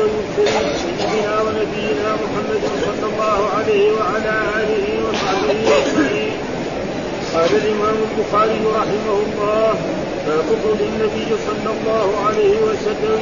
والمرسلين 0.00 0.66
سيدنا 0.82 1.34
ونبينا 1.44 2.08
محمد 2.22 2.62
صلى 2.86 3.06
الله 3.12 3.38
عليه 3.56 3.86
وعلى 3.98 4.34
آله 4.60 4.86
وصحبه 5.06 5.58
أجمعين. 5.80 6.32
قال 7.34 7.50
الإمام 7.62 7.96
البخاري 8.08 8.60
رحمه 8.80 9.16
الله 9.26 9.74
باب 10.26 10.48
قول 10.64 10.80
النبي 10.90 11.28
صلى 11.48 11.70
الله 11.76 12.08
عليه 12.26 12.56
وسلم 12.68 13.20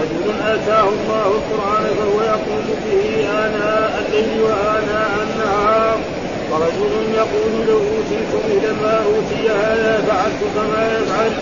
رجل 0.00 0.26
آتاه 0.54 0.86
الله 0.88 1.26
القرآن 1.38 1.84
فهو 1.98 2.18
يقول 2.34 2.66
به 2.84 3.04
آناء 3.44 4.02
الليل 4.02 4.42
وآناء 4.42 5.12
النهار 5.26 5.98
ورجل 6.50 6.92
يقول 7.14 7.52
لو 7.68 7.78
اوتيت 7.78 8.30
مثل 8.46 8.72
ما 8.82 8.96
اوتي 9.06 9.42
هذا 9.64 10.04
فعلت 10.08 10.40
كما 10.56 10.80
يفعل 10.98 11.32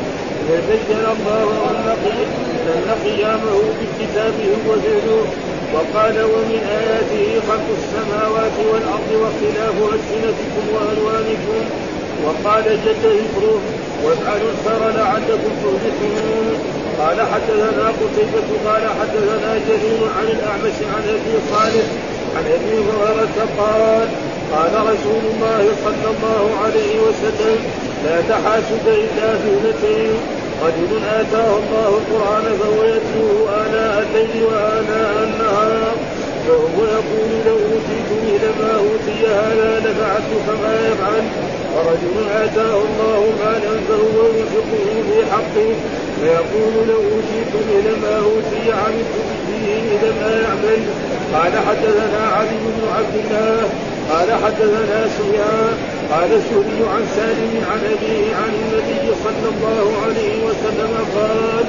فبين 0.48 1.04
الله 1.16 1.48
أن 1.70 2.90
قيامه 3.04 3.58
بكتابه 3.78 4.48
وفعله 4.68 5.26
وقال 5.74 6.16
ومن 6.32 6.60
آياته 6.78 7.40
خلق 7.48 7.68
السماوات 7.80 8.56
والأرض 8.72 9.10
واختلاف 9.20 9.74
ألسنتكم 9.94 10.64
وألوانكم. 10.74 11.60
وقال 12.24 12.64
جد 12.64 13.04
ذكره 13.04 13.60
وافعلوا 14.04 14.50
الخير 14.54 14.82
لعلكم 15.00 15.52
تفلحون. 15.62 16.48
قال 17.00 17.20
حدثنا 17.32 17.88
قتيبة 18.00 18.48
قال 18.66 18.82
حدثنا 19.00 19.60
جرير 19.68 20.00
عن 20.18 20.26
الأعمش 20.36 20.76
عن 20.94 21.02
أبي 21.16 21.34
صالح 21.50 21.86
عن 22.36 22.44
أبي 22.56 22.76
هريرة 22.88 23.36
قال 23.58 24.08
قال 24.52 24.72
رسول 24.92 25.22
الله 25.32 25.64
صلى 25.84 26.08
الله 26.14 26.56
عليه 26.64 27.00
وسلم 27.00 27.58
لا 28.04 28.20
تحاسد 28.20 28.86
إلا 28.86 29.38
في 29.38 29.50
رجل 30.64 31.04
آتاه 31.20 31.56
الله 31.58 31.88
القرآن 32.00 32.44
فهو 32.60 32.84
يتلوه 32.84 33.66
آناء 33.66 34.06
الليل 34.06 34.44
وآناء 34.44 35.12
النهار 35.28 35.96
فهو 36.46 36.84
يقول 36.84 37.30
لو 37.46 37.56
أوتيت 37.56 38.08
مثل 38.26 38.48
ما 38.60 38.72
أوتي 38.76 39.26
هذا 39.26 39.78
لفعلت 39.84 40.30
كما 40.46 40.74
يفعل. 40.88 41.24
ورجل 41.76 42.16
آتاه 42.44 42.74
الله 42.86 43.20
مالا 43.40 43.74
فهو 43.88 44.18
ينفقه 44.36 44.86
في 45.08 45.32
حقه 45.32 45.70
فيقول 46.20 46.74
لو 46.88 47.00
أوتيت 47.12 47.52
مثل 47.68 48.00
ما 48.02 48.16
أوتي 48.16 48.72
عملت 48.72 49.14
به 49.48 49.66
إذا 49.94 50.10
ما 50.20 50.30
يعمل. 50.42 50.82
قال 51.34 51.52
حدثنا 51.68 52.22
علي 52.36 52.58
بن 52.66 52.82
عبد 52.96 53.14
الله 53.24 53.68
قال 54.10 54.28
حدثنا 54.44 55.08
سفيان 55.18 55.95
قال 56.12 56.32
الزهري 56.32 56.80
عن 56.94 57.04
سالم 57.16 57.52
عن 57.70 57.80
ابيه 57.94 58.26
عن 58.40 58.52
النبي 58.60 59.06
صلى 59.24 59.48
الله 59.54 59.86
عليه 60.04 60.34
وسلم 60.46 60.92
قال 61.16 61.64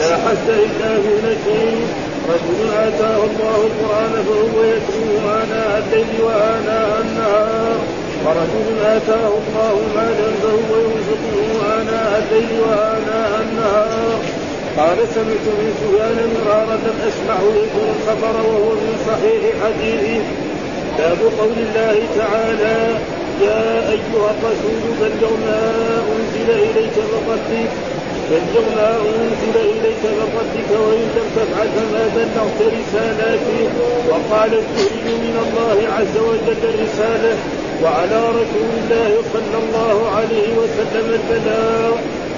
لا 0.00 0.16
حد 0.24 0.48
إلا 0.48 0.90
في 1.02 1.14
نشيء 1.26 1.86
رجل 2.32 2.60
آتاه 2.86 3.16
الله 3.30 3.56
القرآن 3.68 4.12
فهو 4.26 4.56
يتلوه 4.72 5.42
آناء 5.42 5.82
الليل 5.82 6.22
وآناء 6.24 6.90
النهار. 7.04 7.78
ورجل 8.24 8.84
آتاه 8.96 9.32
الله 9.42 9.74
مالا 9.96 10.28
فهو 10.42 10.72
ينفقه 10.84 11.38
آناء 11.78 12.22
الليل 12.22 12.52
وآناء 12.60 13.32
النهار. 13.44 14.20
قال 14.76 14.98
سمعت 15.14 15.46
من 15.58 15.68
سفيان 15.80 16.18
مرارا 16.34 16.76
لم 16.86 16.98
اسمعه 17.10 17.44
يذكر 17.58 17.86
الخبر 17.96 18.34
وهو 18.48 18.70
من 18.82 18.94
صحيح 19.08 19.42
حديثه. 19.62 20.22
باب 20.98 21.18
قول 21.38 21.56
الله 21.66 21.96
تعالى 22.18 22.98
يا 23.42 23.90
أيها 23.90 24.30
الرسول 24.36 24.82
بلغ 25.00 25.30
ما 25.46 25.62
أنزل 26.12 26.50
إليك 26.50 26.96
من 27.10 27.20
ربك 27.28 27.70
بلغ 28.30 28.64
ما 28.76 28.90
أنزل 28.96 29.56
إليك 29.56 30.02
من 30.04 30.28
ربك 30.38 30.70
وإن 30.84 31.06
لم 31.16 31.28
تفعل 31.36 31.68
فما 31.76 32.04
بلغت 32.16 32.58
رسالاتي. 32.78 33.62
وقال 34.08 34.52
الزهري 34.54 35.14
من 35.24 35.36
الله 35.44 35.78
عز 35.96 36.16
وجل 36.28 36.60
الرساله 36.74 37.36
وعلى 37.82 38.20
رسول 38.28 38.70
الله 38.80 39.10
صلى 39.32 39.56
الله 39.64 40.10
عليه 40.16 40.48
وسلم 40.60 41.06
البلاغ 41.20 41.92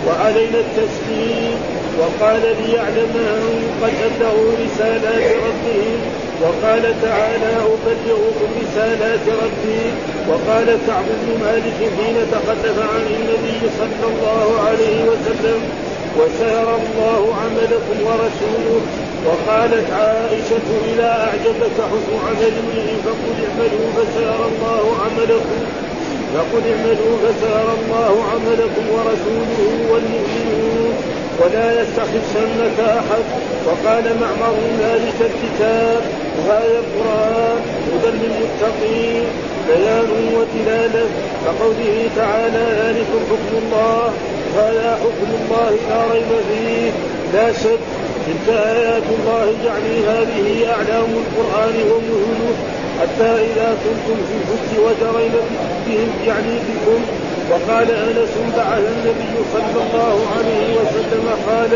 وعلينا 0.06 0.58
التسليم. 0.66 1.58
وقال 2.00 2.42
ليعلم 2.42 3.12
ان 3.16 3.44
قد 3.82 3.94
ابلغوا 4.08 4.52
رسالات 4.64 5.26
ربهم 5.46 6.00
وقال 6.42 6.82
تعالى 7.02 7.52
أبلغكم 7.74 8.48
رسالات 8.62 9.24
ربي 9.42 9.82
وقال 10.28 10.66
كعب 10.86 11.04
بن 11.22 11.40
مالك 11.44 11.78
حين 11.96 12.16
تخلف 12.32 12.78
عن 12.92 13.04
النبي 13.16 13.60
صلى 13.78 14.06
الله 14.12 14.60
عليه 14.66 14.98
وسلم 15.10 15.60
وسيرى 16.18 16.74
الله 16.82 17.34
عملكم 17.42 17.96
ورسوله 18.06 18.80
وقالت 19.26 19.90
عائشة 19.90 20.68
إذا 20.94 21.10
أعجبك 21.28 21.76
حسن 21.90 22.12
عمل 22.26 22.52
امرئ 22.62 22.88
فقل 23.04 23.36
اعملوا 23.48 23.86
فسيرى 23.96 24.46
الله 24.52 24.84
عملكم 25.04 25.60
فقل 26.34 26.62
اعملوا 26.72 27.14
فسيرى 27.22 27.74
الله 27.84 28.24
عملكم 28.32 28.84
ورسوله 28.94 29.60
والمؤمنون 29.92 30.94
ولا 31.40 31.82
يستخفنك 31.82 32.78
أحد. 32.80 33.24
وقال 33.66 34.04
معمر 34.20 34.54
ذلك 34.80 35.18
الكتاب 35.30 36.02
وهذا 36.38 36.78
القرآن 36.84 37.60
هدى 37.92 38.10
للمتقين 38.18 39.24
بيان 39.68 40.08
ودلالة. 40.36 41.06
كقوله 41.44 42.08
تعالى 42.16 42.64
ذلكم 42.82 43.20
حكم 43.30 43.52
الله. 43.62 44.12
هذا 44.56 44.98
حكم 45.02 45.30
الله 45.40 45.70
لا 45.88 46.12
ريب 46.12 46.28
فيه. 46.48 46.90
لا 47.34 47.52
شك 47.52 47.78
تلك 48.26 48.54
آيات 48.54 49.02
الله 49.18 49.46
يعني 49.66 49.94
هذه 50.12 50.70
أعلام 50.70 51.10
القرآن 51.22 51.74
ومهله 51.90 52.54
حتى 53.00 53.30
إذا 53.48 53.76
كنتم 53.84 54.18
في 54.28 54.34
الفك 54.40 54.70
وجرين 54.84 55.32
بهم 55.86 56.10
يعني 56.26 56.54
بكم 56.68 57.00
وقال 57.50 57.90
انس 57.90 58.34
بعث 58.56 58.84
النبي 58.96 59.34
صلى 59.54 59.78
الله 59.84 60.16
عليه 60.36 60.66
وسلم 60.80 61.26
قال 61.48 61.72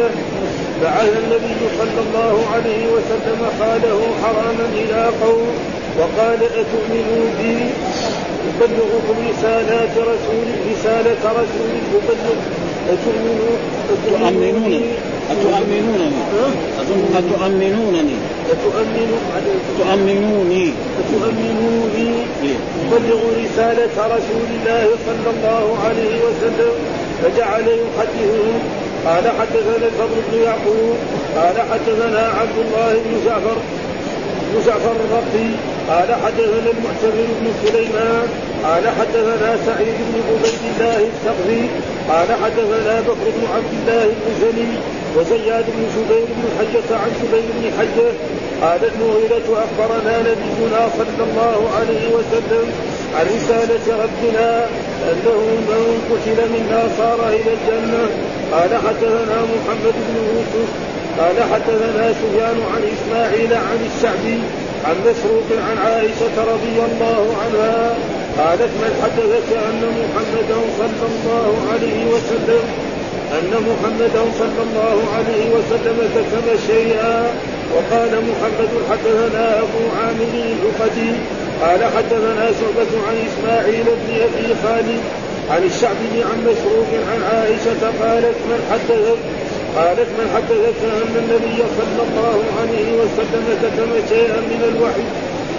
بعث 0.83 1.13
النبي 1.25 1.61
صلى 1.79 2.01
الله 2.07 2.35
عليه 2.55 2.87
وسلم 2.95 3.41
قاله 3.61 4.01
حراما 4.23 4.67
إلى 4.75 5.05
قوم 5.23 5.47
وقال 5.99 6.41
اتؤمنوا 6.43 7.25
بي 7.39 7.57
أبلغكم 8.61 9.17
رسالات 9.31 9.91
رسول 9.99 10.47
رسالة 10.73 11.23
رسول 11.41 11.73
أتؤمنون 12.89 13.59
تؤمنونني 14.07 14.81
أتؤمنونني؟ 15.31 16.21
أتؤمنونني. 17.21 18.17
تؤمنوني 19.79 20.73
تؤمنوني 21.13 22.09
إيه. 22.43 22.59
أبلغ 22.97 23.21
رسالة 23.45 23.95
رسول 24.17 24.49
الله 24.57 24.87
صلى 25.07 25.29
الله 25.35 25.79
عليه 25.85 26.15
وسلم 26.27 26.73
فجعل 27.23 27.67
يحدثهم 27.69 28.59
قال 29.07 29.25
حدثنا 29.39 29.87
الفضل 29.87 30.19
بن 30.33 30.43
يعقوب 30.43 30.97
قال 31.37 31.57
حدثنا 31.71 32.21
عبد 32.41 32.59
الله 32.65 32.93
بن 33.05 33.27
جعفر 33.27 33.57
بن 34.53 34.61
جعفر 34.67 34.93
الرقي 35.05 35.51
قال 35.89 36.15
حدثنا 36.25 36.71
المعتمر 36.75 37.27
بن 37.41 37.47
سليمان 37.65 38.29
قال 38.65 38.89
حدثنا 38.89 39.57
سعيد 39.67 39.97
بن 40.09 40.21
عبيد 40.29 40.63
الله 40.73 41.09
الثقفي 41.13 41.63
قال 42.09 42.29
حدثنا 42.45 43.01
بكر 43.01 43.27
بن 43.37 43.45
عبد 43.55 43.73
الله 43.81 44.05
بن 44.07 44.33
زني 44.41 44.73
وزياد 45.17 45.65
بن 45.77 45.83
جبير 45.97 46.27
بن 46.39 46.45
حجة 46.59 46.89
عن 47.03 47.11
جبير 47.21 47.47
بن 47.57 47.65
حجة 47.79 48.11
قال 48.63 48.81
المغيرة 48.93 49.49
أخبرنا 49.65 50.15
نبينا 50.21 50.89
صلى 50.99 51.23
الله 51.29 51.59
عليه 51.79 52.05
وسلم 52.17 52.67
عن 53.17 53.27
رسالة 53.37 53.87
ربنا 54.05 54.67
أنه 55.11 55.41
من 55.69 55.83
قتل 56.11 56.39
منا 56.55 56.83
صار 56.99 57.29
إلى 57.29 57.51
الجنة. 57.57 58.05
قال 58.53 58.71
حدثنا 58.87 59.39
محمد 59.55 59.95
بن 60.07 60.17
يوسف 60.31 60.69
قال 61.19 61.37
حدثنا 61.53 62.13
سفيان 62.13 62.59
عن 62.75 62.83
إسماعيل 62.95 63.53
عن 63.55 63.79
الشعبي 63.89 64.41
عن 64.85 64.97
مسروق 65.07 65.49
عن 65.69 65.79
عائشة 65.79 66.37
رضي 66.53 66.77
الله 66.89 67.37
عنها 67.43 67.95
قالت 68.39 68.73
من 68.83 68.93
حدثك 69.03 69.49
أن 69.69 69.83
محمدا 70.01 70.59
صلى 70.79 71.07
الله 71.09 71.53
عليه 71.73 72.07
وسلم 72.07 72.65
أن 73.33 73.51
محمدا 73.69 74.23
صلى 74.39 74.61
الله 74.67 74.99
عليه 75.17 75.45
وسلم 75.55 75.99
كتب 76.15 76.47
شيئا. 76.67 77.27
وقال 77.75 78.13
محمد 78.31 78.73
حدثنا 78.91 79.59
أبو 79.59 79.83
عامر 79.99 80.33
العقدي 80.35 81.13
قال 81.63 81.81
حدثنا 81.97 82.47
شعبة 82.61 82.93
عن 83.07 83.17
إسماعيل 83.29 83.85
بن 83.85 84.15
أبي 84.27 84.49
خالد 84.63 85.01
عن 85.51 85.63
الشعبي 85.63 86.17
عن 86.29 86.39
مسروق 86.49 86.91
عن 87.11 87.21
عائشة 87.33 87.83
قالت 88.03 88.39
من 88.51 88.61
حدثك 88.71 89.19
قالت 89.77 90.09
من 90.19 90.27
حدثك 90.35 90.81
أن 91.03 91.15
النبي 91.23 91.59
صلى 91.79 92.03
الله 92.09 92.39
عليه 92.61 92.89
وسلم 93.01 93.47
كتم 93.63 93.91
شيئا 94.09 94.41
من 94.41 94.61
الوحي. 94.71 95.07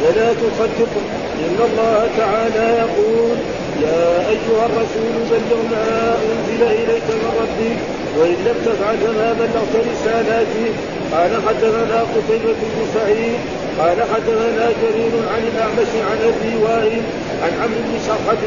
ولا 0.03 0.33
تصدقه 0.33 1.05
إن 1.45 1.57
الله 1.69 2.09
تعالى 2.17 2.65
يقول 2.83 3.37
يا 3.81 4.29
أيها 4.29 4.65
الرسول 4.69 5.13
بلغ 5.31 5.61
ما 5.71 6.17
أنزل 6.31 6.63
إليك 6.63 7.07
من 7.21 7.31
ربك 7.41 7.79
وإن 8.17 8.37
لم 8.47 8.57
تفعل 8.65 8.97
فما 8.97 9.33
بلغت 9.39 9.73
رسالاتي. 9.91 10.67
قال 11.13 11.31
حدثنا 11.47 11.99
قتيبة 12.01 12.59
بن 12.73 12.79
سعيد 12.93 13.39
قال 13.79 13.97
حدثنا 14.13 14.65
جرير 14.81 15.13
عن 15.33 15.43
الأعمش 15.51 15.91
عن 16.09 16.17
أبي 16.31 16.63
وائل 16.63 17.03
عن 17.43 17.51
عمرو 17.61 17.81
بن 17.87 17.99
صخر 18.07 18.37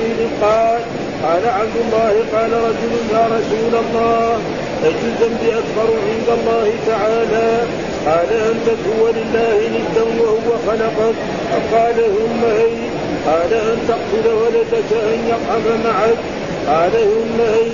قال 0.43 0.81
قال 1.25 1.45
عبد 1.49 1.77
الله 1.85 2.13
قال 2.35 2.53
رجل 2.53 2.93
يا 3.13 3.25
رسول 3.37 3.75
الله 3.85 4.39
اي 4.85 4.91
الذنب 4.91 5.43
اكبر 5.43 5.89
عند 6.09 6.29
الله 6.39 6.73
تعالى. 6.87 7.51
قال 8.07 8.31
ان 8.33 8.57
تكون 8.67 9.13
لله 9.17 9.69
ندا 9.75 10.23
وهو 10.23 10.51
خلقك. 10.67 11.15
قال 11.73 11.95
ثم 11.95 12.45
هي 12.61 12.90
قال 13.27 13.53
أن 13.55 13.79
تقتل 13.89 14.27
ولدك 14.41 14.91
أن 15.13 15.19
يطعم 15.33 15.67
معك. 15.85 16.21
قال 16.69 16.93
ثم 16.93 17.39
هي 17.57 17.71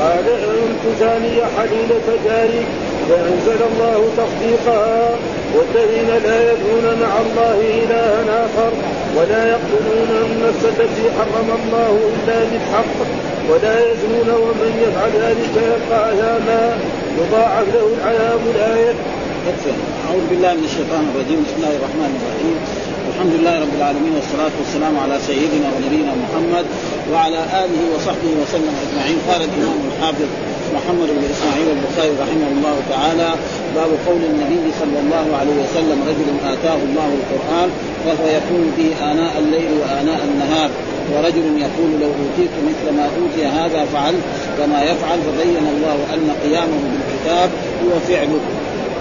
قال 0.00 0.26
أن 0.28 0.76
تزاني 0.84 1.36
حليلة 1.56 2.06
جارك 2.26 2.68
فأنزل 3.08 3.60
الله 3.72 3.98
تصديقها. 4.16 5.10
والذين 5.54 6.10
لا 6.24 6.52
يدعون 6.52 6.86
مع 7.02 7.12
الله 7.24 7.58
إلها 7.82 8.44
آخر. 8.44 8.72
ولا 9.16 9.42
يقتلون 9.48 10.10
النفس 10.26 10.64
التي 10.64 11.04
حرم 11.18 11.48
الله 11.60 11.92
إلا 12.10 12.38
بالحق. 12.50 12.96
ولا 13.50 13.76
يزنون 13.90 14.28
ومن 14.44 14.72
يفعل 14.84 15.10
ذلك 15.24 15.54
يلقى 15.56 16.08
عذابا 16.08 16.78
يضاعف 17.18 17.66
له 17.74 17.86
العذاب 17.98 18.40
الآية. 18.54 18.94
أعوذ 20.08 20.24
بالله 20.30 20.52
من 20.54 20.64
الشيطان 20.64 21.04
الرجيم. 21.14 21.44
بسم 21.46 21.56
الله 21.56 21.76
الرحمن 21.76 22.12
الرحيم. 22.20 22.79
الحمد 23.20 23.40
لله 23.40 23.60
رب 23.60 23.74
العالمين 23.80 24.14
والصلاة 24.18 24.54
والسلام 24.60 24.94
على 25.04 25.16
سيدنا 25.28 25.68
ونبينا 25.74 26.12
محمد 26.24 26.66
وعلى 27.12 27.40
آله 27.64 27.80
وصحبه 27.94 28.32
وسلم 28.42 28.74
أجمعين. 28.84 29.18
قال 29.28 29.40
الإمام 29.48 29.78
الحافظ 29.90 30.28
محمد 30.76 31.08
بن 31.16 31.24
إسماعيل 31.34 31.68
البخاري 31.76 32.12
رحمه 32.24 32.48
الله 32.54 32.76
تعالى 32.94 33.28
باب 33.76 33.90
قول 34.08 34.22
النبي 34.32 34.64
صلى 34.80 34.98
الله 35.04 35.26
عليه 35.40 35.56
وسلم 35.64 35.98
رجل 36.10 36.28
آتاه 36.52 36.80
الله 36.88 37.08
القرآن 37.20 37.68
وهو 38.06 38.26
يكون 38.38 38.62
به 38.76 38.88
آناء 39.10 39.32
الليل 39.38 39.70
وآناء 39.80 40.20
النهار 40.30 40.70
ورجل 41.12 41.46
يقول 41.66 41.90
لو 42.02 42.10
أوتيت 42.20 42.54
مثل 42.70 42.86
ما 42.96 43.06
أوتي 43.18 43.46
هذا 43.46 43.80
فعلت 43.92 44.24
كما 44.58 44.82
يفعل 44.82 45.18
فبين 45.26 45.64
الله 45.74 45.98
أن 46.14 46.26
قيامه 46.44 46.78
بالكتاب 46.92 47.50
هو 47.84 47.92
فعله. 48.08 48.40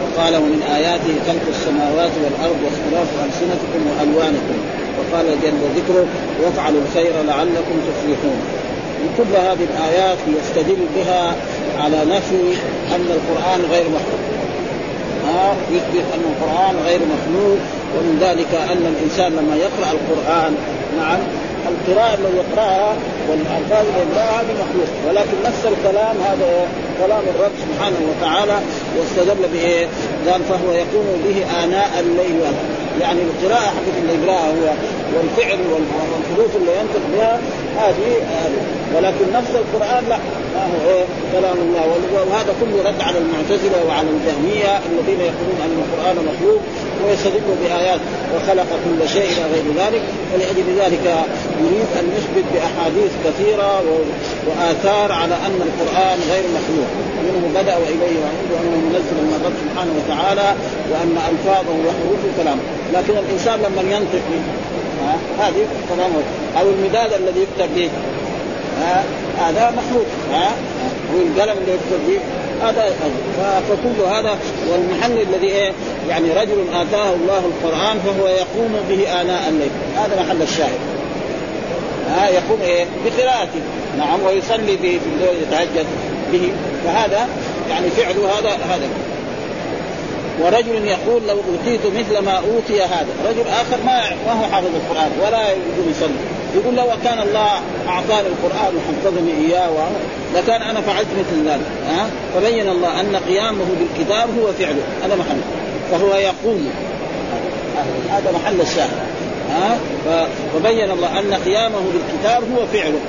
وقال 0.09 0.35
ومن 0.35 0.61
آياته 0.75 1.13
خلق 1.27 1.45
السماوات 1.49 2.11
والأرض 2.23 2.57
واختلاف 2.63 3.07
ألسنتكم 3.25 3.81
وألوانكم. 3.89 4.57
وقال 4.97 5.25
جل 5.43 5.61
ذكره 5.75 6.05
وافعلوا 6.43 6.81
الخير 6.81 7.13
لعلكم 7.27 7.75
تفلحون. 7.87 8.39
كل 9.17 9.35
هذه 9.35 9.67
الآيات 9.71 10.17
يستدل 10.39 10.81
بها 10.95 11.35
على 11.79 11.97
نفي 12.05 12.43
أن 12.95 13.07
القرآن 13.17 13.61
غير 13.71 13.83
مخلوق. 13.83 14.39
ها؟ 15.27 15.55
يثبت 15.71 16.05
أن 16.15 16.23
القرآن 16.31 16.75
غير 16.85 16.99
مخلوق 16.99 17.59
ومن 17.95 18.17
ذلك 18.21 18.71
أن 18.71 18.93
الإنسان 18.93 19.31
لما 19.31 19.55
يقرأ 19.55 19.91
القرآن 19.91 20.55
نعم 20.97 21.19
القراءة 21.67 22.13
الذي 22.13 22.37
يقرأها 22.37 22.95
والألفاظ 23.29 23.85
اللي 23.87 24.11
يقرأها 24.11 24.41
هذه 24.41 24.53
مخلوق 24.53 24.89
ولكن 25.07 25.37
نفس 25.45 25.65
الكلام 25.65 26.15
هذا 26.29 26.67
كلام 26.99 27.23
الرب 27.35 27.51
سبحانه 27.65 27.99
وتعالى 28.09 28.59
واستدل 28.97 29.47
بإيه؟ 29.53 29.87
قال 30.27 30.41
فهو 30.43 30.71
يقوم 30.71 31.07
به 31.25 31.63
آناء 31.63 31.89
الليل 31.99 32.41
يعني 33.01 33.19
القراءة 33.21 33.69
حقت 33.75 33.95
اللي 34.01 34.13
يقرأها 34.13 34.47
هو 34.47 34.73
والفعل 35.15 35.59
والحروف 35.71 36.55
اللي 36.55 36.71
ينطق 36.79 37.03
بها 37.13 37.39
هذه 37.77 38.11
ولكن 38.95 39.25
نفس 39.33 39.51
القرآن 39.55 40.03
لا. 40.09 40.17
ما 40.55 40.63
هو 40.65 40.89
إيه؟ 40.89 41.05
كلام 41.33 41.57
الله. 41.57 41.85
وهذا 42.13 42.53
كله 42.61 42.89
رد 42.89 43.01
على 43.01 43.17
المعتزلة 43.17 43.85
وعلى 43.87 44.07
الجهمية 44.09 44.77
الذين 44.91 45.21
يقولون 45.29 45.57
أن 45.65 45.83
القرآن 45.83 46.15
مخلوق. 46.15 46.61
ويستدل 47.05 47.41
بآيات 47.61 47.99
وخلق 48.35 48.67
كل 48.85 49.09
شيء 49.09 49.29
إلى 49.31 49.43
غير 49.53 49.67
ذلك 49.77 50.01
ولأجل 50.33 50.67
ذلك 50.79 51.05
يريد 51.63 51.89
أن 51.99 52.05
يثبت 52.17 52.45
بأحاديث 52.53 53.11
كثيرة 53.25 53.81
وآثار 54.47 55.11
على 55.11 55.35
أن 55.35 55.59
القرآن 55.67 56.19
غير 56.31 56.43
مخلوق. 56.57 56.89
منه 57.23 57.61
بدأ 57.61 57.77
وإليه 57.77 58.15
يعود 58.23 58.49
وأنه 58.53 58.77
منزل 58.89 59.17
من 59.27 59.33
الرب 59.39 59.53
سبحانه 59.63 59.93
وتعالى 59.99 60.55
وأن 60.91 61.15
ألفاظه 61.31 61.75
وحروفه 61.85 62.29
كلامه 62.37 62.61
لكن 62.93 63.13
الإنسان 63.17 63.59
لما 63.59 63.95
ينطق 63.95 64.25
هذه 65.39 65.65
كلامه 65.89 66.21
أو 66.59 66.69
المداد 66.69 67.13
الذي 67.13 67.39
يكتب 67.39 67.75
به. 67.75 67.89
هذا 69.39 69.73
مخلوق. 69.77 70.05
ها؟ 70.31 70.51
والقلم 71.13 71.57
اللي 71.61 71.71
يكتب 71.73 71.99
به. 72.07 72.19
هذا 72.63 72.93
فكل 73.69 74.13
هذا 74.15 74.37
والمحل 74.71 75.21
الذي 75.21 75.47
إيه؟ 75.47 75.71
يعني 76.09 76.33
رجل 76.33 76.65
آتاه 76.73 77.13
الله 77.13 77.39
القرآن 77.39 77.99
فهو 77.99 78.27
يقوم 78.27 78.75
به 78.89 79.21
آناء 79.21 79.49
الليل. 79.49 79.71
هذا 79.95 80.23
محل 80.23 80.41
الشاهد. 80.41 80.79
ها 82.09 82.29
يقوم 82.29 82.61
إيه؟ 82.61 82.85
بقراءته. 83.05 83.61
نعم 83.97 84.23
ويصلي 84.23 84.75
به 84.75 84.99
في 84.99 85.09
الليل 85.15 85.41
يتهجد 85.41 85.85
به. 86.31 86.51
فهذا 86.85 87.27
يعني 87.69 87.89
فعله 87.89 88.29
هذا 88.39 88.49
هذا. 88.49 88.89
ورجل 90.41 90.85
يقول 90.85 91.21
لو 91.27 91.35
أوتيت 91.35 91.79
مثل 91.85 92.19
ما 92.19 92.31
أوتي 92.31 92.81
هذا، 92.81 93.07
رجل 93.29 93.47
آخر 93.47 93.77
ما 93.85 94.01
ما 94.27 94.33
هو 94.33 94.51
حافظ 94.51 94.67
القرآن 94.75 95.11
ولا 95.21 95.41
يصلي، 95.91 96.19
يقول 96.55 96.75
لو 96.75 96.85
كان 97.03 97.19
الله 97.19 97.61
اعطاني 97.87 98.27
القران 98.27 98.73
وحفظني 98.75 99.31
إياه 99.47 99.69
لكان 100.35 100.61
أنا 100.61 100.81
فعلت 100.81 101.07
مثل 101.19 101.49
ذلك، 101.49 101.65
ها؟ 101.89 102.09
فبين 102.35 102.69
الله 102.69 103.01
أن 103.01 103.15
قيامه 103.27 103.65
بالكتاب 103.79 104.29
هو 104.39 104.53
فعله، 104.59 104.81
هذا 105.03 105.15
محل 105.15 105.37
فهو 105.91 106.15
يقوم. 106.15 106.69
هذا 108.09 108.31
محل 108.31 108.61
الشاهد 108.61 108.97
ها؟ 109.51 109.77
فبين 110.53 110.91
الله 110.91 111.19
أن 111.19 111.33
قيامه 111.33 111.77
بالكتاب 111.93 112.43
هو 112.57 112.65
فعله 112.73 112.99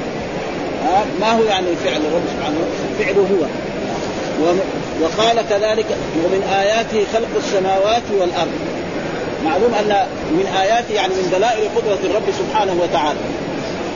ها؟ 0.84 1.04
ما 1.20 1.30
هو 1.32 1.42
يعني 1.42 1.66
فعل 1.84 2.00
الرب 2.00 2.22
سبحانه 2.36 2.58
فعله 2.98 3.20
هو. 3.20 3.46
وقال 5.02 5.48
كذلك 5.48 5.86
ومن 6.24 6.42
آياته 6.60 7.04
خلق 7.12 7.28
السماوات 7.36 8.02
والأرض. 8.20 8.79
معلوم 9.44 9.74
أن 9.74 10.06
من 10.30 10.46
آياته 10.62 10.94
يعني 10.94 11.14
من 11.14 11.28
دلائل 11.32 11.68
قدرة 11.76 11.98
الرب 12.04 12.28
سبحانه 12.38 12.74
وتعالى. 12.82 13.18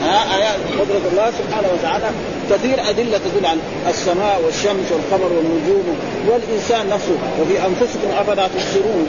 ها 0.05 0.37
آيات 0.37 0.61
قدرة 0.81 1.05
الله 1.13 1.29
سبحانه 1.41 1.69
وتعالى. 1.75 2.09
كثير 2.51 2.91
أدلة 2.91 3.19
تدل 3.19 3.47
على 3.47 3.59
السماء 3.89 4.41
والشمس 4.45 4.89
والقمر 4.93 5.31
والنجوم 5.37 5.87
والإنسان 6.29 6.89
نفسه. 6.89 7.19
وفي 7.41 7.57
أنفسكم 7.69 8.09
أفلا 8.21 8.49
تبصرون. 8.49 9.09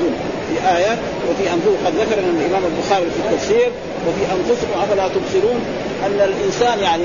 في 0.50 0.78
آيات 0.78 0.98
وفي 1.30 1.44
أنفسكم 1.54 1.86
قد 1.86 1.94
ذكر 1.96 2.20
الإمام 2.20 2.64
البخاري 2.72 3.06
في 3.06 3.20
التفسير 3.26 3.70
وفي 4.08 4.24
أنفسكم 4.36 4.80
أفلا 4.84 5.08
تبصرون. 5.08 5.60
أن 6.06 6.30
الإنسان 6.30 6.80
يعني 6.80 7.04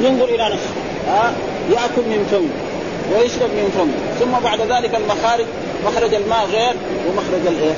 ينظر 0.00 0.24
إلى 0.24 0.44
نفسه. 0.44 0.74
ها 1.08 1.32
يأكل 1.70 2.02
من 2.06 2.26
فمه 2.30 2.54
ويشرب 3.12 3.50
من 3.50 3.70
فمه. 3.78 3.96
ثم 4.20 4.44
بعد 4.44 4.60
ذلك 4.60 4.94
المخارج 4.94 5.46
مخرج 5.86 6.14
الماء 6.14 6.46
غير 6.52 6.74
ومخرج 7.08 7.46
الإيه؟ 7.46 7.74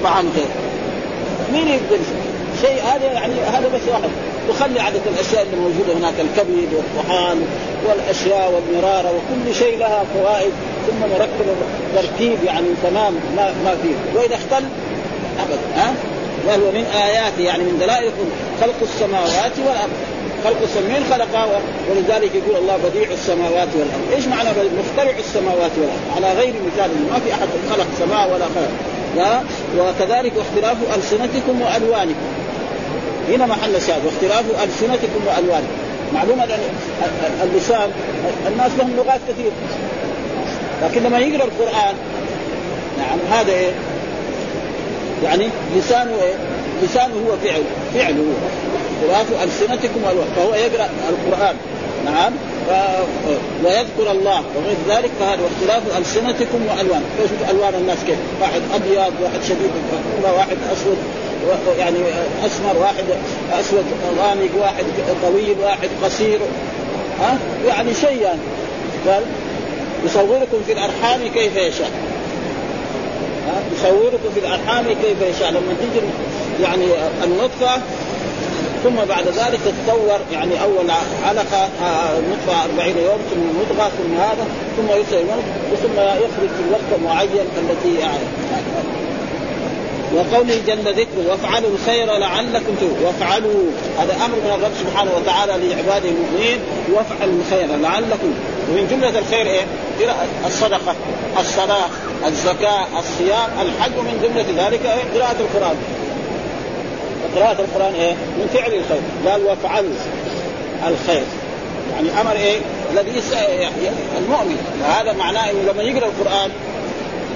الطعام 0.00 0.26
غير 0.36 0.46
مين 1.52 1.68
يقدر 1.68 1.98
شيء؟ 2.60 2.82
هذا 2.82 3.12
يعني 3.12 3.34
هذا 3.34 3.68
بس 3.68 3.80
واحد. 3.88 4.10
تخلي 4.48 4.80
عدد 4.80 5.00
الأشياء 5.06 5.42
اللي 5.42 5.56
موجودة 5.56 5.92
هناك 5.92 6.14
الكبد 6.20 6.68
والطحال 6.72 7.38
والأشياء 7.88 8.52
والمرارة 8.52 9.08
وكل 9.10 9.54
شيء 9.54 9.78
لها 9.78 10.04
فوائد 10.14 10.52
ثم 10.86 11.06
نركب 11.06 11.56
تركيب 11.94 12.38
يعني 12.44 12.66
تمام 12.82 13.14
ما 13.36 13.54
ما 13.64 13.76
فيه. 13.82 14.20
وإذا 14.20 14.34
اختل 14.34 14.64
ابدا 15.40 15.60
ها؟ 15.76 15.94
وهو 16.46 16.70
من 16.70 16.84
آياته 16.84 17.42
يعني 17.42 17.62
من 17.62 17.78
دلائل 17.80 18.10
خلق 18.60 18.74
السماوات 18.82 19.52
والأرض. 19.58 19.92
خلق 20.44 20.56
السماوات 20.62 21.02
خلقها 21.12 21.60
ولذلك 21.90 22.30
يقول 22.34 22.56
الله 22.56 22.76
بديع 22.76 23.10
السماوات 23.10 23.68
والأرض، 23.74 24.12
إيش 24.16 24.26
معنى 24.26 24.48
مخترع 24.78 25.18
السماوات 25.18 25.70
والأرض؟ 25.76 26.00
على 26.16 26.32
غير 26.32 26.54
مثال 26.66 26.90
ما 27.10 27.18
في 27.24 27.32
أحد 27.32 27.48
خلق 27.70 27.86
سماء 27.98 28.32
ولا 28.32 28.44
خلق. 28.44 28.70
وكذلك 29.78 30.32
واختلاف 30.36 30.76
ألسنتكم 30.96 31.62
وألوانكم 31.62 32.30
هنا 33.28 33.46
محل 33.46 33.76
الشاهد 33.76 34.04
واختلاف 34.04 34.44
ألسنتكم 34.64 35.20
وألوانكم 35.26 35.90
معلومة 36.14 36.44
ان 36.44 36.58
اللسان 37.42 37.90
الناس 38.46 38.70
لهم 38.78 38.96
لغات 38.96 39.20
كثيره 39.28 39.52
لكن 40.82 41.02
لما 41.02 41.18
يقرأ 41.18 41.44
القرآن 41.44 41.94
نعم 42.98 43.18
هذا 43.38 43.52
إيه؟ 43.52 43.70
يعني 45.24 45.48
لسانه 45.76 46.10
إيه؟ 46.22 46.34
لسانه 46.82 47.14
هو 47.14 47.36
فعل 47.44 47.62
فعله 47.94 48.22
هو 48.22 49.12
اختلاف 49.12 49.42
ألسنتكم 49.44 50.00
فهو 50.36 50.54
يقرأ 50.54 50.88
القرآن 51.08 51.56
نعم. 52.04 52.32
ويذكر 53.64 54.10
الله 54.10 54.42
وغير 54.56 54.76
ذلك 54.88 55.10
فهذا 55.20 55.40
اختلاف 55.46 55.98
ألسنتكم 55.98 56.58
وألوان. 56.68 57.02
شوف 57.18 57.50
ألوان 57.50 57.74
الناس 57.74 57.98
كيف؟ 58.06 58.16
واحد 58.40 58.60
أبيض 58.74 59.12
واحد 59.22 59.42
شديد 59.44 59.70
واحد 60.36 60.56
أسود 60.72 60.96
يعني 61.78 61.98
أسمر 62.46 62.76
واحد 62.80 63.04
أسود 63.60 63.84
غامق 64.18 64.50
واحد 64.60 64.84
طويل 65.22 65.56
واحد 65.62 65.88
قصير. 66.04 66.38
ها؟ 67.20 67.38
يعني 67.66 67.94
شيء 67.94 68.22
يعني. 68.22 68.40
قال 69.08 69.22
يصوركم 70.04 70.62
في 70.66 70.72
الأرحام 70.72 71.20
كيف 71.34 71.56
يشاء. 71.56 71.90
يصوركم 73.72 74.30
في 74.34 74.40
الأرحام 74.40 74.84
كيف 74.84 75.36
يشاء. 75.36 75.50
لما 75.50 75.74
تجي 75.80 76.00
يعني 76.62 76.84
النطفة 77.24 77.82
ثم 78.84 78.96
بعد 79.08 79.24
ذلك 79.28 79.60
تتطور 79.64 80.18
يعني 80.32 80.62
أول 80.62 80.90
علقة 81.24 81.68
نطفة 82.30 82.64
40 82.64 82.88
يوم 82.88 83.18
ثم 83.30 83.40
مضغة 83.60 83.88
ثم 83.88 84.14
هذا 84.16 84.46
ثم 84.76 84.88
يرسل 84.90 85.26
ثم 85.82 86.00
يخرج 86.00 86.48
في 86.48 86.62
الوقت 86.68 86.90
المعين 86.98 87.46
التي 87.58 88.00
يعني 88.00 88.24
وقوله 90.14 90.60
جل 90.66 90.92
ذكره 90.92 91.30
وافعلوا 91.30 91.70
الخير 91.70 92.06
لعلكم 92.06 92.74
وافعلوا 93.04 93.62
هذا 93.98 94.14
أمر 94.14 94.36
من 94.36 94.52
الرب 94.58 94.72
سبحانه 94.80 95.10
وتعالى 95.16 95.52
لعباده 95.52 96.08
المؤمنين 96.08 96.58
وافعلوا 96.92 97.34
الخير 97.40 97.76
لعلكم 97.76 98.34
ومن 98.70 98.88
جملة 98.90 99.18
الخير 99.18 99.46
إيه؟ 99.46 99.64
الصدقة 100.46 100.94
الصلاة 101.40 101.88
الزكاة 102.26 102.86
الصيام 102.98 103.50
الحج 103.62 103.98
ومن 103.98 104.20
جملة 104.22 104.66
ذلك 104.66 104.80
إيه؟ 104.86 105.20
قراءة 105.20 105.36
القرآن 105.40 105.76
قراءة 107.36 107.60
القرآن 107.60 107.94
إيه؟ 107.94 108.12
من 108.12 108.50
فعل 108.54 108.72
الخير، 108.74 109.00
قال 109.26 109.44
وافعلوا 109.44 109.90
الخير. 110.88 111.22
يعني 111.94 112.20
أمر 112.20 112.32
إيه؟ 112.32 112.58
الذي 112.92 113.10
المؤمن، 114.18 114.56
وهذا 114.82 115.12
معناه 115.12 115.50
إنه 115.50 115.72
لما 115.72 115.82
يقرأ 115.82 116.06
القرآن 116.06 116.50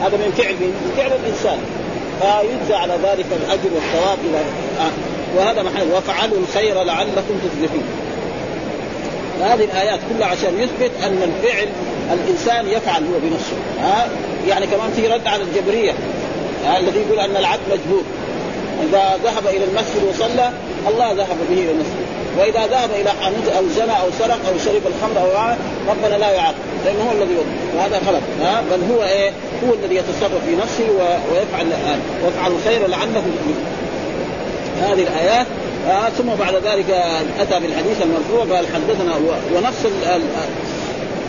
هذا 0.03 0.17
من 0.17 0.33
فعل 0.37 0.53
من 0.55 0.93
فعل 0.97 1.11
الإنسان، 1.25 1.59
فيجزى 2.21 2.75
على 2.75 2.93
ذلك 2.93 3.27
الأجر 3.43 3.71
والثواب 3.75 4.19
إلى 4.31 4.39
آه. 4.81 4.91
وهذا 5.37 5.63
محل. 5.63 5.93
وفعلوا 5.93 6.39
الخير 6.39 6.83
لعلكم 6.83 7.39
تفلحون. 7.45 7.85
هذه 9.41 9.65
الآيات 9.65 10.01
كلها 10.09 10.29
عشان 10.29 10.61
يثبت 10.61 10.91
أن 11.03 11.23
الفعل 11.23 11.69
الإنسان 12.13 12.69
يفعل 12.69 13.03
هو 13.03 13.19
بنفسه. 13.23 13.57
ها؟ 13.81 14.09
يعني 14.49 14.67
كمان 14.67 14.91
في 14.97 15.07
رد 15.09 15.27
على 15.27 15.43
الجبرية. 15.43 15.93
الذي 16.79 16.99
يقول 16.99 17.21
أن 17.21 17.37
العبد 17.37 17.61
مجبور. 17.73 18.03
إذا 18.88 19.19
ذهب 19.25 19.47
إلى 19.47 19.64
المسجد 19.64 20.04
وصلى 20.09 20.50
الله 20.88 21.12
ذهب 21.12 21.37
به 21.50 21.54
إلى 21.54 21.71
المسجد. 21.71 22.14
وإذا 22.38 22.66
ذهب 22.66 22.90
إلى 22.90 23.11
حانوت 23.11 23.49
أو 23.57 23.69
زنى 23.69 24.00
أو 24.00 24.11
سرق 24.19 24.38
أو 24.49 24.59
شرب 24.64 24.83
الخمر 24.87 25.21
أو 25.21 25.54
ربنا 25.88 26.19
لا 26.19 26.31
يعاقب 26.31 26.54
لأنه 26.85 27.02
هو 27.02 27.12
الذي 27.12 27.35
يوضع 27.35 27.76
وهذا 27.76 28.00
غلط 28.07 28.23
ها؟ 28.40 28.62
بل 28.71 28.95
هو 28.95 29.02
إيه؟ 29.02 29.31
هو 29.66 29.75
الذي 29.75 29.97
يتصرف 29.97 30.45
في 30.47 30.57
نفسه 30.57 30.85
ويفعل 31.33 31.66
ويفعل 32.25 32.52
الخير 32.52 32.88
لعله 32.88 33.23
هذه 34.83 35.02
الآيات 35.02 35.47
آه 35.88 36.09
ثم 36.09 36.26
بعد 36.26 36.54
ذلك 36.54 36.90
أتى 37.40 37.61
بالحديث 37.61 38.02
المرفوع 38.02 38.57
قال 38.57 38.66
حدثنا 38.75 39.16
ونفس 39.54 39.87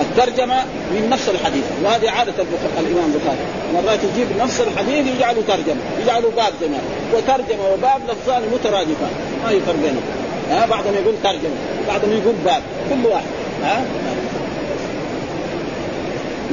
الترجمة 0.01 0.55
من 0.91 1.09
نفس 1.09 1.29
الحديث 1.29 1.63
وهذه 1.83 2.09
عادة 2.09 2.33
الإمام 2.79 3.13
البخاري. 3.13 3.37
مرات 3.73 3.99
يجيب 4.03 4.27
نفس 4.39 4.61
الحديث 4.61 5.15
يجعله 5.15 5.41
ترجمة 5.47 5.81
يجعله 6.01 6.31
باب 6.37 6.53
زمان 6.61 6.81
وترجمة 7.13 7.69
وباب 7.73 8.01
لفظان 8.09 8.41
مترادفان. 8.53 9.11
ما 9.43 9.51
يفرق 9.51 9.75
بينهم. 9.75 10.03
ها 10.51 10.65
بعضهم 10.65 10.93
يقول 10.93 11.15
ترجمة 11.23 11.55
بعضهم 11.87 12.11
يقول 12.11 12.35
باب. 12.45 12.61
كل 12.89 13.09
واحد. 13.09 13.25
ها؟ 13.63 13.85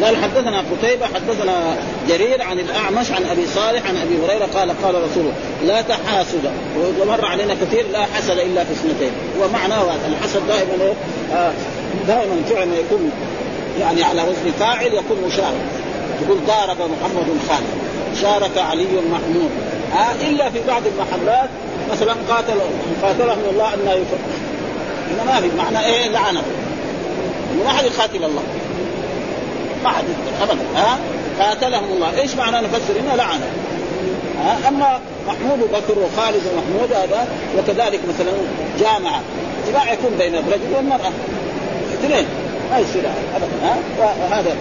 قال 0.02 0.16
حدثنا 0.16 0.64
قتيبة 0.72 1.06
حدثنا 1.06 1.76
جرير 2.08 2.42
عن 2.42 2.58
الأعمش 2.58 3.10
عن 3.10 3.24
أبي 3.24 3.46
صالح 3.46 3.88
عن 3.88 3.96
أبي 3.96 4.14
هريرة 4.26 4.48
قال 4.54 4.82
قال 4.82 4.94
رسوله 4.94 5.32
لا 5.66 5.82
تحاسد. 5.82 6.50
ومر 7.00 7.24
علينا 7.24 7.54
كثير 7.54 7.84
لا 7.92 8.02
حسد 8.02 8.38
إلا 8.38 8.64
في 8.64 8.72
اثنتين. 8.72 9.10
ومعناه 9.40 9.84
الحسد 10.08 10.40
دائما 10.48 10.94
آه 11.34 11.52
دائما 12.06 12.42
فعلا 12.50 12.76
يكون 12.76 13.10
يعني 13.80 14.02
على 14.02 14.22
وزن 14.22 14.52
فاعل 14.60 14.86
يكون 14.86 15.16
مشارك. 15.26 15.66
يقول 16.22 16.38
ضارب 16.46 16.76
محمد 16.78 17.26
خالد 17.48 17.66
شارك 18.22 18.58
علي 18.58 18.86
محمود. 19.12 19.50
آه 19.96 20.26
إلا 20.28 20.50
في 20.50 20.58
بعض 20.68 20.82
المحلات 20.86 21.48
مثلا 21.92 22.12
قاتل 22.28 22.60
قاتلهم 23.02 23.38
الله 23.50 23.74
أن 23.74 23.80
يفر 23.80 24.18
هنا 25.10 25.24
ما 25.24 25.40
في 25.40 25.56
معنى 25.56 25.86
إيه؟ 25.86 26.08
لعنه 26.08 26.42
ما 27.64 27.70
حد 27.70 27.84
يقاتل 27.84 28.24
الله. 28.24 28.42
ما 29.84 29.90
حد 29.90 30.04
ابدا. 30.42 30.64
ها 30.76 30.98
قاتلهم 31.40 31.92
الله. 31.92 32.20
إيش 32.20 32.34
معنى 32.34 32.66
نفسر؟ 32.66 33.00
هنا 33.00 33.16
لعنه 33.16 33.46
ها 34.38 34.68
أما 34.68 35.00
محمود 35.26 35.58
بكر 35.58 35.98
وخالد 35.98 36.42
ومحمود 36.46 36.92
هذا 36.92 37.26
وكذلك 37.58 38.00
مثلا 38.08 38.32
جامعه 38.80 39.20
جماع 39.68 39.92
يكون 39.92 40.10
بين 40.18 40.34
الرجل 40.34 40.76
والمرأة. 40.76 41.12
اثنين. 42.04 42.26
ما 42.70 42.78
يصير 42.78 43.02
ابدا 43.36 43.76
وهذا. 43.98 44.56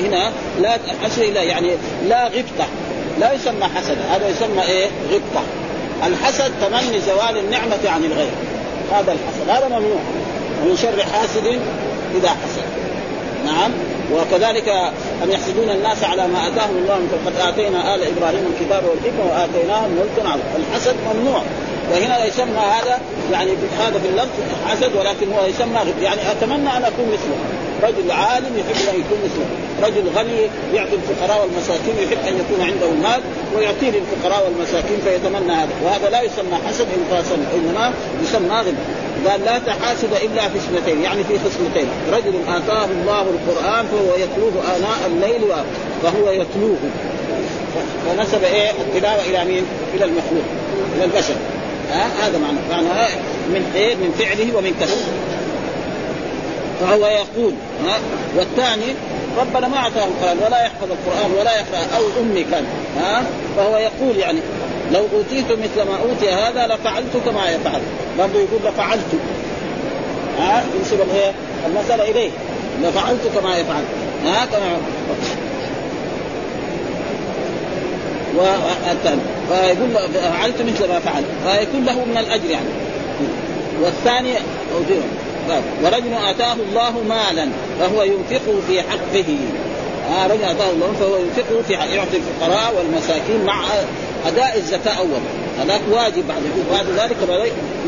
هنا 0.00 0.32
لا 0.60 0.78
حسد 1.04 1.22
لا 1.22 1.42
يعني 1.42 1.70
لا 2.08 2.24
غبطة. 2.26 2.66
لا 3.20 3.32
يسمى 3.32 3.64
حسد 3.76 3.98
هذا 4.10 4.28
يسمى 4.28 4.62
إيه؟ 4.62 4.86
غبطة. 5.10 5.42
الحسد 6.06 6.52
تمني 6.60 7.00
زوال 7.00 7.38
النعمة 7.38 7.88
عن 7.88 8.04
الغير. 8.04 8.30
هذا 8.92 9.12
الحسد 9.12 9.48
هذا 9.48 9.68
ممنوع. 9.68 10.00
ومن 10.62 10.76
شر 10.76 11.04
حاسد 11.12 11.46
إذا 12.14 12.28
حسد. 12.28 12.66
نعم؟ 13.46 13.70
وكذلك 14.12 14.68
أن 15.22 15.30
يحسدون 15.30 15.70
الناس 15.70 16.04
على 16.04 16.28
ما 16.28 16.46
آتاهم 16.48 16.76
الله 16.82 16.96
من 16.96 17.22
قد 17.26 17.48
آتينا 17.48 17.94
آل 17.94 18.02
إبراهيم 18.02 18.54
الكتاب 18.54 18.82
والحكمة 18.84 19.24
وآتيناهم 19.30 19.90
ملكا 19.90 20.28
عظيما. 20.28 20.56
الحسد 20.56 20.94
ممنوع. 21.14 21.42
وهنا 21.92 22.24
يسمى 22.24 22.58
هذا 22.58 23.00
يعني 23.32 23.50
هذا 23.78 23.98
في 23.98 24.08
اللفظ 24.08 24.36
حسد 24.68 24.96
ولكن 24.96 25.32
هو 25.32 25.46
يسمى 25.46 26.02
يعني 26.02 26.20
أتمنى 26.32 26.76
أن 26.76 26.84
أكون 26.84 27.06
مثله. 27.12 27.36
رجل 27.82 28.10
عالم 28.10 28.58
يحب 28.58 28.94
أن 28.94 29.00
يكون 29.00 29.18
مثله. 29.24 29.46
رجل 29.86 30.08
غني 30.16 30.40
يعطي 30.74 30.94
الفقراء 30.94 31.42
والمساكين 31.42 31.94
يحب 31.98 32.18
أن 32.28 32.40
يكون 32.40 32.66
عنده 32.66 32.86
المال 32.86 33.20
ويعطيه 33.56 33.90
للفقراء 33.90 34.44
والمساكين 34.44 34.98
فيتمنى 35.04 35.52
هذا. 35.52 35.70
وهذا 35.84 36.10
لا 36.10 36.22
يسمى 36.22 36.58
حسد 36.68 36.86
إنما 37.54 37.92
يسمى 38.22 38.48
غنى. 38.48 38.76
قال 39.28 39.44
لا 39.44 39.58
تحاسد 39.58 40.12
إلا 40.22 40.48
في 40.48 40.58
اسمتين 40.58 41.02
يعني 41.02 41.24
في 41.24 41.38
خصمتين 41.38 41.86
رجل 42.12 42.34
آتاه 42.48 42.84
الله 42.84 43.22
القرآن 43.22 43.86
فهو 43.86 44.14
يتلوه 44.16 44.52
آناء 44.76 45.00
الليل 45.06 45.42
فهو 46.02 46.30
يتلوه. 46.30 46.76
فنسب 48.06 48.44
إيه؟ 48.44 48.70
التلاوة 48.70 49.20
إلى 49.20 49.44
مين؟ 49.44 49.64
إلى 49.94 50.04
المخلوق 50.04 50.44
إلى 50.96 51.04
البشر. 51.04 51.34
ها؟ 51.90 52.26
هذا 52.26 52.38
معنى. 52.38 52.58
معنى 52.70 53.08
من 53.48 53.72
إيه 53.74 53.94
من 53.94 54.14
فعله 54.18 54.56
ومن 54.56 54.74
كسبه 54.80 55.12
فهو 56.80 57.06
يقول 57.06 57.52
ها؟ 57.86 57.98
والثاني 58.36 58.94
ربنا 59.38 59.68
ما 59.68 59.76
أعطاه 59.76 60.04
القرآن 60.04 60.38
ولا 60.46 60.62
يحفظ 60.64 60.88
القرآن 60.90 61.30
ولا 61.40 61.54
يقرا 61.54 61.96
أو 61.96 62.02
أمي 62.22 62.44
كان 62.44 62.64
ها؟ 63.00 63.22
فهو 63.56 63.76
يقول 63.76 64.16
يعني 64.16 64.38
لو 64.92 65.06
أوتيت 65.14 65.52
مثل 65.52 65.88
ما 65.88 65.96
أوتي 66.02 66.30
هذا 66.30 66.74
لفعلت 66.74 67.16
كما 67.24 67.50
يفعل. 67.50 67.80
برضه 68.18 68.38
يقول 68.40 68.60
لفعلت. 68.64 69.14
ها؟ 70.38 70.64
ينسب 70.78 71.00
المسألة 71.66 72.10
إليه. 72.10 72.30
لفعلت 72.82 73.20
كما 73.34 73.58
يفعل. 73.58 73.82
ها؟ 74.24 74.44
كما 74.44 74.76
فيقول 79.48 79.90
فعلت 80.14 80.62
مثل 80.62 80.88
ما 80.88 81.00
فعل 81.00 81.24
فيكون 81.46 81.84
له 81.84 82.04
من 82.04 82.16
الأجر 82.18 82.50
يعني. 82.50 82.68
والثاني 83.82 84.32
ورجل 85.82 86.14
أتاه 86.14 86.52
الله 86.52 86.92
مالا 87.08 87.48
فهو 87.80 88.02
ينفقه 88.02 88.60
في 88.68 88.82
حقه. 88.82 89.38
آه 90.10 90.26
رجل 90.26 90.44
أتاه 90.44 90.70
الله 90.70 90.92
فهو 91.00 91.16
ينفقه 91.16 91.62
في 91.68 91.76
حقه 91.76 91.94
يعطي 91.94 92.16
الفقراء 92.16 92.74
والمساكين 92.76 93.44
مع 93.44 93.64
أداء 94.26 94.56
الزكاة 94.56 94.92
أول. 94.92 95.20
هذاك 95.60 95.80
واجب 95.90 96.28
بعد 96.28 96.42
بعد 96.72 96.86
ذلك 96.86 97.16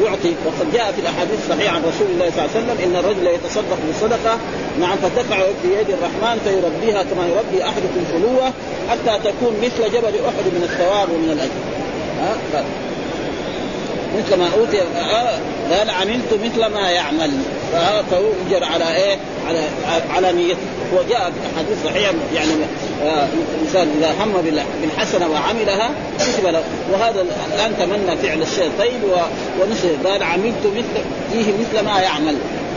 يعطي 0.03 0.33
وقد 0.47 0.73
جاء 0.73 0.93
في 0.93 1.01
الأحاديث 1.01 1.39
الصحيحه 1.45 1.77
عن 1.77 1.83
رسول 1.83 2.07
الله 2.11 2.31
صلى 2.31 2.45
الله 2.45 2.51
عليه 2.55 2.65
وسلم 2.65 2.77
إن 2.85 2.97
الرجل 2.97 3.27
يتصدق 3.27 3.79
بصدقه 3.91 4.39
نعم 4.81 4.97
فتقع 4.97 5.39
في 5.63 5.69
يد 5.81 5.91
الرحمن 5.91 6.41
فيربيها 6.45 7.03
كما 7.03 7.27
يربي 7.27 7.65
احدكم 7.65 8.05
فلوه 8.13 8.53
حتى 8.91 9.19
تكون 9.25 9.57
مثل 9.63 9.93
جبل 9.93 10.15
أحد 10.29 10.45
من 10.55 10.63
الثواب 10.63 11.09
ومن 11.11 11.31
الأجر. 11.33 11.61
ها؟ 12.21 12.65
مثل 14.19 14.39
ما 14.39 14.49
اوتي 14.59 14.81
قال 15.71 15.91
عملت 15.91 16.35
مثل 16.45 16.67
ما 16.67 16.91
يعمل. 16.91 17.31
فيؤجر 18.11 18.65
على 18.65 18.97
إيه؟ 18.97 19.19
على 19.49 19.61
على 20.11 20.33
نيته. 20.33 20.59
وجاء 20.93 21.33
في 21.33 21.55
احاديث 21.55 21.85
صحيحة 21.85 22.13
يعني 22.35 22.53
الانسان 23.05 23.89
إذا 23.99 24.13
هم 24.25 24.33
بالحسنة 24.83 25.29
وعملها 25.29 25.91
كتب 26.19 26.47
له. 26.47 26.63
وهذا 26.93 27.25
الآن 27.55 27.73
تمنى 27.79 28.17
فعل 28.17 28.43
الشيء 28.43 28.71
طيب 28.79 29.01
ونسي 29.61 29.89
قال 30.05 30.23
عملت 30.23 30.67
مثل 30.77 31.05
فيه 31.33 31.53
مثل 31.53 31.85
ما 31.85 32.01
يعمل. 32.01 32.37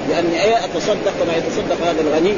لأني 0.10 0.66
أتصدق 0.66 1.14
كما 1.20 1.34
يتصدق 1.38 1.88
هذا 1.88 2.02
الغني. 2.02 2.34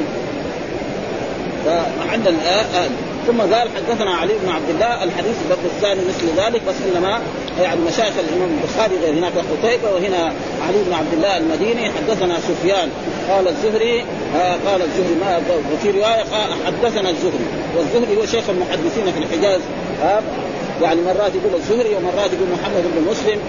فعندنا 1.66 2.60
آه 2.60 2.88
ثم 3.26 3.40
قال 3.40 3.68
حدثنا 3.76 4.10
علي 4.10 4.32
بن 4.42 4.48
عبد 4.48 4.70
الله 4.70 5.04
الحديث 5.04 5.36
الباب 5.44 5.58
الثاني 5.64 6.00
مثل 6.08 6.40
ذلك 6.40 6.62
بس 6.68 6.74
إنما 6.94 7.20
يعني 7.60 7.80
مشايخ 7.80 8.14
الإمام 8.18 8.58
البخاري 8.58 8.96
غير 8.96 9.14
هناك 9.14 9.32
قتيبه 9.32 9.90
وهنا 9.94 10.32
علي 10.66 10.84
بن 10.86 10.92
عبد 10.92 11.12
الله 11.12 11.36
المديني. 11.36 11.90
حدثنا 11.90 12.36
سفيان 12.40 12.88
قال 13.30 13.48
الزهري 13.48 14.04
آه 14.36 14.56
قال 14.66 14.82
الزهري 14.82 15.14
ما 15.20 15.40
وفي 15.74 15.90
رواية 15.90 16.24
حدثنا 16.66 17.10
الزهري. 17.10 17.46
والزهري 17.76 18.16
هو 18.16 18.26
شيخ 18.26 18.50
المحدثين 18.50 19.12
في 19.12 19.18
الحجاز 19.18 19.60
آه 20.02 20.22
يعني 20.82 21.00
مرات 21.00 21.32
يقول 21.34 21.54
الزهري 21.54 21.94
ومرات 21.94 22.30
يقول 22.32 22.48
محمد 22.52 22.84
بن 22.94 23.10
مسلم. 23.10 23.40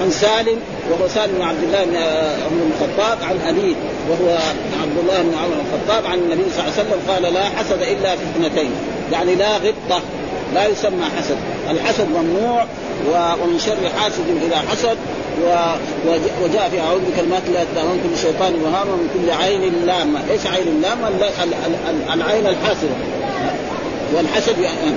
عن 0.00 0.10
سالم 0.10 0.58
وهو 0.90 1.08
سالم 1.08 1.32
بن 1.34 1.42
عبد 1.42 1.62
الله 1.62 1.84
بن 1.84 1.96
عمر 2.46 2.62
الخطاب 2.74 3.18
عن 3.22 3.38
أبيه 3.48 3.74
وهو 4.10 4.38
عبد 4.82 4.98
الله 5.02 5.22
بن 5.22 5.34
عمر 5.34 5.56
الخطاب 5.64 6.06
عن 6.12 6.18
النبي 6.18 6.42
صلى 6.56 6.64
الله 6.64 6.72
عليه 6.78 6.88
وسلم 6.88 7.00
قال 7.08 7.34
لا 7.34 7.44
حسد 7.44 7.82
إلا 7.82 8.16
في 8.16 8.22
اثنتين 8.22 8.70
يعني 9.12 9.34
لا 9.34 9.56
غبطة 9.56 10.02
لا 10.54 10.66
يسمى 10.66 11.04
حسد 11.18 11.36
الحسد 11.70 12.08
ممنوع 12.08 12.64
ومن 13.42 13.58
شر 13.58 14.00
حاسد 14.00 14.24
إذا 14.46 14.56
حسد 14.70 14.96
وجاء 16.42 16.68
في 16.70 16.80
أعوذ 16.80 17.00
بكلمات 17.00 17.42
الله 17.48 17.84
من 17.84 18.00
كل 18.04 18.20
شيطان 18.20 18.54
وهام 18.62 18.88
ومن 18.88 19.08
كل 19.14 19.44
عين 19.44 19.86
لامة، 19.86 20.20
إيش 20.30 20.46
عين 20.46 20.82
لامه؟ 20.82 21.08
العين 22.14 22.46
الحاسدة 22.46 22.96
والحسد 24.14 24.58
يعني 24.58 24.94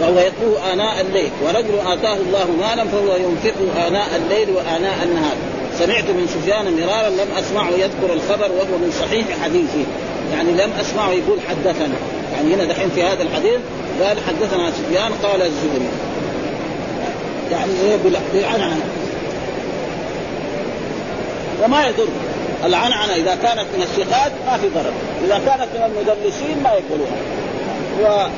فهو 0.00 0.18
يتلوه 0.18 0.72
آناء 0.72 1.00
الليل. 1.00 1.30
ورجل 1.44 1.92
آتاه 1.92 2.14
الله 2.14 2.46
مالا 2.60 2.84
فهو 2.84 3.16
ينفقه 3.16 3.88
آناء 3.88 4.08
الليل 4.16 4.50
وآناء 4.50 4.94
النهار. 5.02 5.36
سمعت 5.78 6.04
من 6.04 6.26
سفيان 6.34 6.64
مرارا 6.64 7.08
لم 7.08 7.28
أسمعه 7.38 7.70
يذكر 7.70 8.12
الخبر 8.12 8.52
وهو 8.52 8.78
من 8.78 8.92
صحيح 9.00 9.26
حديثه. 9.44 9.84
يعني 10.32 10.52
لم 10.52 10.70
أسمعه 10.80 11.10
يقول 11.10 11.38
حدثنا. 11.48 11.94
يعني 12.34 12.54
هنا 12.54 12.64
دحين 12.64 12.90
في 12.94 13.02
هذا 13.02 13.22
الحديث 13.22 13.60
قال 14.02 14.18
حدثنا 14.28 14.70
سفيان 14.70 15.12
قال 15.22 15.42
الزهري. 15.42 15.88
يعني 17.52 17.72
بالعنعنة. 18.32 18.80
وما 21.64 21.86
يضر. 21.86 22.08
العنعنة 22.64 23.14
إذا 23.14 23.34
كانت 23.42 23.66
من 23.76 23.82
الثقات 23.82 24.32
ما 24.46 24.56
في 24.58 24.68
ضرر. 24.68 24.92
إذا 25.24 25.40
كانت 25.46 25.68
من 25.74 25.82
المدلسين 25.82 26.62
ما 26.64 26.70
يقبلوها. 26.70 27.18
و 28.00 28.28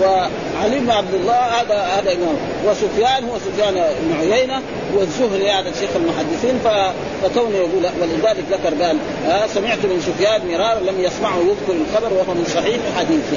وعلي 0.00 0.78
بن 0.78 0.90
عبد 0.90 1.14
الله 1.14 1.34
هذا 1.34 1.74
هذا 1.74 2.12
إمام. 2.12 2.36
وسفيان 2.66 3.24
هو 3.24 3.38
سفيان 3.38 3.74
بن 3.74 4.16
عيينة 4.20 4.62
والزهري 4.94 5.50
هذا 5.50 5.72
شيخ 5.80 5.90
المحدثين 5.96 6.58
فكونه 6.64 7.56
يقول 7.56 7.84
ولذلك 8.00 8.44
ذكر 8.50 8.84
قال 8.84 8.96
آه 9.28 9.46
سمعت 9.46 9.78
من 9.78 10.00
سفيان 10.06 10.40
مرارا 10.48 10.80
لم 10.80 11.00
يسمعه 11.00 11.38
يذكر 11.38 11.82
الخبر 11.82 12.12
وهو 12.12 12.34
من 12.34 12.44
صحيح 12.54 12.80
حديثه 12.98 13.36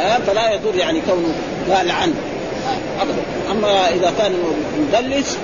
آه 0.00 0.18
فلا 0.18 0.52
يضر 0.52 0.76
يعني 0.76 1.00
كونه 1.00 1.34
قال 1.76 1.90
عنه. 1.90 2.14
آه 2.68 3.02
ابدا. 3.02 3.22
أما 3.50 3.88
إذا 3.88 4.12
كان 4.18 4.32
مدلس 4.78 5.38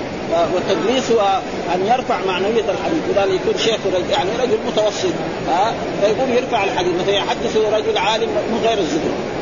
والتدليس 0.53 1.11
هو 1.11 1.39
أن 1.75 1.85
يرفع 1.85 2.17
معنوية 2.27 2.63
الحديث. 2.69 3.01
اذا 3.11 3.25
يكون 3.25 3.57
شيخ 3.57 3.79
يعني 4.11 4.29
رجل 4.43 4.57
متوسط 4.67 5.13
ها 5.49 5.73
فيقول 6.01 6.29
يرفع 6.29 6.63
الحديث. 6.63 6.93
مثلا 7.01 7.15
يحدث 7.15 7.57
رجل 7.73 7.97
عالم 7.97 8.29
من 8.29 8.59
غير 8.63 8.77
الزهري. 8.77 9.36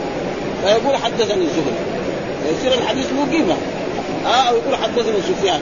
فيقول 0.65 0.95
حدثني 0.95 1.43
الزهري. 1.43 1.75
يصير 2.51 2.73
الحديث 2.81 3.05
له 3.05 3.37
قيمة. 3.37 3.55
ها 4.25 4.49
أو 4.49 4.55
يقول 4.55 4.75
حدثني 4.75 5.21
سفيان. 5.21 5.61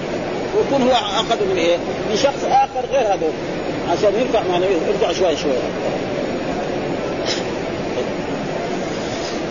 ويكون 0.57 0.87
هو 0.87 0.93
أخذ 0.93 1.43
من 1.43 1.57
إيه؟ 1.57 1.77
من 2.09 2.17
شخص 2.17 2.43
آخر 2.43 2.85
غير 2.93 3.07
هذول 3.07 3.31
عشان 3.91 4.13
يرفع 4.19 4.41
معنويه 4.51 4.77
يرجع 4.87 5.13
شوي 5.19 5.37
شوي. 5.37 5.51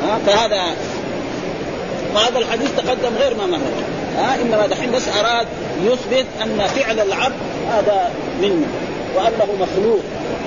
ها 0.03 0.19
فهذا 0.27 0.63
وهذا 2.15 2.39
الحديث 2.39 2.71
تقدم 2.77 3.17
غير 3.21 3.35
ما 3.35 3.47
مر 3.47 3.59
ها 4.17 4.35
إنما 4.43 4.67
دحين 4.67 4.91
بس 4.91 5.09
أراد 5.09 5.47
يثبت 5.85 6.27
أن 6.43 6.67
فعل 6.67 7.01
العبد 7.01 7.35
هذا 7.71 8.11
منه 8.43 8.67
وأنه 9.17 9.47
مخلوق. 9.61 10.01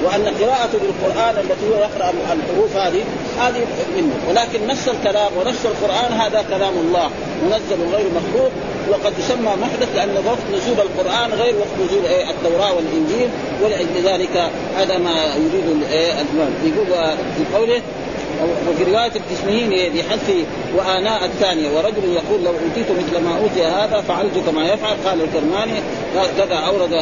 وأن 0.05 0.25
قراءته 0.41 0.79
للقران 0.85 1.35
التي 1.37 1.65
هو 1.69 1.75
يقرأ 1.75 2.13
الحروف 2.33 2.77
هذه 2.77 3.03
هذه 3.39 3.67
منه. 3.95 4.13
ولكن 4.29 4.67
نفس 4.67 4.89
الكلام 4.89 5.31
ونفس 5.37 5.65
القرآن 5.65 6.13
هذا 6.13 6.45
كلام 6.49 6.73
الله 6.73 7.09
منزل 7.43 7.95
غير 7.95 8.05
مخلوق. 8.05 8.51
وقد 8.89 9.13
يسمى 9.19 9.51
محدث 9.61 9.95
لأن 9.95 10.15
وقت 10.25 10.45
نزول 10.53 10.79
القرآن 10.79 11.33
غير 11.33 11.55
وقت 11.55 11.75
نزول 11.85 12.05
إيه 12.05 12.29
التوراة 12.29 12.73
والإنجيل. 12.73 13.29
ولاجل 13.63 14.03
ذلك 14.03 14.49
هذا 14.77 14.97
ما 14.97 15.25
يريد 15.35 15.83
إيه 15.91 16.11
الإمام. 16.11 16.53
يقول 16.63 17.17
في 17.37 17.57
قوله 17.57 17.81
وفي 18.69 18.83
رواية 18.91 19.11
التسميين 19.15 19.93
بحذف 19.93 20.45
وآناء 20.75 21.25
الثانية. 21.25 21.77
ورجل 21.77 22.13
يقول 22.13 22.43
لو 22.43 22.51
أوتيت 22.51 22.91
مثل 22.91 23.23
ما 23.23 23.37
أوتي 23.37 23.63
هذا 23.63 24.01
فعلت 24.07 24.37
كما 24.45 24.65
يفعل. 24.73 24.95
قال 25.05 25.21
الكرماني 25.21 25.81
كذا 26.37 26.55
أورد 26.55 26.93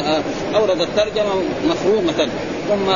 أورد 0.54 0.80
الترجمة 0.80 1.34
مفهومة. 1.68 2.28
ثم 2.68 2.90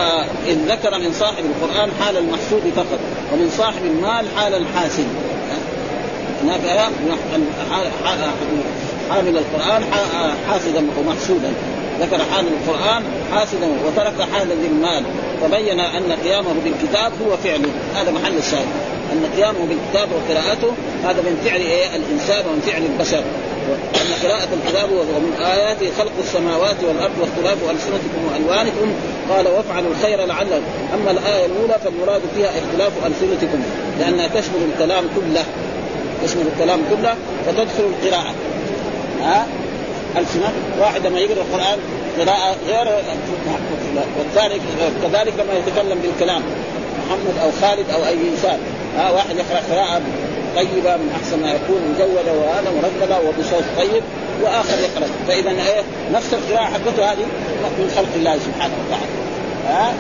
إذ 0.46 0.58
ذكر 0.68 0.98
من 0.98 1.12
صاحب 1.12 1.44
القرآن 1.44 1.90
حال 2.00 2.16
المحسود 2.16 2.72
فقط 2.76 2.98
ومن 3.32 3.50
صاحب 3.58 3.84
المال 3.84 4.26
حال 4.36 4.54
الحاسد. 4.54 5.06
هناك 6.42 6.60
حامل 9.10 9.36
القرآن 9.36 9.84
حاسدا 10.48 10.86
ومحسودا. 10.98 11.52
ذكر 12.00 12.18
حال 12.32 12.46
القرآن 12.46 13.02
حاسدا 13.32 13.68
وترك 13.86 14.28
حال 14.32 14.52
المال 14.52 15.04
فبين 15.42 15.80
أن 15.80 16.12
قيامه 16.24 16.54
بالكتاب 16.64 17.12
هو 17.26 17.36
فعله 17.36 17.70
هذا 17.94 18.10
محل 18.10 18.36
الشاهد. 18.38 18.66
أن 19.12 19.30
قيامه 19.36 19.58
بالكتاب 19.58 20.08
وقراءته 20.12 20.72
هذا 21.04 21.22
من 21.22 21.42
فعل 21.44 21.60
إيه؟ 21.60 21.96
الإنسان 21.96 22.46
ومن 22.46 22.60
فعل 22.66 22.82
البشر. 22.82 23.22
وأن 23.70 24.10
قراءة 24.22 24.48
الكتاب 24.58 24.90
ومن 24.92 25.32
آياته 25.44 25.86
خلق 25.98 26.12
السماوات 26.18 26.76
والأرض 26.82 27.12
واختلاف 27.20 27.58
ألسنتكم 27.70 28.20
وألوانكم 28.26 28.92
قال 29.30 29.48
وافعلوا 29.48 29.90
الخير 29.90 30.24
لعلكم. 30.24 30.62
أما 30.94 31.10
الآية 31.10 31.46
الأولى 31.46 31.78
فالمراد 31.84 32.20
فيها 32.34 32.50
اختلاف 32.58 32.92
ألسنتكم 33.06 33.62
لأنها 34.00 34.28
تشمل 34.28 34.70
الكلام 34.72 35.04
كله. 35.16 35.44
تشمل 36.24 36.46
الكلام 36.54 36.80
كله 36.90 37.14
فتدخل 37.46 37.84
القراءة. 37.92 38.34
ها؟ 39.22 39.46
ألسنة؟ 40.16 40.52
واحد 40.80 41.06
لما 41.06 41.18
يقرأ 41.18 41.42
القرآن 41.42 41.78
قراءة 42.18 42.56
غير 42.68 42.88
والثاني 44.18 44.60
كذلك 45.02 45.32
لما 45.38 45.54
يتكلم 45.58 45.98
بالكلام. 46.02 46.42
محمد 46.98 47.34
أو 47.42 47.50
خالد 47.60 47.90
أو 47.90 48.06
أي 48.06 48.14
إنسان. 48.32 48.58
ها؟ 48.96 49.10
واحد 49.10 49.36
يقرأ 49.36 49.60
قراءة 49.70 50.02
طيبة 50.56 50.96
من 50.96 51.10
أحسن 51.22 51.40
ما 51.40 51.50
يكون 51.52 51.80
مجودة 51.94 52.32
وهذا 52.32 52.70
مرتبة 52.70 53.28
وبصوت 53.28 53.64
طيب 53.78 54.02
وآخر 54.42 54.78
يقرأ. 54.78 55.08
فإذا 55.28 55.50
إيه 55.50 55.82
نفس 56.12 56.34
القراءة 56.34 56.64
حقته 56.64 57.12
هذه 57.12 57.26
من 57.78 57.92
خلق 57.96 58.08
الله 58.16 58.38
سبحانه 58.38 58.74
وتعالى. 58.86 59.12
ها؟ 59.68 59.94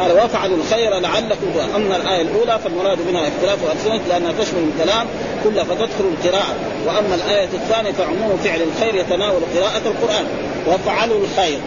قال 0.00 0.12
وافعلوا 0.12 0.56
الخير 0.56 0.98
لعلكم 0.98 1.46
اما 1.76 1.96
الآية 1.96 2.22
الأولى 2.22 2.58
فالمراد 2.64 2.98
منها 3.08 3.28
اختلاف 3.28 3.58
السنة 3.76 4.00
لانها 4.08 4.32
تشمل 4.32 4.70
الكلام 4.74 5.06
كله 5.44 5.64
فتدخل 5.64 6.04
القراءة. 6.04 6.54
وأما 6.86 7.14
الآية 7.14 7.48
الثانية 7.54 7.92
فعموم 7.92 8.40
فعل 8.44 8.60
الخير 8.62 8.94
يتناول 8.94 9.40
قراءة 9.56 9.82
القرآن. 9.86 10.24
وافعلوا 10.66 11.20
الخير 11.20 11.58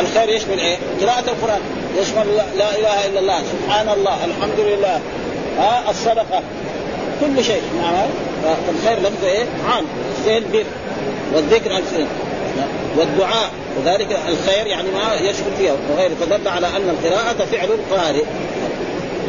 الخير 0.00 0.28
يشمل 0.28 0.58
إيه؟ 0.58 0.76
قراءة 1.02 1.24
القرآن. 1.30 1.60
يشمل 1.98 2.36
لا 2.58 2.78
إله 2.78 3.06
إلا 3.06 3.20
الله 3.20 3.38
سبحان 3.38 3.88
الله 3.88 4.24
الحمد 4.24 4.60
لله. 4.60 5.00
ها؟ 5.58 5.90
الصدقة. 5.90 6.42
كل 7.20 7.44
شيء. 7.44 7.62
نعم. 7.82 8.08
فالخير 8.66 8.98
لفظه 8.98 9.26
إيه؟ 9.26 9.44
عام. 9.68 9.84
زي 10.26 10.38
البر 10.38 10.64
والذكر 11.34 11.78
السنة 11.78 12.06
والدعاء. 12.96 13.50
وذلك 13.78 14.18
الخير 14.28 14.66
يعني 14.66 14.88
ما 14.90 15.14
يشمل 15.14 15.52
فيها. 15.58 15.74
وغيره 15.92 16.14
فدل 16.20 16.48
على 16.48 16.66
أن 16.66 16.96
القراءة 16.98 17.46
فعل 17.52 17.68
القارئ 17.68 18.24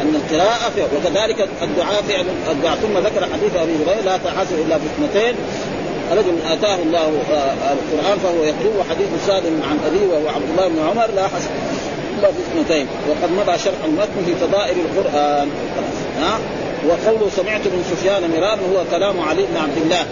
أن 0.02 0.14
القراءة 0.14 0.70
فعل. 0.76 0.88
وكذلك 0.96 1.48
الدعاء 1.62 2.02
فعل. 2.02 2.24
الدعاء 2.50 2.76
ثم 2.76 2.98
ذكر 2.98 3.28
حديث 3.32 3.56
أبي 3.56 3.72
هريرة 3.72 4.04
لا 4.04 4.16
تحاسب 4.16 4.58
إلا 4.66 4.78
في 4.78 4.84
اثنتين 4.84 5.34
رجل 6.12 6.36
آتاه 6.52 6.74
الله 6.74 7.08
القرآن 7.72 8.18
فهو 8.18 8.44
يتلوه 8.44 8.84
حديث 8.90 9.08
سالم 9.26 9.62
عن 9.70 9.78
ابي 9.86 10.06
وهو 10.06 10.28
عبد 10.28 10.48
الله 10.50 10.68
بن 10.68 10.78
عمر 10.88 11.10
لا 11.16 11.28
حسب 11.28 11.50
الا 12.18 12.28
في 12.28 12.38
اثنتين. 12.38 12.86
وقد 13.08 13.32
مضى 13.32 13.58
شرح 13.58 13.84
المتن 13.84 14.24
في 14.26 14.34
فضائل 14.34 14.76
القرآن. 14.78 15.48
ها؟ 16.20 16.38
وقوله 16.88 17.30
سمعت 17.36 17.60
من 17.60 17.84
سفيان 17.90 18.30
مرارا 18.30 18.60
هو 18.72 18.84
كلام 18.90 19.20
علي 19.20 19.42
بن 19.42 19.56
عبد 19.56 19.76
الله. 19.82 20.06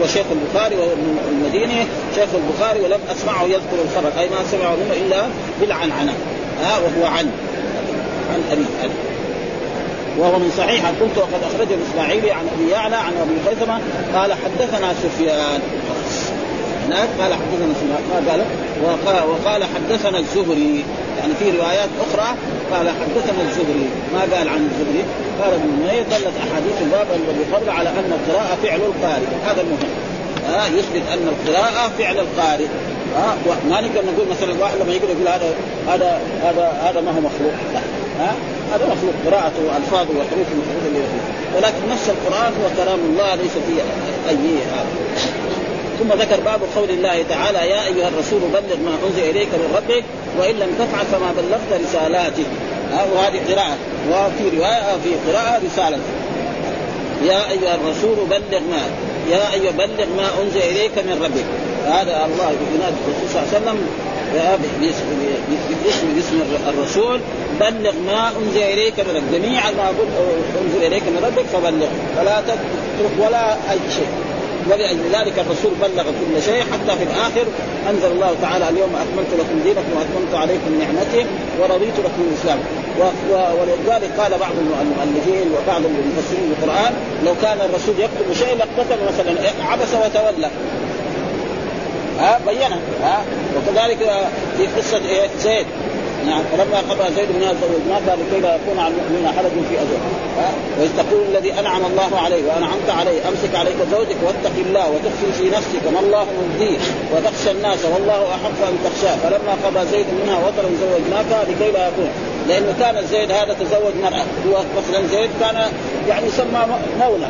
هو 0.00 0.06
شيخ 0.06 0.26
البخاري 0.32 0.76
وهو 0.76 0.92
المديني 1.30 1.86
شيخ 2.14 2.28
البخاري 2.34 2.80
ولم 2.80 3.00
أسمعه 3.12 3.44
يذكر 3.44 3.78
الخبر. 3.84 4.20
أي 4.20 4.28
ما 4.28 4.36
سمعه 4.50 4.76
منه 4.76 5.06
إلا 5.06 5.22
بالعنعنة. 5.60 6.14
ها؟ 6.62 6.78
وهو 6.78 7.06
عن 7.06 7.30
عن 8.32 8.42
ابي 8.52 8.64
وهو 10.18 10.38
من 10.38 10.50
صحيح 10.58 10.86
قلت 11.00 11.18
وقد 11.18 11.42
أخرجه 11.42 11.74
الإسماعيلي 11.74 12.30
عن 12.30 12.46
أبي 12.54 12.70
يعلى 12.70 12.96
عن 12.96 13.12
أبي 13.22 13.36
خيثمة 13.46 13.80
قال 14.14 14.32
حدثنا 14.32 14.94
سفيان. 15.02 15.60
هناك 16.86 17.08
قال 17.20 17.32
حدثنا 17.34 17.72
سفيان. 17.80 18.24
قال؟ 18.28 18.40
وقال, 19.30 19.64
حدثنا 19.64 20.18
الزهري. 20.18 20.84
يعني 21.18 21.32
في 21.38 21.58
روايات 21.58 21.88
أخرى 22.06 22.28
قال 22.72 22.88
حدثنا 22.88 23.42
الزهري. 23.48 23.88
ما 24.14 24.20
قال 24.20 24.48
عن 24.48 24.70
الزهري؟ 24.70 25.04
قال 25.40 25.52
ابن 25.52 25.70
دلت 26.10 26.34
أحاديث 26.44 26.82
الباب 26.82 27.06
الذي 27.14 27.44
قبل 27.54 27.70
على 27.70 27.88
أن 27.88 28.12
القراءة 28.18 28.58
فعل 28.62 28.80
القارئ. 28.80 29.26
هذا 29.46 29.60
المهم. 29.60 29.90
ها 30.48 30.66
يثبت 30.66 31.02
أن 31.12 31.28
القراءة 31.28 31.90
فعل 31.98 32.18
القارئ. 32.18 32.66
ها 33.16 33.36
ما 33.70 33.80
نقدر 33.80 34.02
نقول 34.12 34.26
مثلا 34.30 34.62
واحد 34.62 34.74
لما 34.80 34.92
يقرأ 34.92 35.10
يقول 35.10 35.28
هذا 35.28 35.54
هذا 35.88 36.20
هذا 36.42 36.72
هذا 36.82 37.00
ما 37.00 37.10
هو 37.10 37.20
مخلوق. 37.20 37.52
لا. 37.74 38.07
ها؟ 38.18 38.34
هذا 38.72 38.84
مخلوق. 38.84 39.14
قراءته 39.26 39.60
وألفاظه 39.66 40.10
وحروف 40.18 40.48
المفروض 40.52 40.84
اللي 40.86 41.00
ولكن 41.56 41.88
نفس 41.90 42.08
القرآن 42.08 42.52
هو 42.62 42.84
كلام 42.84 42.98
الله 43.10 43.34
ليس 43.34 43.52
فيه 43.52 43.82
أي 44.28 44.56
هذا. 44.72 44.92
ثم 45.98 46.20
ذكر 46.22 46.40
باب 46.40 46.60
قول 46.76 46.90
الله 46.90 47.24
تعالى 47.28 47.58
يا 47.58 47.86
أيها 47.86 48.08
الرسول 48.08 48.40
بلغ 48.40 48.76
ما 48.84 48.94
أنزل 49.06 49.30
إليك 49.30 49.48
من 49.48 49.74
ربك 49.76 50.04
وإن 50.38 50.54
لم 50.54 50.70
تفعل 50.78 51.06
فما 51.06 51.32
بلغت 51.38 51.82
رسالاته 51.88 52.44
وهذه 53.14 53.40
قراءة. 53.52 53.76
وفي 54.10 54.56
رواية 54.56 54.96
في 55.04 55.30
قراءة 55.30 55.60
رسالة. 55.66 55.98
يا 57.24 57.50
أيها 57.50 57.74
الرسول 57.74 58.16
بلغ 58.30 58.60
ما 58.70 58.82
يا 59.30 59.52
أيها 59.54 59.70
بلغ 59.70 60.06
ما 60.16 60.28
أنزل 60.42 60.60
إليك 60.60 60.98
من 60.98 61.22
ربك. 61.24 61.44
هذا 61.86 62.26
الله 62.26 62.50
ينادي 62.74 62.96
الرسول 63.06 63.28
صلى 63.32 63.42
الله 63.42 63.48
عليه 63.54 63.58
وسلم 63.58 63.78
باسم 65.84 66.14
باسم 66.14 66.40
الرسول 66.68 67.20
بلغ 67.60 67.92
ما 68.06 68.30
انزل 68.38 68.62
اليك 68.62 69.00
من 69.00 69.16
ربك 69.16 69.40
جميع 69.40 69.70
ما 69.70 69.90
انزل 70.64 70.86
اليك 70.86 71.02
من 71.02 71.24
ربك 71.26 71.46
فبلغ 71.46 71.88
فلا 72.16 72.40
تترك 72.40 73.26
ولا 73.26 73.52
اي 73.52 73.78
شيء 73.96 74.08
ولأجل 74.70 75.00
ذلك 75.12 75.38
الرسول 75.38 75.72
بلغ 75.82 76.04
كل 76.04 76.42
شيء 76.42 76.62
حتى 76.62 76.98
في 76.98 77.04
الآخر 77.04 77.46
أنزل 77.90 78.10
الله 78.12 78.34
تعالى 78.42 78.68
اليوم 78.68 78.90
أكملت 78.94 79.30
لكم 79.38 79.60
دينكم 79.64 79.92
وأتممت 79.96 80.34
عليكم 80.34 80.70
نعمتي 80.80 81.26
ورضيت 81.60 81.98
لكم 82.04 82.22
الإسلام 82.28 82.58
ولذلك 83.58 84.10
قال 84.18 84.32
بعض 84.38 84.52
المؤلفين 84.82 85.46
وبعض 85.52 85.82
المفسرين 85.84 86.52
القرآن 86.58 86.92
لو 87.26 87.34
كان 87.42 87.58
الرسول 87.60 87.94
يكتب 87.98 88.34
شيء 88.34 88.56
لاقتتل 88.56 88.98
مثلا 89.08 89.50
عبس 89.70 89.88
وتولى 89.94 90.50
ها 92.18 92.40
بينها 92.46 92.78
ها. 93.02 93.22
وكذلك 93.56 93.98
في 94.56 94.66
قصة 94.66 95.08
إيه 95.08 95.28
زيد. 95.38 95.66
نعم 96.26 96.42
فلما 96.52 96.78
قضى 96.78 97.14
زيد 97.16 97.28
بن 97.28 97.40
زوجناك 97.40 98.02
لكي 98.06 98.40
لا 98.40 98.54
يكون 98.56 98.78
على 98.78 98.94
المؤمنين 98.94 99.28
حرج 99.36 99.50
في 99.68 99.74
ازواج 99.74 100.52
وإذ 100.78 100.90
تقول 100.96 101.22
الذي 101.28 101.60
أنعم 101.60 101.86
الله 101.86 102.20
عليه 102.24 102.42
وأنعمت 102.48 102.90
عليه 102.90 103.28
أمسك 103.28 103.54
عليك 103.54 103.76
زوجك 103.90 104.16
واتق 104.26 104.56
الله 104.66 104.90
وتخفي 104.90 105.32
في 105.38 105.50
نفسك 105.50 105.92
ما 105.94 106.00
الله 106.00 106.26
مبديه 106.40 106.78
وتخشى 107.12 107.50
الناس 107.50 107.78
والله 107.94 108.20
أحق 108.34 108.58
أن 108.68 108.78
تخشاه. 108.84 109.16
فلما 109.16 109.54
قضى 109.64 109.90
زيد 109.90 110.06
منها 110.22 110.38
وطرا 110.38 110.70
زوجناك 110.80 111.48
لكي 111.48 111.70
لا 111.72 111.88
يكون 111.88 112.10
لأنه 112.48 112.74
كان 112.80 113.06
زيد 113.06 113.30
هذا 113.30 113.52
تزوج 113.60 113.94
مرأة. 114.02 114.24
هو 114.48 114.62
مثلا 114.78 115.06
زيد 115.06 115.30
كان 115.40 115.56
يعني 116.08 116.26
يسمى 116.26 116.66
مولى. 117.00 117.28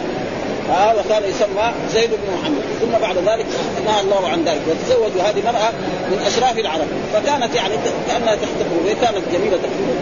هذا 0.70 1.04
كان 1.08 1.22
يسمى 1.30 1.72
زيد 1.92 2.10
بن 2.10 2.34
محمد. 2.40 2.62
ثم 2.80 2.98
بعد 3.02 3.16
ذلك 3.16 3.46
نهى 3.86 4.00
الله 4.00 4.28
عن 4.28 4.44
ذلك 4.44 4.60
وتزوج 4.68 5.12
هذه 5.20 5.38
المرأة 5.38 5.70
من 6.10 6.18
أشراف 6.26 6.58
العرب. 6.58 6.86
فكانت 7.12 7.54
يعني 7.54 7.74
كأنها 8.08 8.34
تحتقر 8.34 8.94
كانت 9.02 9.24
جميلة 9.32 9.56
تحتقر 9.56 9.98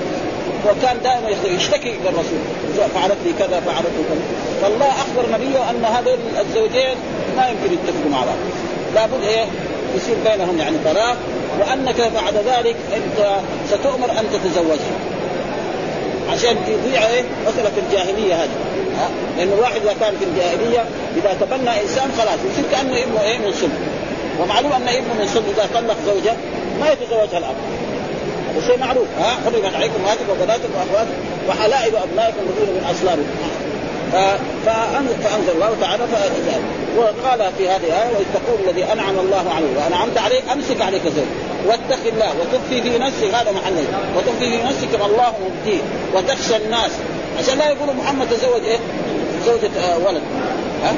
وكان 0.67 0.97
دائما 1.03 1.29
يشتكي 1.57 1.95
للرسول 2.05 2.39
فعلت 2.95 3.17
لي 3.25 3.33
كذا 3.39 3.61
فعلت 3.61 3.93
لي 3.97 4.05
كذا. 4.09 4.23
فالله 4.63 4.87
أخبر 4.87 5.25
نبيه 5.33 5.71
أن 5.71 5.85
هذين 5.85 6.19
الزوجين 6.41 6.97
ما 7.37 7.49
يمكن 7.49 7.73
يتفقوا 7.75 8.11
مع 8.11 8.19
بعض. 8.19 8.37
لابد 8.95 9.25
إيه؟ 9.25 9.47
يصير 9.97 10.17
بينهم 10.31 10.59
يعني 10.59 10.77
طلاق 10.85 11.17
وأنك 11.61 12.01
بعد 12.01 12.35
ذلك 12.35 12.77
أنت 12.97 13.37
ستؤمر 13.69 14.11
أن 14.11 14.25
تتزوجها 14.33 15.16
عشان 16.31 16.57
يضيع 16.69 17.07
إيه 17.07 17.23
مساله 17.47 17.73
الجاهلية 17.87 18.35
هذه. 18.35 18.51
لأن 19.39 19.53
الواحد 19.53 19.81
إذا 19.81 19.95
كان 20.01 20.15
في 20.19 20.25
الجاهلية 20.25 20.85
إذا 21.17 21.37
تبنى 21.41 21.83
إنسان 21.83 22.11
خلاص 22.19 22.39
يصير 22.53 22.65
كأنه 22.73 23.03
ابنه 23.03 23.23
إيه؟ 23.23 23.39
من 23.39 23.53
صلب 23.53 23.73
ومعلوم 24.41 24.73
أن 24.73 24.89
ابنه 24.89 25.15
من 25.21 25.29
صلب 25.35 25.45
إذا 25.57 25.69
طلق 25.75 25.97
زوجة 26.07 26.33
ما 26.81 26.91
يتزوجها 26.93 27.39
الأب. 27.39 27.57
هذا 28.57 28.67
شيء 28.67 28.79
معروف 28.79 29.07
ها؟ 29.19 29.37
حرمت 29.45 29.75
عليكم 29.75 29.95
امهاتكم 30.01 30.31
وبناتكم 30.31 30.73
واخواتكم 30.75 31.15
وحلائل 31.49 31.97
أبنائكم 31.97 32.39
الذين 32.41 32.75
من 32.75 32.85
اصلابكم 32.91 33.37
فأنزل 35.25 35.53
الله 35.55 35.77
تعالى 35.81 36.05
فأجاب 36.07 36.63
وقال 36.97 37.53
في 37.59 37.69
هذه 37.69 37.87
الآية 37.87 38.15
وإذ 38.17 38.25
تقول 38.35 38.69
الذي 38.69 38.93
أنعم 38.93 39.19
الله 39.19 39.53
عليه 39.57 39.77
وأنعمت 39.77 40.19
عليه 40.19 40.53
أمسك 40.53 40.83
عليك 40.83 41.03
زوج 41.03 41.25
واتق 41.67 42.07
الله 42.13 42.35
وتخفي 42.41 42.83
في 42.83 42.99
نفسك 42.99 43.35
هذا 43.35 43.53
محل 43.53 43.85
وتخفي 44.17 44.51
في 44.51 44.63
نفسك 44.63 45.01
ما 45.01 45.07
الله 45.07 45.33
مبديه 45.47 45.81
وتخشى 46.15 46.57
الناس. 46.57 46.91
عشان 47.39 47.59
لا 47.59 47.69
يقولوا 47.71 47.95
محمد 47.95 48.27
تزوج 48.29 48.65
إيه؟ 48.65 48.79
زوجة 49.47 49.71
آه 49.81 49.99
ولد. 49.99 50.23
ها؟ 50.85 50.95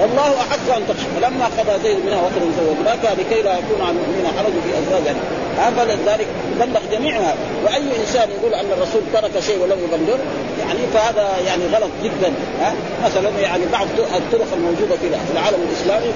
والله 0.00 0.34
أحق 0.40 0.76
أن 0.76 0.82
تخشى. 0.88 1.06
فلما 1.16 1.44
قضى 1.44 1.82
زيد 1.82 1.98
منها 2.06 2.18
وطرا 2.22 2.46
زوجناك 2.58 3.18
لكي 3.18 3.42
لا 3.42 3.58
يكون 3.58 3.80
على 3.80 3.90
المؤمنين 3.90 4.26
حرج 4.38 4.52
في 4.64 4.70
ازواجهم 4.78 5.20
هذا 5.58 5.98
ذلك 6.06 6.26
بلغ 6.60 6.80
جميعها. 6.92 7.34
وأي 7.64 7.82
إنسان 8.00 8.28
يقول 8.30 8.54
أن 8.54 8.66
الرسول 8.76 9.02
ترك 9.12 9.42
شيء 9.46 9.58
ولم 9.62 9.78
يبلغ 9.84 10.18
يعني 10.60 10.80
فهذا 10.94 11.28
يعني 11.46 11.62
غلط 11.74 11.90
جدا 12.04 12.32
ها؟ 12.60 12.74
مثلا 13.04 13.30
يعني 13.42 13.64
بعض 13.72 13.86
الطرق 14.16 14.48
الموجودة 14.56 14.96
في 14.96 15.32
العالم 15.32 15.58
الإسلامي 15.68 16.12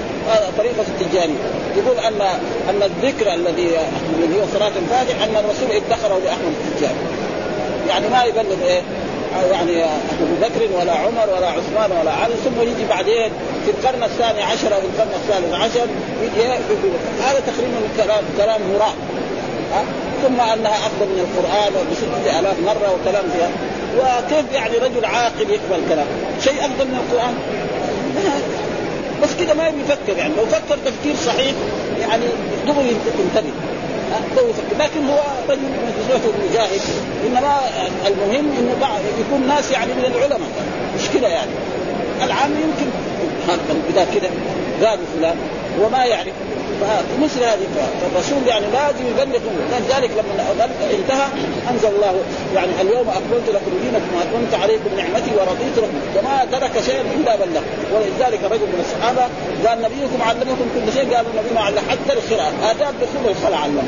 طريقة 0.57 0.85
التجاري. 0.87 1.35
يقول 1.77 1.97
ان 1.99 2.21
أن 2.69 2.83
الذكر 2.83 3.33
الذي 3.33 3.69
الذي 4.19 4.41
هو 4.41 4.45
صلاه 4.53 4.71
الفاتح 4.83 5.23
أن 5.23 5.35
الرسول 5.35 5.71
ادخره 5.71 6.19
لأحمد 6.25 6.53
التجاري. 6.67 6.99
يعني 7.89 8.07
ما 8.07 8.23
يبلغ 8.23 8.67
إيه؟ 8.67 8.81
يعني 9.51 9.83
أبو 9.83 10.35
بكر 10.41 10.77
ولا 10.79 10.91
عمر 10.91 11.29
ولا 11.37 11.47
عثمان 11.47 11.91
ولا 12.01 12.11
علي 12.11 12.33
ثم 12.45 12.61
يجي 12.61 12.85
بعدين 12.89 13.31
في 13.65 13.71
القرن 13.71 14.03
الثاني 14.03 14.43
عشر 14.43 14.75
أو 14.75 14.79
القرن 14.79 15.11
الثالث 15.15 15.53
عشر 15.53 15.87
يجي 16.23 16.47
هذا 17.23 17.39
تقريبا 17.47 17.79
كلام 17.97 18.23
كلام 18.37 18.61
هراء. 18.75 18.93
ثم 20.23 20.39
أنها 20.39 20.75
افضل 20.87 21.05
من 21.05 21.19
القرآن 21.19 21.73
بستة 21.91 22.39
آلاف 22.39 22.59
مرة 22.59 22.95
وكلام 22.95 23.25
فيها. 23.29 23.49
وكيف 23.97 24.53
يعني 24.53 24.77
رجل 24.77 25.05
عاقل 25.05 25.49
يقبل 25.49 25.81
كلام؟ 25.89 26.05
شيء 26.43 26.59
أفضل 26.59 26.85
من 26.85 26.99
القرآن؟ 27.03 27.33
بس 29.23 29.29
كده 29.39 29.53
ما 29.53 29.67
يفكر 29.67 30.17
يعني. 30.17 30.33
لو 30.37 30.45
فكر 30.45 30.77
تفكير 30.85 31.15
صحيح 31.25 31.53
يعني 32.01 32.25
دغري 32.67 32.87
ينتبه. 32.87 33.51
لكن 34.79 35.09
هو 35.09 35.19
رجل 35.49 35.61
نسبته 35.99 36.31
مجاهد 36.49 36.81
إنما 37.27 37.59
المهم 38.07 38.51
إنه 38.59 38.75
يكون 39.19 39.47
ناس 39.47 39.71
يعني 39.71 39.93
من 39.93 40.05
العلماء. 40.05 40.49
مشكله 40.99 41.27
يعني. 41.27 41.51
العام 42.23 42.51
يمكن 42.51 42.91
بدأ 43.89 44.05
كده 44.15 44.29
قالوا 44.87 45.05
فلان. 45.17 45.35
وما 45.81 46.05
يعرف. 46.05 46.33
فمثل 46.79 47.43
هذه 47.43 47.67
فالرسول 48.01 48.47
يعني 48.47 48.65
لازم 48.73 49.05
يبلغ 49.11 49.39
لذلك 49.71 50.11
لما 50.11 50.67
انتهى 50.99 51.27
أنزل 51.71 51.87
الله 51.87 52.15
يعني 52.55 52.71
اليوم 52.81 53.09
أكملت 53.09 53.49
لكم 53.49 53.71
دينكم 53.83 54.09
وأتممت 54.15 54.53
عليكم 54.53 54.89
نعمتي 54.97 55.31
ورضيت 55.37 55.77
لكم. 55.77 55.99
وما 56.17 56.45
ترك 56.51 56.71
شيئا 56.85 57.01
إلا 57.01 57.35
بلغ 57.35 57.61
ولذلك 57.93 58.39
رجل 58.43 58.67
من 58.73 58.85
الصحابة 58.85 59.21
قال 59.67 59.81
نبيكم 59.81 60.21
علمكم 60.21 60.67
كل 60.75 60.93
شيء. 60.93 61.15
قالوا 61.15 61.31
النبي 61.33 61.55
ما 61.55 61.61
علم 61.61 61.79
حتى 61.89 62.13
القراءة. 62.13 62.53
آداب 62.71 62.93
دخول 63.01 63.31
الخلع 63.31 63.57
علمه. 63.57 63.83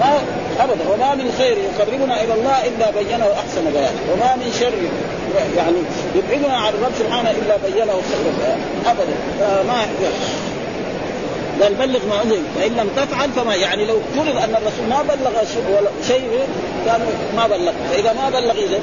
ما 0.00 0.18
ابدا. 0.60 0.84
وما 0.92 1.14
من 1.14 1.34
خير 1.38 1.56
يقربنا 1.58 2.24
إلى 2.24 2.34
الله 2.34 2.58
إلا 2.66 2.90
بينه 2.90 3.26
أحسن 3.42 3.64
بيان 3.72 3.94
وما 4.12 4.36
من 4.36 4.52
شر 4.60 4.78
يعني 5.56 5.76
يبعدنا 6.14 6.56
عن 6.56 6.72
الرب 6.72 6.92
سبحانه 6.98 7.30
إلا 7.30 7.56
بينه 7.56 7.92
خير 7.92 8.32
ابدا. 8.86 9.16
فما 9.40 9.86
قال 11.62 11.74
بلغ 11.74 12.06
ما 12.08 12.22
انزل 12.22 12.42
فإن 12.58 12.72
لم 12.72 12.90
تفعل 12.96 13.30
فما 13.30 13.54
يعني 13.54 13.84
لو 13.84 14.00
فرض 14.16 14.36
أن 14.36 14.54
الرسول 14.54 14.86
ما 14.90 15.02
بلغ 15.02 15.44
شيء 16.08 16.30
كان 16.86 17.00
ما 17.36 17.46
بلغ. 17.46 17.72
فإذا 17.90 18.12
ما 18.12 18.30
بلغ 18.30 18.52
اذا 18.52 18.80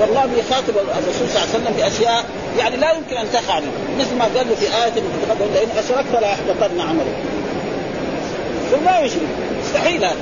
والله 0.00 0.28
يخاطب 0.38 0.68
الرسول 0.68 1.28
صلى 1.28 1.28
الله 1.28 1.40
عليه 1.40 1.50
وسلم 1.50 1.74
بأشياء 1.76 2.24
يعني 2.58 2.76
لا 2.76 2.92
يمكن 2.92 3.16
أن 3.16 3.26
تقع 3.32 3.60
منه 3.60 3.72
مثل 3.98 4.16
ما 4.16 4.24
قال 4.24 4.48
له 4.48 4.54
في 4.54 4.66
آية 4.66 4.90
تقدم 5.28 5.52
لئن 5.54 5.68
أشركت 5.78 6.20
لا 6.20 6.32
يحبطن 6.32 6.80
عملك. 6.80 7.16
ثم 8.70 8.84
لا 8.84 9.00
يشرك. 9.00 9.28
مستحيل 9.64 10.04
هذا. 10.04 10.16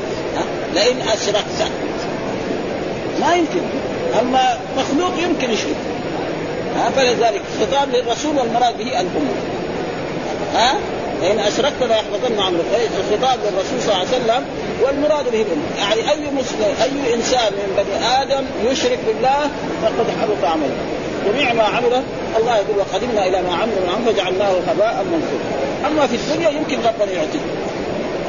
لئن 0.74 1.00
أشركت. 1.00 1.70
ما 3.20 3.34
يمكن. 3.34 3.60
أما 4.20 4.58
مخلوق 4.78 5.12
يمكن 5.22 5.50
يشرك. 5.50 5.76
فلذلك 6.96 7.42
خطاب 7.60 7.88
للرسول 7.92 8.38
والمراد 8.38 8.78
به 8.78 8.84
الأمة. 8.84 9.08
ها؟ 10.54 10.74
لئن 11.22 11.38
أشركت 11.38 11.82
لا 11.88 11.96
يحبطن 11.96 12.40
عملك 12.40 12.64
الخطاب 12.98 13.38
للرسول 13.44 13.80
صلى 13.80 13.92
الله 13.92 14.06
عليه 14.06 14.08
وسلم 14.08 14.44
والمراد 14.82 15.32
به 15.32 15.46
يعني 15.78 16.10
أي 16.10 16.30
مسلم 16.38 16.74
أي 16.82 17.14
إنسان 17.14 17.52
من 17.52 17.68
بني 17.76 18.22
آدم 18.22 18.44
يشرك 18.70 18.98
بالله 19.06 19.50
فقد 19.82 20.06
حبط 20.22 20.44
عمله. 20.44 20.76
جميع 21.26 21.52
ما 21.52 21.62
عمله 21.62 22.02
الله 22.38 22.56
يقول 22.56 22.78
وقدمنا 22.78 23.26
إلى 23.26 23.42
ما 23.42 23.54
عملوا 23.54 23.80
من 23.80 23.88
عمل 23.94 24.14
فجعلناه 24.14 24.50
هباء 24.66 25.04
منثورا. 25.12 25.86
أما 25.86 26.06
في 26.06 26.16
الدنيا 26.16 26.50
يمكن 26.50 26.76
ربنا 26.76 27.12
يعطيه 27.12 27.38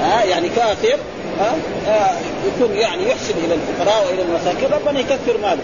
ها؟ 0.01 0.23
يعني 0.23 0.49
كافر 0.49 0.97
ها؟ 1.39 1.55
آه 1.87 2.11
يكون 2.47 2.77
يعني 2.77 3.09
يحسن 3.09 3.33
إلى 3.45 3.55
الفقراء 3.55 4.05
وإلى 4.07 4.21
المساكين 4.21 4.69
ربنا 4.71 4.99
يكثر 4.99 5.37
ماله. 5.41 5.61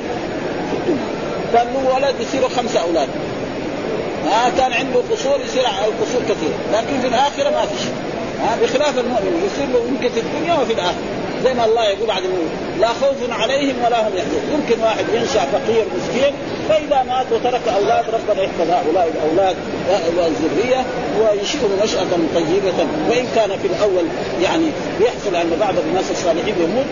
في 0.71 0.77
الدنيا. 0.77 1.05
كان 1.53 1.67
له 1.73 1.95
ولد 1.95 2.15
يصيروا 2.19 2.49
خمسة 2.49 2.81
أولاد. 2.81 3.09
ها 4.25 4.49
كان 4.57 4.73
عنده 4.73 4.99
قصور 5.11 5.39
يصير 5.45 5.61
القصور 5.61 6.21
كثيره 6.21 6.57
لكن 6.73 7.01
في 7.01 7.07
الآخرة 7.07 7.49
ما 7.49 7.65
في 7.65 7.83
شيء. 7.83 7.93
ها 8.41 8.57
بخلاف 8.61 8.99
المؤمن 8.99 9.47
يصير 9.47 9.67
له 9.73 9.87
يمكن 9.89 10.09
في 10.09 10.19
الدنيا 10.19 10.53
وفي 10.53 10.73
الآخرة. 10.73 11.05
زي 11.43 11.53
ما 11.53 11.65
الله 11.65 11.83
يقول 11.85 12.07
بعد 12.07 12.23
الموت 12.23 12.51
لا 12.79 12.87
خوف 12.87 13.39
عليهم 13.41 13.75
ولا 13.85 14.07
هم 14.07 14.13
يحزنون. 14.17 14.43
يمكن 14.53 14.83
واحد 14.83 15.05
ينشا 15.13 15.45
فقير 15.45 15.85
مسكين 15.97 16.33
فإذا 16.69 17.03
مات 17.03 17.25
وترك 17.31 17.61
أولاد 17.67 18.05
ربنا 18.09 18.43
يحفظ 18.43 18.69
هؤلاء 18.69 19.11
الأولاد 19.15 19.55
والذرية 20.17 20.85
وينشئهم 21.19 21.79
نشاه 21.83 22.11
طيبة. 22.35 22.87
وإن 23.09 23.27
كان 23.35 23.49
في 23.61 23.67
الأول 23.67 24.05
يعني 24.43 24.65
يحصل 25.01 25.35
أن 25.35 25.57
بعض 25.59 25.73
الناس 25.87 26.11
الصالحين 26.11 26.55
يموت 26.59 26.85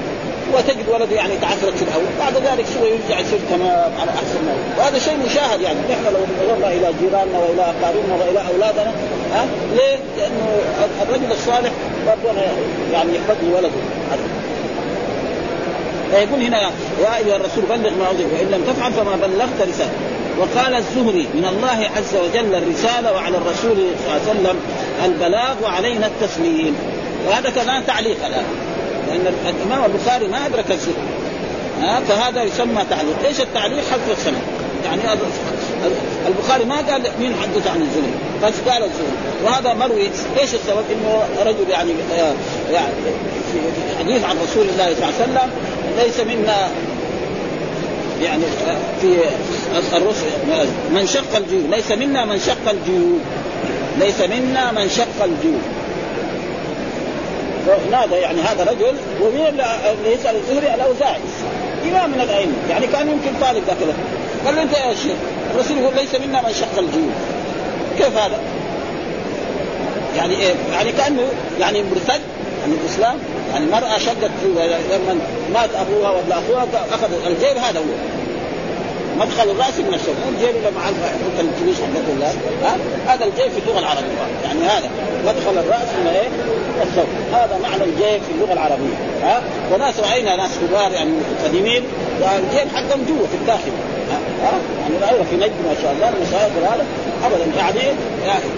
وتجد 0.54 0.90
ولد 0.90 1.12
يعني 1.12 1.38
تعثرت 1.42 1.78
في 1.78 1.82
الأول 1.82 2.06
بعد 2.20 2.34
ذلك 2.34 2.66
شوي 2.74 2.90
يرجع 2.90 3.20
يصير 3.20 3.40
تمام 3.50 3.92
على 4.02 4.12
أحسن 4.12 4.46
ما 4.46 4.54
وهذا 4.78 5.00
شيء 5.00 5.18
مشاهد 5.26 5.62
يعني. 5.62 5.80
نحن 5.80 6.04
لو 6.04 6.20
نظرنا 6.46 6.68
إلى 6.68 6.94
جيراننا 7.02 7.40
وإلى 7.40 7.62
أقاربنا 7.62 8.16
وإلى 8.16 8.42
أولادنا 8.54 8.92
ها؟ 9.34 9.46
ليه؟ 9.76 9.98
لأنه 10.18 10.62
الرجل 11.02 11.32
الصالح 11.32 11.72
ربنا 12.08 12.42
يعني 12.94 13.16
يحفظ 13.16 13.38
ولده. 13.56 13.70
فيقول 16.12 16.42
هنا 16.42 16.62
يا 17.02 17.18
أيها 17.18 17.36
الرسول 17.36 17.64
بلغ 17.70 17.90
ما 17.90 18.08
اوضح 18.08 18.26
وإن 18.34 18.52
لم 18.52 18.64
تفعل 18.74 18.94
فما 18.94 19.16
بلغت 19.28 19.70
رسالة. 19.70 19.92
وقال 20.40 20.76
الزهري 20.76 21.28
من 21.34 21.46
الله 21.46 21.90
عز 21.98 22.16
وجل 22.16 22.56
الرسالة 22.56 23.14
وعلى 23.14 23.38
الرسول 23.38 23.76
صلى 23.76 24.08
الله 24.08 24.22
عليه 24.30 24.40
وسلم 24.40 24.60
البلاغ 25.06 25.56
وعلينا 25.64 26.08
التسليم. 26.08 26.76
وهذا 27.28 27.50
كمان 27.50 27.86
تعليق 27.86 28.26
الآن. 28.26 28.46
لأن 29.08 29.34
الإمام 29.46 29.92
البخاري 29.92 30.28
ما 30.28 30.46
أدرك 30.46 30.72
الزهري 30.72 30.94
ها 31.82 32.00
فهذا 32.00 32.44
يسمى 32.44 32.84
تعليق، 32.90 33.16
إيش 33.26 33.42
التعليق؟ 33.42 33.84
حذف 33.92 34.20
السند 34.20 34.42
يعني 34.86 35.02
البخاري 36.28 36.66
ما 36.66 36.76
قال 36.76 37.02
مين 37.20 37.34
حدث 37.42 37.68
عن 37.68 37.82
الزهري 37.82 38.14
بس 38.44 38.72
قال 38.72 38.84
الزهري 38.84 39.44
وهذا 39.44 39.74
مروي. 39.74 40.10
إيش 40.40 40.54
السبب؟ 40.54 40.84
إنه 40.92 41.24
رجل 41.46 41.70
يعني 41.70 41.92
يعني 42.72 42.94
في 43.54 43.60
حديث 44.00 44.24
عن 44.24 44.38
رسول 44.44 44.66
الله 44.70 44.86
صلى 44.86 45.26
الله 45.26 45.40
عليه 45.40 45.50
وسلم 45.50 45.50
ليس 45.98 46.20
منا 46.20 46.70
يعني 48.22 48.44
في 49.02 49.18
الرسل 49.98 50.26
من 50.94 51.08
شق 51.08 51.38
الجيوب. 51.38 51.72
ليس 51.72 51.92
منا 51.92 52.26
من 52.26 52.40
شق 52.40 52.70
الجيوب. 52.70 53.20
ليس 54.00 54.22
منا 54.22 54.72
من 54.72 54.90
شق 54.90 55.24
الجيوب. 55.24 55.62
نادى 57.92 58.16
يعني 58.16 58.42
هذا 58.42 58.64
رجل 58.64 58.96
ومين 59.22 59.48
اللي 59.48 60.14
يسأل 60.14 60.36
الزهري 60.36 60.74
الأوزاعي. 60.76 61.20
امام 61.92 62.10
من 62.10 62.22
الأئمة؟ 62.22 62.54
يعني 62.70 62.88
كان 62.88 63.10
يمكن 63.10 63.40
طالب 63.42 63.64
ذاك 63.68 63.78
قال 64.46 64.56
له 64.56 64.62
أنت 64.62 64.72
يا 64.72 64.94
شيخ 64.94 65.16
الرسول 65.56 65.78
يقول 65.78 65.96
ليس 65.96 66.16
منا 66.16 66.42
من 66.42 66.54
شق 66.54 66.80
الجيوب 66.80 67.12
كيف 67.98 68.18
هذا؟ 68.18 68.40
يعني 70.18 70.36
إيه؟ 70.36 70.54
يعني 70.74 70.92
كأنه 70.92 71.24
يعني 71.60 71.84
مرتد 71.84 72.22
عن 72.64 72.78
الإسلام. 72.82 73.18
يعني 73.54 73.66
المرأة 73.66 73.98
شقت 73.98 74.32
لما 74.44 75.20
مات 75.54 75.70
أبوها 75.76 76.12
ولا 76.12 76.40
أخوها 76.40 76.68
أخذ 76.92 77.28
الجيب 77.28 77.58
هذا 77.58 77.80
هو. 77.80 78.23
مدخل 79.20 79.50
الرأس 79.50 79.80
من 79.80 79.94
الشوك 79.94 80.16
الجيب 80.30 80.56
اللي 80.56 80.72
مع 80.72 80.90
الكبيش 81.40 81.76
حقته 81.76 82.36
ها؟ 82.64 82.78
هذا 83.08 83.26
الجيب 83.26 83.52
في 83.52 83.60
اللغة 83.60 83.80
العربية. 83.80 84.18
يعني 84.44 84.60
هذا 84.60 84.90
مدخل 85.26 85.58
الرأس 85.58 85.88
من 86.00 86.08
إيه؟ 86.08 86.28
الثوب. 86.84 87.08
هذا 87.34 87.60
معنى 87.64 87.84
الجيب 87.84 88.22
في 88.24 88.32
اللغة 88.36 88.54
العربية. 88.54 88.96
ها؟ 89.24 89.42
وناس 89.74 90.00
رأينا 90.00 90.36
ناس 90.36 90.52
كبار 90.58 90.92
يعني 90.92 91.12
قديمين 91.46 91.84
والجيب 92.22 92.68
حقهم 92.76 93.06
جوا 93.08 93.28
في 93.28 93.36
الداخل. 93.42 93.72
ها, 94.12 94.20
ها؟ 94.44 94.54
يعني 94.82 95.06
رأينا 95.06 95.24
في 95.24 95.36
نجد 95.36 95.58
ما 95.68 95.76
شاء 95.82 95.92
الله 95.92 96.10
المشايخ 96.10 96.72
هذا 96.72 96.86
ابدا 97.26 97.46
يعني 97.58 97.96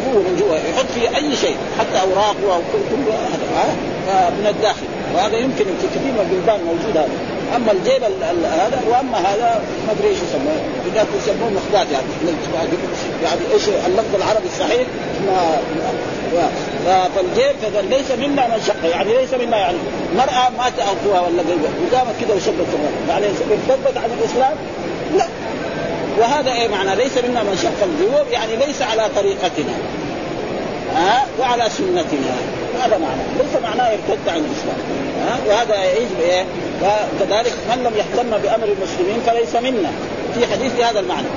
جوا 0.05 0.19
من 0.19 0.35
جوا 0.39 0.55
يحط 0.55 0.85
فيه 0.95 1.17
أي 1.17 1.35
شيء 1.35 1.55
حتى 1.79 2.01
اوراق 2.01 2.35
أو 2.53 2.61
كل 2.91 3.11
هذا 3.11 4.29
من 4.29 4.47
الداخل. 4.47 4.85
وهذا 5.15 5.37
يمكن 5.37 5.65
في 5.65 5.87
كثير 5.87 6.11
من 6.11 6.19
البلدان 6.25 6.59
موجود 6.65 6.97
هذا. 6.97 7.09
أما 7.55 7.71
الجيب 7.71 8.03
هذا 8.63 8.81
وأما 8.89 9.17
هذا 9.17 9.61
ما 9.87 9.91
أدري 9.91 10.07
إيش 10.07 10.17
يسموه. 10.17 10.59
اذا 10.91 11.05
يسموه 11.17 11.49
مخدات 11.49 11.87
يعني. 11.91 12.07
يعني 13.23 13.53
إيش 13.53 13.63
اللفظ 13.87 14.15
العربي 14.15 14.47
الصحيح؟ 14.53 14.87
ما 15.27 17.07
فالجيب 17.15 17.55
ليس 17.89 18.11
منا 18.11 18.47
من 18.47 18.63
شق 18.67 18.89
يعني 18.89 19.13
ليس 19.13 19.33
منا 19.33 19.57
يعني. 19.57 19.77
مرأة 20.15 20.49
مات 20.57 20.73
أخوها 20.79 21.21
ولا 21.21 21.43
وقامت 21.91 22.15
كذا 22.21 22.35
وشبت 22.35 22.67
يعني 23.09 23.25
ارتدت 23.25 23.97
عن 23.97 24.09
الإسلام؟ 24.19 24.53
لا. 25.17 25.25
وهذا 26.19 26.51
إيه 26.51 26.67
معنى؟ 26.67 26.95
ليس 26.95 27.17
منا 27.17 27.43
من 27.43 27.57
شق 27.63 27.87
الجيوب 27.87 28.27
يعني 28.31 28.55
ليس 28.65 28.81
على 28.81 29.09
طريقتنا. 29.15 29.75
ها؟ 30.95 31.25
وعلى 31.39 31.69
سنتنا. 31.69 32.35
هذا 32.83 32.97
معنى. 32.97 33.21
ليس 33.39 33.63
معناه 33.63 33.91
ارتد 33.91 34.29
عن 34.29 34.37
الإسلام. 34.37 35.04
ها؟ 35.21 35.37
وهذا 35.47 35.93
يجب 35.93 36.19
إيه 36.21 36.45
وكذلك 36.81 37.53
من 37.69 37.83
لم 37.83 37.93
يهتم 37.97 38.37
بأمر 38.37 38.67
المسلمين 38.67 39.21
فليس 39.25 39.55
منا. 39.55 39.91
في 40.33 40.47
حديث 40.47 40.71
بهذا 40.77 40.99
المعنى. 40.99 41.27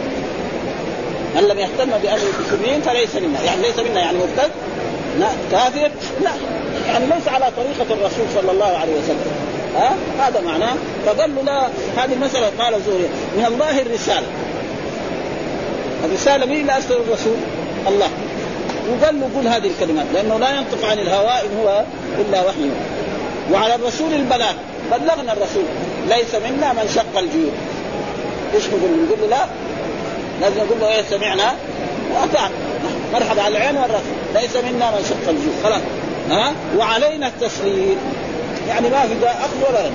من 1.37 1.43
لم 1.43 1.59
يهتم 1.59 1.91
بأمر 2.03 2.21
المسلمين 2.39 2.81
فليس 2.81 3.15
منا. 3.15 3.43
يعني 3.45 3.63
ليس 3.63 3.79
منا 3.79 4.01
يعني 4.01 4.19
مرتد 4.19 4.51
لا. 5.19 5.29
كافر؟ 5.53 5.91
لا. 6.23 6.31
يعني 6.89 7.07
ليس 7.07 7.29
على 7.29 7.47
طريقة 7.57 7.95
الرسول 7.95 8.27
صلى 8.35 8.51
الله 8.51 8.77
عليه 8.77 8.93
وسلم. 8.93 9.33
ها؟ 9.77 9.97
هذا 10.19 10.41
معناه. 10.41 10.75
له 11.07 11.43
لا 11.43 11.69
هذه 11.97 12.13
المسألة. 12.13 12.51
قال 12.59 12.75
زهري 12.87 13.09
من 13.37 13.45
الله 13.47 13.81
الرسالة. 13.81 14.27
الرسالة 16.05 16.47
مين 16.47 16.61
اللي 16.61 16.77
أرسل 16.77 16.93
الرسول؟ 16.93 17.37
الله. 17.89 18.09
له 19.03 19.29
قل 19.37 19.49
هذه 19.49 19.71
الكلمات 19.71 20.07
لأنه 20.15 20.39
لا 20.39 20.51
ينطق 20.51 20.89
عن 20.91 20.99
الهواء 20.99 21.47
إن 21.47 21.59
هو 21.61 21.85
إلا 22.19 22.41
وحي. 22.41 22.71
وعلى 23.53 23.75
الرسول 23.75 24.13
البلاغ. 24.13 24.53
بلغنا 24.91 25.33
الرسول. 25.33 25.65
ليس 26.09 26.35
منا 26.35 26.73
من 26.73 26.91
شق 26.95 27.19
الجيوب. 27.19 27.53
إيش 28.55 28.67
نقول؟ 28.67 28.91
نقول 29.07 29.21
له 29.21 29.27
لا. 29.27 29.47
لازم 30.41 30.57
نقول 30.57 30.81
له 30.81 30.89
إيه 30.89 31.03
سمعنا. 31.03 31.55
وأطعنا. 32.15 32.55
مرحبا 33.13 33.43
على 33.43 33.57
العين 33.57 33.77
والرأس. 33.77 34.03
ليس 34.35 34.57
منا 34.57 34.91
من 34.91 35.05
شق 35.09 35.29
الجيوب. 35.29 35.55
خلاص. 35.65 35.81
ها؟ 36.31 36.53
وعلينا 36.77 37.27
التسليم. 37.27 37.99
يعني 38.69 38.89
ما 38.89 39.01
في 39.01 39.27
أخذ 39.27 39.71
ولا 39.71 39.87
رد. 39.87 39.93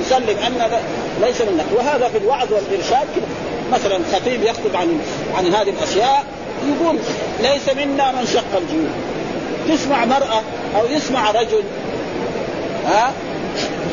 يسلم 0.00 0.38
أن 0.46 0.80
ليس 1.20 1.40
منا. 1.40 1.64
وهذا 1.74 2.08
في 2.08 2.18
الوعظ 2.18 2.52
والإرشاد 2.52 3.06
كده. 3.16 3.26
مثلا 3.72 3.98
خطيب 4.12 4.42
يخطب 4.42 4.76
عن 4.76 5.00
عن 5.38 5.46
هذه 5.46 5.70
الأشياء 5.70 6.24
يقول 6.66 6.98
ليس 7.40 7.76
منا 7.76 8.12
من 8.12 8.26
شق 8.34 8.58
الجيوب. 8.58 8.90
تسمع 9.68 10.04
مرأة 10.04 10.42
أو 10.76 10.86
يسمع 10.90 11.30
رجل 11.30 11.62
ها؟ 12.86 13.12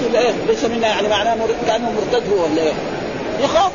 يقول 0.01 0.15
إيه 0.15 0.31
ليس 0.47 0.65
منا 0.65 0.87
يعني 0.87 1.07
معناه 1.07 1.37
كأنه 1.67 1.91
مرتد 1.91 2.29
هو 2.29 2.43
ولا 2.43 2.61
إيه؟ 2.61 2.73
يخاف. 3.43 3.71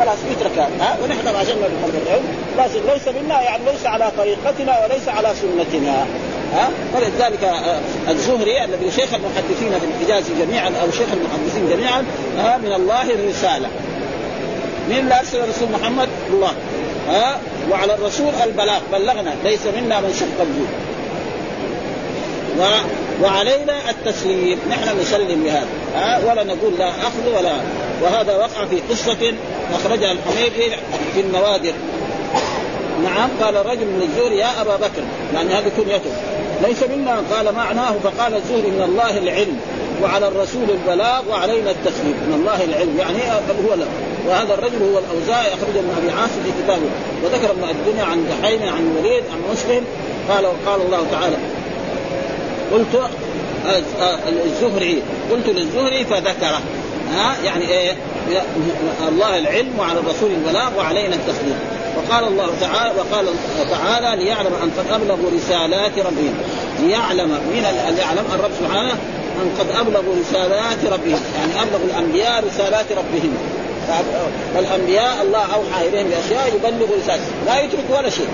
خلاص 0.00 0.18
يترك 0.30 0.58
ها؟ 0.58 0.96
ونحن 1.02 1.28
عشان 1.28 1.56
نفهم 1.56 2.02
العلم. 2.06 2.24
لازم 2.56 2.80
ليس 2.94 3.08
منا 3.22 3.42
يعني 3.42 3.62
ليس 3.72 3.86
على 3.86 4.12
طريقتنا 4.18 4.84
وليس 4.84 5.08
على 5.08 5.28
سنتنا 5.34 6.06
ها؟ 6.54 6.70
فلذلك 6.94 7.44
آه، 7.44 7.78
الزهري 8.10 8.64
الذي 8.64 8.90
شيخ 8.90 9.14
المحدثين 9.14 9.70
في 9.80 9.86
الحجاز 9.86 10.24
جميعا 10.40 10.72
أو 10.82 10.90
شيخ 10.90 11.08
المحدثين 11.12 11.68
جميعا 11.70 12.04
ها؟ 12.38 12.56
من 12.56 12.72
الله 12.72 13.02
الرسالة. 13.02 13.68
مين 14.88 14.98
اللي 14.98 15.18
ارسل 15.18 15.38
الرسول 15.38 15.68
محمد؟ 15.80 16.08
الله 16.30 16.52
ها؟ 17.08 17.38
وعلى 17.70 17.94
الرسول 17.94 18.32
البلاغ. 18.44 18.80
بلغنا 18.92 19.34
ليس 19.44 19.66
منا 19.76 20.00
من 20.00 20.14
شق 20.20 20.42
الجود. 20.42 20.68
و... 22.58 22.62
وعلينا 23.22 23.90
التسليم. 23.90 24.58
نحن 24.70 25.00
نسلم 25.00 25.42
بهذا. 25.44 25.66
ها؟ 25.94 26.20
ولا 26.30 26.44
نقول 26.44 26.72
لا 26.78 26.88
أخذ 26.88 27.38
ولا. 27.38 27.52
وهذا 28.02 28.36
وقع 28.36 28.64
في 28.70 28.80
قصة 28.90 29.32
أخرجها 29.74 30.12
الحميدي 30.12 30.76
في 31.14 31.20
النوادر. 31.20 31.72
نعم 33.04 33.28
قال 33.42 33.66
رجل 33.66 33.86
من 33.86 34.02
الزهري 34.02 34.38
يا 34.38 34.60
أبا 34.60 34.76
بكر. 34.76 35.02
يعني 35.34 35.54
هذه 35.54 35.70
كنيته 35.76 36.10
ليس 36.66 36.82
منا 36.82 37.22
قال 37.32 37.54
معناه 37.54 37.92
فقال 38.04 38.34
الزهري 38.34 38.70
من 38.70 38.82
الله 38.82 39.18
العلم 39.18 39.60
وعلى 40.02 40.28
الرسول 40.28 40.70
البلاغ 40.70 41.22
وعلينا 41.30 41.70
التسليم. 41.70 42.16
من 42.28 42.34
الله 42.40 42.64
العلم. 42.64 42.98
يعني 42.98 43.18
هو 43.68 43.74
له 43.74 43.86
وهذا 44.28 44.54
الرجل 44.54 44.82
هو 44.92 44.98
الأوزاعي 44.98 45.48
أخرجه 45.48 45.80
من 45.80 45.94
أبي 46.02 46.20
عاصم 46.20 46.40
في 46.44 46.62
كتابه. 46.62 46.90
وذكر 47.24 47.50
ابن 47.50 47.64
الدنيا 47.70 48.04
عن 48.04 48.26
دحيم 48.28 48.62
عن 48.62 48.96
وليد 48.98 49.22
عن 49.32 49.52
مسلم. 49.52 49.84
قال 50.28 50.44
قال 50.66 50.80
الله 50.86 51.06
تعالى 51.12 51.36
قلت 52.72 53.10
الزهري 54.44 55.02
قلت 55.30 55.48
للزهري 55.48 56.04
فذكره. 56.04 56.60
ها؟ 57.14 57.36
يعني 57.44 57.68
إيه؟ 57.68 57.96
الله 59.08 59.38
العلم 59.38 59.78
وعلى 59.78 60.00
الرسول 60.00 60.30
البلاغ 60.30 60.78
وعلينا 60.78 61.14
التسليم. 61.14 61.58
وقال 61.96 62.28
الله 62.28 62.50
تعالى 62.60 62.92
وقال 62.98 63.26
تعالى 63.70 64.24
ليعلم 64.24 64.52
أن 64.62 64.70
قد 64.78 64.92
ابلغوا 64.92 65.30
رسالات 65.34 65.98
ربهم. 65.98 66.34
ليعلم 66.80 67.28
من 67.28 67.64
يعلم 67.98 68.24
الرب 68.34 68.50
سبحانه 68.60 68.92
أن 69.42 69.50
قد 69.58 69.66
أبلغوا 69.80 70.14
رسالات 70.20 70.84
ربهم. 70.84 71.20
يعني 71.38 71.62
أبلغوا 71.62 71.84
الأنبياء 71.84 72.44
رسالات 72.46 72.86
ربهم. 72.92 73.34
فالانبياء 74.54 75.22
الله 75.22 75.42
أوحى 75.42 75.88
إليهم 75.88 76.06
بأشياء 76.08 76.54
يبلغوا 76.54 76.96
رسالته 77.02 77.26
لا 77.46 77.60
يترك 77.60 77.84
ولا 77.90 78.10
شيء. 78.10 78.28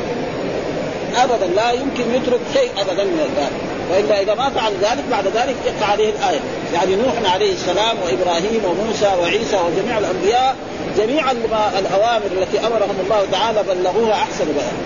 ابدا 1.16 1.46
لا 1.57 1.72
يمكن 1.72 2.14
يترك 2.14 2.40
شيء 2.53 2.70
ابدا 2.81 3.05
من 3.05 3.35
ذلك 3.37 3.53
وإلا 3.90 4.22
إذا 4.22 4.35
ما 4.35 4.50
فعل 4.50 4.72
ذلك 4.72 5.05
بعد 5.11 5.24
ذلك 5.27 5.57
يقع 5.66 5.87
عليه 5.87 6.11
الآية. 6.11 6.40
يعني 6.74 6.96
نوح 6.96 7.33
عليه 7.35 7.53
السلام 7.53 7.96
وإبراهيم 8.05 8.62
وموسى 8.64 9.11
وعيسى 9.20 9.57
وجميع 9.57 9.98
الأنبياء 9.98 10.57
جميع 10.98 11.31
الأوامر 11.79 12.27
التي 12.27 12.59
أمرهم 12.59 12.96
الله 13.05 13.27
تعالى 13.33 13.62
بلغوها 13.62 14.12
أحسن 14.12 14.44
بيان. 14.44 14.77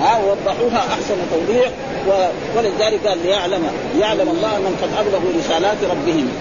ها 0.00 0.18
ووضحوها 0.18 0.78
أحسن 0.78 1.16
توضيح. 1.32 1.70
ولذلك 2.56 3.06
قال 3.06 3.18
ليعلم 3.24 3.66
يعلم 4.00 4.28
الله 4.28 4.56
انهم 4.56 4.76
قد 4.82 4.88
أبلغوا 4.98 5.30
رسالات 5.38 5.76
ربهم. 5.90 6.32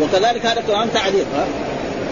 وكذلك 0.00 0.46
هذا 0.46 0.60
كمان 0.68 0.88
تعليق 0.94 1.26
ها. 1.36 1.46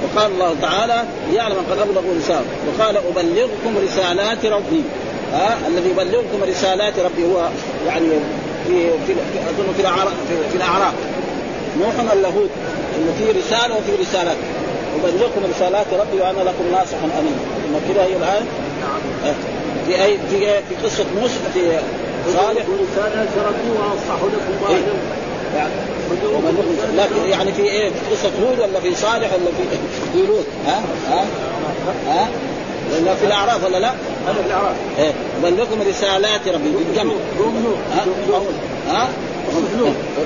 وقال 0.04 0.32
الله 0.32 0.54
تعالى 0.62 1.04
يعلم 1.34 1.56
قد 1.70 1.78
أبلغوا 1.78 2.14
رسالة 2.18 2.44
وقال 2.68 2.96
أبلغكم 2.96 3.78
رسالات 3.84 4.46
ربي. 4.46 4.82
ها؟ 5.32 5.58
الذي 5.68 5.90
يبلغكم 5.90 6.42
رسالات 6.48 6.98
ربي 6.98 7.24
هو 7.24 7.48
يعني 7.86 8.06
في 8.66 8.90
في 9.06 9.12
أظن 9.50 9.72
في 9.76 9.80
الاعراف 9.80 10.12
في, 10.28 10.50
في 10.50 10.56
الأعراف. 10.56 10.94
نوح 11.80 11.94
ولا 12.14 12.28
هود 12.28 12.50
إنه 12.96 13.12
في 13.18 13.38
رسالة 13.38 13.76
وفي 13.76 14.02
رسالات 14.02 14.36
ابلغكم 15.04 15.40
رسالات 15.56 15.86
ربي 15.92 16.20
وأنا 16.20 16.40
لكم 16.40 16.64
ناصح 16.72 16.98
أمين. 17.18 17.36
ثم 17.62 17.92
كذا 17.92 18.02
هي 18.02 18.16
الآن؟ 18.16 18.46
نعم. 18.80 19.34
في 19.86 20.04
اي 20.04 20.18
في 20.30 20.38
في 20.68 20.74
قصة 20.84 21.04
موسى 21.20 21.34
في 21.54 21.78
صالح؟ 22.32 22.64
ورسالات 22.68 23.28
ربي 23.46 23.70
وانصح 23.70 24.22
لكم 24.22 24.74
إيه؟ 24.74 24.82
يعني 25.56 25.72
لكن 26.96 27.30
يعني 27.30 27.52
في 27.52 27.62
إيه؟ 27.62 27.88
في 27.90 28.14
قصة 28.14 28.30
هود 28.42 28.60
ولا 28.60 28.80
في 28.80 28.94
صالح 28.94 29.32
ولا 29.32 29.50
في 29.58 29.78
في 30.12 30.26
لوط؟ 30.26 30.44
ها؟ 30.66 30.80
ها؟ 31.10 31.24
ها؟ 32.08 32.28
ولا 32.92 33.14
في 33.14 33.24
الأعراف 33.26 33.64
ولا 33.64 33.78
لا؟ 33.78 33.90
هذا 34.26 34.42
في 34.42 34.46
الأعراف. 34.46 34.76
إيه. 34.98 35.12
بلغكم 35.42 35.82
رسالات 35.88 36.48
ربي 36.48 36.70
بالجمع. 36.70 37.12
ها؟ 37.96 38.04
ها؟ 38.90 39.08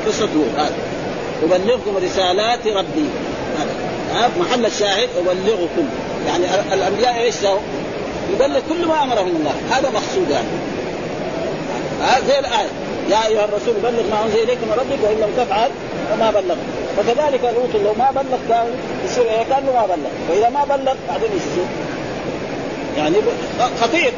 قصة 0.06 0.24
هود 0.24 0.72
أبلغكم 1.42 1.96
رسالات 2.04 2.66
ربي. 2.66 3.08
ها؟ 4.14 4.30
محل 4.40 4.66
الشاهد 4.66 5.08
أبلغكم. 5.18 5.88
يعني 6.26 6.44
الأنبياء 6.74 7.20
إيش 7.20 7.34
سووا؟ 7.34 7.58
يبلغ 8.32 8.60
كل 8.68 8.86
ما 8.86 9.02
أمرهم 9.02 9.36
الله. 9.36 9.52
هذا 9.70 9.90
مقصود 9.90 10.30
يعني. 10.30 10.48
ها؟ 12.02 12.20
زي 12.20 12.38
الآية. 12.38 12.68
يا 13.10 13.26
أيها 13.26 13.44
الرسول 13.44 13.74
بلغ 13.82 14.02
ما 14.10 14.24
أنزل 14.24 14.42
إليك 14.42 14.58
من 14.58 14.72
ربك 14.72 15.04
وإن 15.04 15.16
لم 15.16 15.44
تفعل 15.44 15.70
فما 16.10 16.30
بلغ 16.30 16.56
فكذلك 16.96 17.44
لوط 17.44 17.82
لو 17.82 17.94
ما 17.98 18.10
بلغ 18.10 18.38
كان 18.48 18.66
يصير 19.04 19.24
إيه؟ 19.24 19.42
كأنه 19.42 19.72
ما 19.72 19.86
بلغ. 19.86 20.10
فاذا 20.28 20.48
ما 20.48 20.64
بلغ 20.64 20.94
بعدين 21.08 21.30
يصير؟ 21.36 21.64
يعني 22.96 23.16
خطير. 23.80 24.12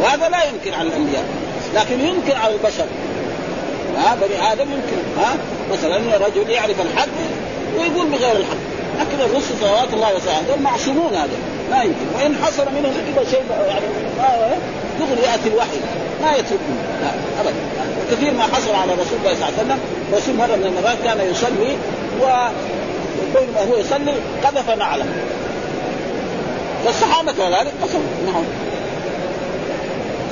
وهذا 0.00 0.28
لا 0.28 0.38
يمكن 0.44 0.74
على 0.74 0.88
الأنبياء 0.88 1.24
لكن 1.74 2.00
يمكن 2.00 2.32
على 2.36 2.54
البشر. 2.54 2.86
ها 3.96 4.14
بني 4.14 4.52
آدم 4.52 4.62
يمكن 4.72 5.20
ها؟ 5.20 5.36
مثلا 5.72 6.26
رجل 6.26 6.50
يعرف 6.50 6.80
الحق 6.80 7.08
ويقول 7.78 8.06
بغير 8.06 8.36
الحق. 8.36 8.56
لكن 9.00 9.20
الرسل 9.20 9.54
صلوات 9.60 9.94
الله 9.94 10.14
وسلامه 10.16 10.62
معصومون 10.62 11.14
هذا 11.14 11.38
ما 11.70 11.82
يمكن 11.82 12.06
وإن 12.14 12.36
حصل 12.44 12.64
منهم 12.64 12.92
كذا 13.14 13.24
شيء 13.30 13.42
يعني 13.68 13.86
دغري 15.00 15.22
يأتي 15.22 15.48
الوحي 15.48 15.78
ما 16.22 16.32
يتركون 16.32 16.78
لا 17.02 17.10
ابدا. 17.40 17.54
كثير 18.10 18.34
ما 18.34 18.42
حصل 18.42 18.74
على 18.74 18.92
رسول 18.92 19.18
الله 19.18 19.34
صلى 19.34 19.34
الله 19.34 19.46
عليه 19.46 19.56
وسلم. 19.56 19.78
رسول 20.14 20.34
مرة 20.34 20.56
من 20.56 20.66
المرات 20.66 20.96
كان 21.04 21.30
يصلي 21.30 21.76
وبينما 22.20 23.60
هو 23.70 23.76
يصلي 23.76 24.14
قذف 24.44 24.70
نعله 24.70 25.04
فالصحابه 26.84 27.32
كذلك 27.32 27.72
قسموا 27.82 28.02
نعم. 28.26 28.44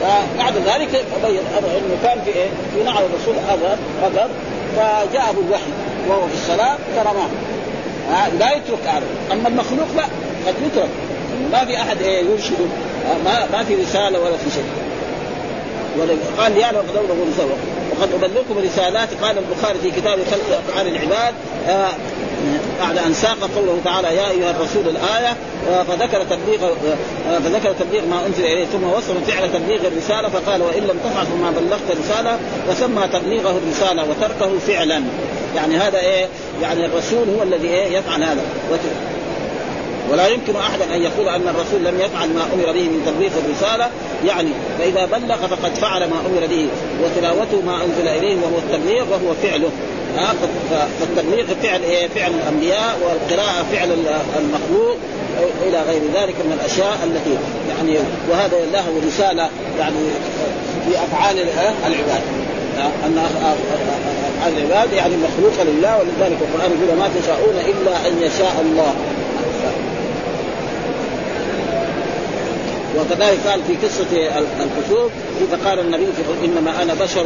فبعد 0.02 0.56
ذلك 0.56 1.04
بين 1.24 1.38
إنه 1.38 1.98
كان 2.02 2.18
في 2.24 2.30
إيه؟ 2.30 2.48
في 2.74 2.82
نعل 2.84 3.04
الرسول 3.04 3.34
اذى 3.50 3.76
قدر 4.02 4.28
فجاءه 4.76 5.34
الوحي 5.46 5.72
وهو 6.08 6.28
في 6.28 6.34
الصلاة 6.34 6.76
فرماه. 6.96 7.28
لا 8.38 8.52
يترك 8.52 8.86
هذا 8.86 9.06
أما 9.32 9.48
المخلوق 9.48 9.86
لا 9.96 10.02
قد 10.46 10.54
يترك. 10.66 10.88
ما 11.52 11.64
في 11.64 11.76
أحد 11.76 12.02
إيه 12.02 12.24
يرشده 12.24 12.64
ما 13.24 13.46
ما 13.52 13.64
في 13.64 13.74
رسالة 13.74 14.20
ولا 14.20 14.36
في 14.36 14.50
شيء. 14.50 14.64
قال 16.38 16.56
يعلم 16.56 16.78
قد 16.78 16.96
رساله 17.34 17.56
وقد 17.90 18.14
ابلغكم 18.14 18.58
رسالات 18.58 19.08
قال 19.22 19.36
البخاري 19.38 19.78
في 19.78 19.90
كتاب 19.90 20.18
خلق 20.30 20.60
افعال 20.68 20.86
العباد 20.86 21.34
آه 21.68 21.88
بعد 22.80 22.98
أن 22.98 23.14
ساق 23.14 23.38
قوله 23.56 23.78
تعالى 23.84 24.16
يا 24.16 24.30
أيها 24.30 24.50
الرسول 24.50 24.88
الآية 24.88 25.36
آه 25.70 25.82
فذكر 25.82 26.24
تبليغ 26.24 26.64
آه 26.64 27.38
فذكر 27.38 27.72
تبليغ 27.72 28.06
ما 28.06 28.26
أنزل 28.26 28.44
إليه 28.44 28.64
ثم 28.64 28.84
وصف 28.84 29.30
فعل 29.30 29.52
تبليغ 29.52 29.80
الرسالة 29.86 30.28
فقال 30.28 30.62
وإن 30.62 30.82
لم 30.82 30.98
تفعل 31.04 31.26
فما 31.26 31.50
بلغت 31.50 32.04
رساله 32.04 32.38
وسمى 32.70 33.08
تبليغه 33.12 33.58
الرسالة 33.64 34.04
وتركه 34.10 34.58
فعلا. 34.58 35.02
يعني 35.56 35.76
هذا 35.76 35.98
إيه؟ 35.98 36.26
يعني 36.62 36.86
الرسول 36.86 37.28
هو 37.36 37.42
الذي 37.42 37.68
إيه؟ 37.68 37.98
يفعل 37.98 38.22
هذا. 38.22 38.42
ولا 40.10 40.28
يمكن 40.28 40.56
أحدا 40.56 40.94
أن 40.94 41.02
يقول 41.02 41.28
أن 41.28 41.48
الرسول 41.48 41.84
لم 41.84 42.00
يفعل 42.00 42.28
ما 42.28 42.42
أمر 42.54 42.72
به 42.72 42.82
من 42.82 43.02
تبليغ 43.06 43.30
الرسالة 43.44 43.90
يعني 44.26 44.50
فإذا 44.78 45.06
بلغ 45.06 45.36
فقد 45.36 45.74
فعل 45.74 46.00
ما 46.00 46.16
أمر 46.26 46.46
به 46.46 46.66
وتلاوته 47.04 47.60
ما 47.66 47.84
أنزل 47.84 48.08
إليه 48.08 48.36
وهو 48.36 48.58
التبليغ 48.58 49.04
وهو 49.10 49.34
فعله. 49.42 49.70
فالتبليغ 51.00 51.46
فعل 51.62 51.82
إيه؟ 51.82 52.08
فعل 52.08 52.30
الأنبياء 52.30 52.98
والقراءة 53.02 53.66
فعل 53.72 53.88
المخلوق 54.38 54.96
إلى 55.62 55.82
غير 55.82 56.02
ذلك 56.14 56.34
من 56.34 56.58
الأشياء 56.60 56.98
التي 57.04 57.36
يعني 57.68 57.98
وهذا 58.30 58.56
له 58.72 58.84
رسالة 59.06 59.48
يعني 59.78 59.96
في 60.86 60.98
أفعال 61.04 61.38
العباد. 61.86 62.22
أن 63.04 63.26
العباد 64.46 64.92
يعني 64.92 65.14
مخلوقة 65.16 65.64
لله 65.64 65.98
ولذلك 65.98 66.38
القرآن 66.40 66.70
يقول 66.70 66.98
ما 66.98 67.08
تشاءون 67.20 67.54
إلا 67.54 68.08
أن 68.08 68.22
يشاء 68.22 68.64
الله. 68.64 68.94
وكذلك 72.96 73.38
قال 73.46 73.60
في 73.66 73.86
قصة 73.86 74.06
الكسوف 74.60 75.12
إذا 75.40 75.58
قال 75.68 75.78
النبي 75.78 76.06
إنما 76.44 76.82
أنا 76.82 76.94
بشر 76.94 77.24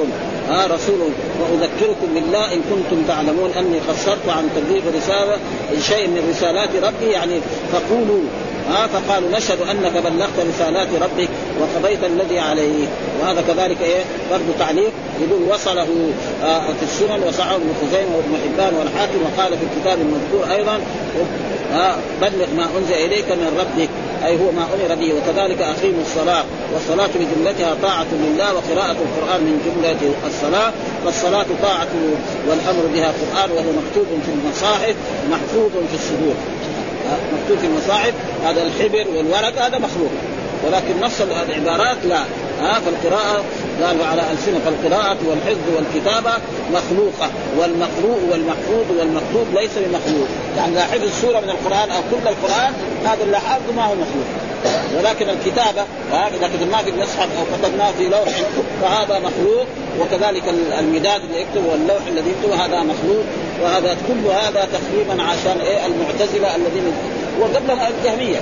آه 0.50 0.66
رسول 0.66 0.98
وأذكركم 1.40 2.14
بالله 2.14 2.52
إن 2.54 2.60
كنتم 2.70 3.02
تعلمون 3.08 3.50
أني 3.50 3.78
قصرت 3.78 4.28
عن 4.28 4.48
تبليغ 4.56 4.82
رسالة 4.96 5.38
شيء 5.80 6.08
من 6.08 6.28
رسالات 6.30 6.68
ربي 6.82 7.06
يعني 7.12 7.40
فقولوا 7.72 8.22
ها 8.70 8.86
فقالوا 8.86 9.28
نشهد 9.30 9.58
أنك 9.60 9.92
بلغت 9.92 10.46
رسالات 10.54 10.88
ربك 11.02 11.28
وقضيت 11.60 12.04
الذي 12.04 12.38
عليه. 12.38 12.86
وهذا 13.20 13.42
كذلك 13.48 13.76
إيه؟ 13.82 14.02
برضه 14.30 14.58
تعليق 14.58 14.92
يقول 15.20 15.42
وصله 15.42 15.88
آه 16.44 16.66
في 16.66 16.82
السنن 16.82 17.22
وصعه 17.28 17.56
ابن 17.56 17.72
خزيمة 17.82 18.16
وابن 18.16 18.36
حبان 18.44 18.74
والحاكم 18.74 19.18
وقال 19.22 19.52
في 19.58 19.64
الكتاب 19.64 19.98
المذكور 20.00 20.56
أيضا 20.56 20.80
آه 21.74 21.94
بلغ 22.20 22.46
ما 22.56 22.66
أنزل 22.78 22.94
إليك 22.94 23.30
من 23.30 23.56
ربك. 23.60 23.88
أي 24.24 24.34
هو 24.40 24.52
ما 24.52 24.62
أمر 24.74 24.94
به. 24.94 25.14
وكذلك 25.14 25.62
أقيموا 25.62 26.02
الصلاة. 26.02 26.44
والصلاة 26.74 27.10
بجملتها 27.14 27.76
طاعة 27.82 28.06
لله 28.12 28.54
وقراءة 28.54 28.96
القرآن 29.06 29.40
من 29.40 29.56
جملة 29.66 30.14
الصلاة. 30.26 30.72
والصلاة 31.04 31.46
طاعة 31.62 31.88
والأمر 32.48 32.86
بها 32.94 33.06
قرآن 33.06 33.50
وهو 33.50 33.72
مكتوب 33.80 34.06
في 34.26 34.30
المصاحف 34.32 34.94
محفوظ 35.30 35.70
في 35.90 35.94
الصدور. 35.94 36.34
مكتوب 37.34 37.58
في 37.58 37.66
المصاحف. 37.66 38.14
هذا 38.44 38.62
الحبر 38.62 39.06
والورق 39.16 39.62
هذا 39.62 39.78
مخلوق. 39.78 40.10
ولكن 40.64 41.00
نص 41.00 41.20
العبارات 41.20 41.96
لا. 42.04 42.20
ها 42.60 42.80
فالقراءة 42.80 43.44
قالوا 43.82 44.06
على 44.06 44.22
ألسنة 44.32 44.60
فالقراءة 44.64 45.16
والحفظ 45.28 45.66
والكتابة 45.76 46.32
مخلوقة. 46.72 47.30
والمقروء 47.58 48.20
والمحفوظ 48.30 48.98
والمكتوب 48.98 49.46
ليس 49.54 49.70
بمخلوق. 49.76 50.28
يعني 50.56 50.74
لا 50.74 50.82
حفظ 50.82 51.20
سورة 51.22 51.40
من 51.40 51.50
القرآن 51.50 51.90
أو 51.90 52.00
كل 52.10 52.28
القرآن 52.28 52.72
هذا 53.04 53.24
اللي 53.24 53.38
حافظه 53.38 53.72
ما 53.76 53.84
هو 53.84 53.94
مخلوق. 53.94 54.26
ولكن 54.98 55.28
الكتابة 55.28 55.82
إذا 56.12 56.48
كتبناه 56.48 56.82
في 56.82 56.90
المصحف 56.90 57.28
أو 57.38 57.44
كتبناه 57.58 57.90
في 57.98 58.08
لوح 58.08 58.28
فهذا 58.82 59.18
مخلوق. 59.18 59.66
وكذلك 60.00 60.42
المداد 60.78 61.20
اللي 61.24 61.40
يكتب 61.40 61.64
واللوح 61.66 62.06
الذي 62.08 62.30
يكتب 62.30 62.52
هذا 62.60 62.80
مخلوق. 62.80 63.24
وهذا 63.62 63.96
كل 64.08 64.30
هذا 64.30 64.68
تقريبا 64.72 65.22
عشان 65.22 65.60
إيه؟ 65.60 65.86
المعتزلة 65.86 66.56
الذين 66.56 66.92
وقبلهم 67.40 67.86
الجهمية. 67.98 68.40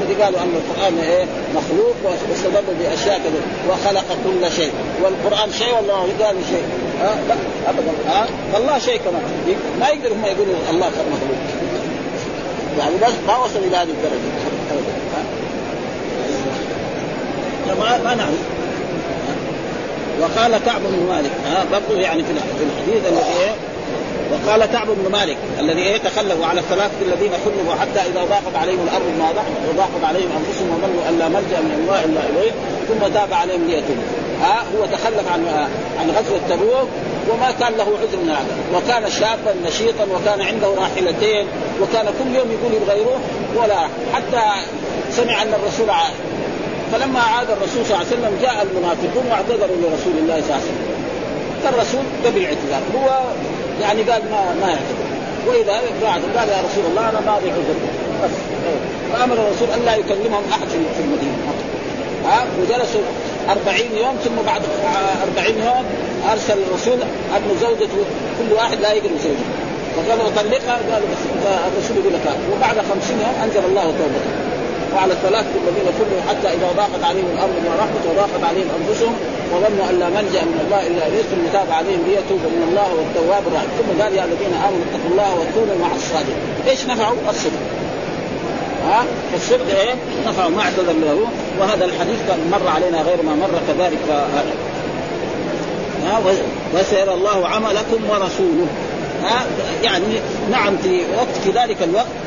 الذي 0.00 0.22
قالوا 0.22 0.40
أن 0.40 0.52
القرآن 0.60 0.98
إيه؟ 0.98 1.24
مخلوق 1.54 1.94
واستدلوا 2.04 2.74
بأشياء 2.80 3.18
كذا 3.18 3.42
وخلق 3.68 4.04
كل 4.24 4.52
شيء. 4.52 4.72
والقرآن 5.02 5.52
شيء 5.52 5.74
والله 5.74 6.08
قال 6.20 6.36
شيء. 6.50 6.64
ها؟ 7.00 7.14
لا 7.28 7.34
ابدا. 7.70 7.92
ها؟ 8.08 8.26
الله 8.58 8.78
شيء 8.78 9.00
كمان. 9.04 9.22
ما 9.80 9.88
يقدر 9.88 10.12
هم 10.12 10.24
يقولوا 10.24 10.54
الله 10.70 10.88
مخلوق. 10.88 11.38
يعني 12.78 12.94
بس 13.02 13.12
ما 13.28 13.36
وصل 13.36 13.58
إلى 13.58 13.76
هذه 13.76 13.82
الدرجة. 13.82 14.32
ما 17.80 17.98
ما 18.04 18.14
نعرف. 18.14 18.42
وقال 20.20 20.58
كعب 20.66 20.80
بن 20.80 21.06
مالك 21.08 21.30
ها؟ 21.46 21.64
برضه 21.72 22.00
يعني 22.00 22.22
في 22.22 22.30
الحديث 22.30 23.06
الذي 23.06 23.52
وقال 24.32 24.66
كعب 24.66 24.86
بن 24.86 25.12
مالك 25.12 25.36
الذي 25.60 25.98
تخلفوا 25.98 26.46
على 26.46 26.60
الثلاثه 26.60 27.02
الذين 27.02 27.32
خلفوا 27.44 27.74
حتى 27.80 28.00
إذا 28.10 28.24
ضاقت 28.24 28.56
عليهم 28.56 28.78
الأرض 28.88 29.06
ما 29.18 29.32
ضاقت 29.32 29.62
وضاقت 29.70 30.04
عليهم 30.04 30.30
أنفسهم 30.38 30.68
وظنوا 30.70 31.08
أن 31.08 31.18
لا 31.18 31.28
ملجأ 31.28 31.60
من 31.60 31.74
الله 31.80 32.04
إلا 32.04 32.20
إليه 32.30 32.50
ثم 32.88 33.14
تاب 33.14 33.32
عليهم 33.32 33.64
ليتوبوا. 33.68 34.02
ها 34.42 34.64
هو 34.76 34.86
تخلف 34.86 35.32
عن 35.32 35.68
عن 36.00 36.10
غزوة 36.10 36.40
تبوك 36.50 36.88
وما 37.30 37.50
كان 37.60 37.72
له 37.72 37.84
عذر 38.02 38.18
من 38.22 38.30
هذا. 38.30 38.54
وكان 38.74 39.10
شابا 39.10 39.54
نشيطا 39.66 40.04
وكان 40.04 40.40
عنده 40.40 40.68
راحلتين 40.68 41.46
وكان 41.82 42.06
كل 42.18 42.36
يوم 42.38 42.48
يقول 42.52 42.72
يبغى 42.82 43.00
يروح 43.00 43.20
ولا 43.56 43.80
حتى 44.14 44.44
سمع 45.10 45.42
أن 45.42 45.54
الرسول 45.54 45.90
عاد 45.90 46.14
فلما 46.92 47.20
عاد 47.20 47.50
الرسول 47.50 47.84
صلى 47.86 47.94
الله 47.94 48.06
عليه 48.06 48.16
وسلم 48.16 48.38
جاء 48.42 48.56
المنافقون 48.62 49.24
واعتذروا 49.30 49.76
لرسول 49.76 50.14
الله 50.18 50.40
صلى 50.40 50.44
الله 50.44 50.54
عليه 50.54 50.64
وسلم. 50.64 50.91
فالرسول 51.64 52.04
قبل 52.24 52.36
الاعتذار 52.36 52.82
هو 52.96 53.20
يعني 53.80 54.02
قال 54.02 54.22
ما 54.30 54.54
ما 54.60 54.76
وإذا 55.46 55.80
بعد 56.02 56.20
قال 56.36 56.48
يا 56.48 56.62
رسول 56.68 56.84
الله 56.90 57.08
أنا 57.08 57.20
ماضي 57.20 57.50
عذر 57.50 57.78
بس. 58.24 58.30
فأمر 59.12 59.34
الرسول 59.34 59.68
أن 59.76 59.84
لا 59.84 59.96
يكلمهم 59.96 60.42
أحد 60.50 60.68
في 60.68 61.02
المدينة 61.02 61.36
ها؟ 62.26 62.44
وجلسوا 62.60 63.00
أربعين 63.50 63.96
يوم 63.96 64.16
ثم 64.24 64.42
بعد 64.46 64.62
أربعين 65.26 65.58
يوم 65.58 65.84
أرسل 66.32 66.58
الرسول 66.68 66.98
أن 67.36 67.56
زوجته 67.60 68.04
كل 68.38 68.52
واحد 68.54 68.80
لا 68.80 68.92
يقرب 68.92 69.18
زوجته. 69.24 69.52
فقال 69.96 70.34
طلقها 70.34 70.78
قالوا 70.92 71.08
الرسول 71.72 71.96
يقول 71.96 72.12
لك 72.12 72.36
وبعد 72.56 72.76
خمسين 72.76 73.20
يوم 73.20 73.34
أنزل 73.44 73.64
الله 73.68 73.82
توبته. 73.82 74.51
وعلى 74.94 75.12
الثلاثة 75.12 75.52
الذين 75.62 75.88
كلهم 75.98 76.22
حتى 76.28 76.48
إذا 76.56 76.68
ضاقت 76.76 77.02
عليهم 77.04 77.28
الأرض 77.36 77.54
بما 77.62 77.74
رحمت 77.82 78.04
وضاقت 78.10 78.42
عليهم 78.50 78.68
أنفسهم 78.78 79.14
وظنوا 79.52 79.84
أن 79.90 79.94
لا 80.00 80.08
ملجأ 80.08 80.42
من 80.52 80.58
الله 80.64 80.80
إلا 80.86 81.02
إليه 81.08 81.22
ثم 81.22 81.42
تاب 81.52 81.70
عليهم 81.78 82.00
ليتوب 82.08 82.42
من 82.56 82.62
الله 82.68 82.88
والتواب 82.96 83.42
الرحيم. 83.46 83.70
ثم 83.78 84.02
قال 84.02 84.12
يا 84.18 84.24
الذين 84.24 84.54
آمنوا 84.66 84.84
اتقوا 84.88 85.10
الله 85.12 85.30
وكونوا 85.40 85.76
مع 85.84 85.90
الصادقين. 86.00 86.40
إيش 86.68 86.80
نفعوا؟ 86.86 87.16
الصدق. 87.30 87.62
ها؟ 88.88 89.04
الصدق 89.34 89.68
إيه؟ 89.80 89.94
نفع 90.28 90.48
ما 90.48 90.62
اعتذر 90.62 90.96
له 91.06 91.18
وهذا 91.60 91.84
الحديث 91.84 92.18
كان 92.28 92.40
مر 92.54 92.68
علينا 92.76 93.02
غير 93.02 93.22
ما 93.22 93.34
مر 93.34 93.54
كذلك. 93.68 94.04
ها؟ 96.04 96.20
وسيرى 96.74 97.14
الله 97.14 97.48
عملكم 97.48 98.00
ورسوله. 98.10 98.66
ها؟ 99.22 99.46
يعني 99.82 100.04
نعم 100.50 100.76
في 100.76 101.00
وقت 101.16 101.36
في 101.44 101.50
ذلك 101.50 101.82
الوقت 101.82 102.21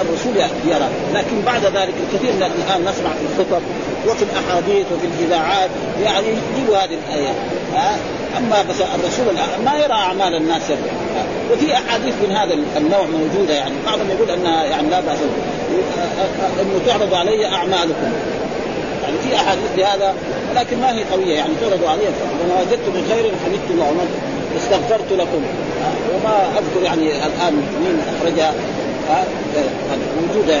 الرسول 0.00 0.36
يرى. 0.66 0.88
لكن 1.14 1.40
بعد 1.46 1.64
ذلك 1.64 1.94
الكثير 2.04 2.32
من 2.32 2.42
الآن 2.42 2.80
نسمع 2.80 3.10
في 3.10 3.42
الخطب 3.42 3.62
وفي 4.06 4.22
الأحاديث 4.22 4.86
وفي 4.92 5.06
الإذاعات 5.06 5.70
يعني 6.04 6.26
يجيبوا 6.28 6.76
هذه 6.76 6.98
الايات 7.08 7.36
أما 8.38 8.62
بس 8.62 8.76
الرسول 8.80 9.34
ما 9.64 9.78
يرى 9.78 9.92
أعمال 9.92 10.34
الناس 10.34 10.62
وفي 11.52 11.74
أحاديث 11.74 12.14
من 12.28 12.36
هذا 12.36 12.54
النوع 12.76 13.02
موجودة 13.02 13.54
يعني. 13.54 13.74
بعضهم 13.86 14.10
يقول 14.10 14.30
أنها 14.30 14.64
يعني 14.64 14.90
لا 14.90 15.00
بأس. 15.00 15.18
أنه 16.60 16.80
تعرض 16.86 17.14
علي 17.14 17.46
أعمالكم. 17.46 18.12
يعني 19.02 19.16
في 19.28 19.36
أحاديث 19.36 19.70
بهذا 19.76 20.14
ولكن 20.50 20.80
ما 20.80 20.92
هي 20.92 21.04
قوية 21.04 21.34
يعني. 21.34 21.52
تعرض 21.60 21.84
علي 21.84 22.02
وما 22.44 22.60
وجدت 22.60 22.88
من 22.88 23.12
خير 23.14 23.32
حمدت 23.44 23.70
الله 23.70 24.06
استغفرت 24.56 25.12
لكم. 25.12 25.42
وما 26.14 26.58
أذكر 26.58 26.82
يعني 26.84 27.26
الآن 27.26 27.54
مين 27.54 28.00
أخرجها. 28.16 28.54
موجودة. 30.20 30.52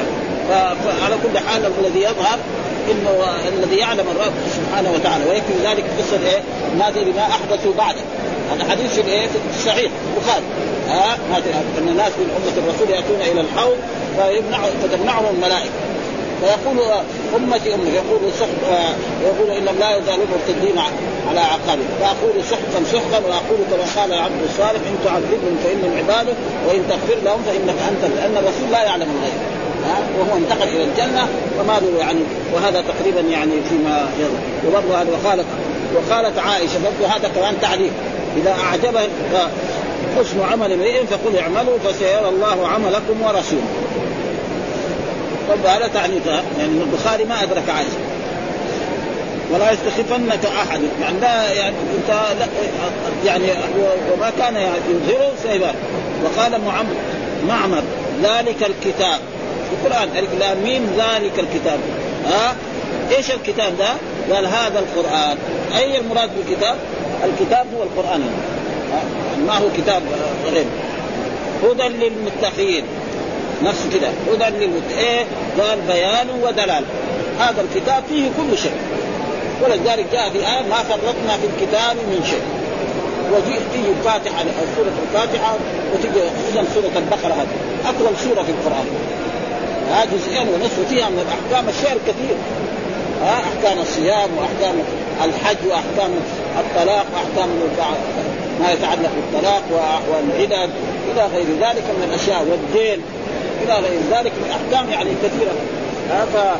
يعني 0.50 0.76
فعلى 0.84 1.16
كل 1.22 1.38
حال 1.38 1.72
الذي 1.80 2.00
يظهر 2.00 2.38
إنه 2.90 3.24
الذي 3.48 3.76
يعلم 3.76 4.04
الرب 4.16 4.32
سبحانه 4.56 4.92
وتعالى 4.92 5.24
ويكفي 5.24 5.52
ذلك 5.64 5.84
قصة 5.98 6.26
إيه؟ 6.26 6.42
ما 6.78 6.90
بما 6.90 7.22
أحدثوا 7.22 7.72
بعده. 7.78 8.00
هذا 8.52 8.70
حديث 8.70 8.94
في 8.94 9.00
الايه؟ 9.00 9.26
الصحيح 9.58 9.90
البخاري 10.16 10.44
ها 10.88 11.14
أن 11.78 11.88
الناس 11.88 12.12
من 12.18 12.30
أمة 12.36 12.66
الرسول 12.66 12.90
يأتون 12.90 13.20
إلى 13.32 13.40
الحوض 13.40 13.76
فيمنع 14.16 14.58
فتمنعهم 14.82 15.24
الملائكة. 15.34 15.70
فيقول 16.40 16.78
أمتي 17.36 17.74
امتي 17.74 17.94
يقول 17.94 18.20
سحق 18.40 18.62
يقول 19.22 19.50
إنهم 19.50 19.78
لا 19.78 19.96
يزالون 19.96 20.26
مرتدين 20.32 20.78
على 21.28 21.40
اعقابهم 21.40 21.88
فأقول 22.00 22.44
سحقا 22.50 22.80
سحقا 22.92 23.18
وأقول 23.26 23.58
كما 23.70 24.02
قال 24.02 24.12
العبد 24.12 24.42
الصالح 24.50 24.80
إن 24.90 24.96
تعذبهم 25.04 25.58
فإنهم 25.64 25.98
عبادك 25.98 26.36
وإن 26.68 26.82
تغفر 26.88 27.18
لهم 27.24 27.42
فإنك 27.42 27.78
أنت 27.90 28.14
لأن 28.16 28.36
الرسول 28.36 28.70
لا 28.72 28.82
يعلم 28.82 29.08
الغيب. 29.16 29.58
وهو 30.18 30.36
انتقل 30.36 30.68
إلى 30.68 30.84
الجنة 30.84 31.28
وما 31.60 31.80
له 31.80 31.98
يعني 31.98 32.20
وهذا 32.54 32.84
تقريبا 32.90 33.20
يعني 33.20 33.52
فيما 33.68 34.08
يظهر 34.18 34.40
وبرضه 34.66 35.02
هذا 35.02 35.10
وقالت 35.10 35.46
وقالت 35.94 36.38
عائشة 36.38 36.78
برضه 36.84 37.14
هذا 37.14 37.28
كمان 37.28 37.54
تعليق. 37.60 37.92
إذا 38.36 38.50
أعجبه 38.50 39.00
حسن 40.18 40.40
عمل 40.52 40.72
امرئ 40.72 41.06
فقل 41.06 41.36
اعملوا 41.38 41.78
فسيرى 41.78 42.28
الله 42.28 42.68
عملكم 42.68 43.22
ورسوله. 43.22 43.62
طب 45.48 45.66
هذا 45.66 45.86
تعليق 45.94 46.26
يعني 46.58 46.72
البخاري 46.82 47.24
ما 47.24 47.42
أدرك 47.42 47.68
عائشه 47.68 47.98
ولا 49.52 49.72
يستخفنك 49.72 50.46
أحد. 50.46 50.80
يعني 51.00 51.20
لا 51.20 51.52
يعني 51.52 51.76
أنت 51.96 52.10
لا 52.38 52.46
يعني 53.24 53.46
وما 54.12 54.32
كان 54.38 54.54
يعني 54.54 54.76
يظهره 54.90 55.32
سيبان 55.42 55.74
وقال 56.24 56.60
معمر 56.60 56.94
معمر 57.48 57.82
ذلك 58.22 58.56
الكتاب. 58.62 59.20
القران 59.72 60.08
ألف 60.16 60.30
ميم 60.64 60.86
ذلك 60.96 61.38
الكتاب. 61.38 61.78
ها؟ 62.26 62.56
إيش 63.16 63.30
الكتاب 63.30 63.78
ده؟ 63.78 63.88
قال 64.34 64.46
هذا 64.46 64.78
القرآن. 64.78 65.38
أي 65.76 65.98
المراد 65.98 66.30
بالكتاب؟ 66.36 66.76
الكتاب 67.24 67.66
هو 67.76 67.82
القرآن. 67.82 68.20
ما 69.46 69.58
هو 69.58 69.66
كتاب 69.76 70.02
غير 70.52 70.64
هدى 71.64 71.82
للمتقين. 71.82 72.84
نفس 73.62 73.86
كده. 73.94 74.08
هدى 74.08 74.56
للمتقين 74.56 74.98
إيه؟ 74.98 75.24
قال 75.60 75.78
بيان 75.80 76.26
ودلال. 76.42 76.84
هذا 77.38 77.60
الكتاب 77.60 78.02
فيه 78.08 78.30
كل 78.38 78.58
شيء. 78.58 78.76
ولذلك 79.62 80.06
جاء 80.12 80.30
في 80.30 80.38
آية 80.38 80.62
ما 80.70 80.76
فرطنا 80.76 81.34
في 81.40 81.46
الكتاب 81.46 81.96
من 81.96 82.20
شيء. 82.30 82.42
وفي 83.32 83.58
تيجي 83.72 83.88
الفاتحة 83.98 84.44
سورة 84.76 84.92
الفاتحة 85.02 85.54
وتيجي 85.94 86.20
خصوصا 86.36 86.64
سورة 86.74 86.92
البقرة 86.96 87.34
هذه. 87.34 87.56
أطول 87.88 88.16
سورة 88.24 88.42
في 88.42 88.50
القرآن. 88.50 88.86
ها 89.90 90.04
جزئين 90.04 90.48
ونصف 90.48 90.88
فيها 90.88 91.08
من 91.08 91.26
الأحكام 91.26 91.68
الشيء 91.68 91.92
الكثير 91.92 92.36
ها 93.22 93.40
أحكام 93.48 93.78
الصيام 93.78 94.28
وأحكام 94.38 94.74
الحج 95.24 95.56
وأحكام 95.68 96.10
الطلاق 96.58 97.06
وأحكام 97.14 97.48
ما 98.60 98.72
يتعلق 98.72 99.10
بالطلاق 99.16 99.62
والعدد 100.10 100.70
إلى 101.12 101.26
غير 101.34 101.46
ذلك 101.60 101.84
من 101.96 102.08
الأشياء. 102.08 102.46
والدين 102.50 103.02
إلى 103.64 103.74
غير 103.74 104.00
ذلك 104.10 104.32
من 104.32 104.50
أحكام 104.50 104.90
يعني 104.90 105.10
كثيرة. 105.22 105.52
ها 106.10 106.56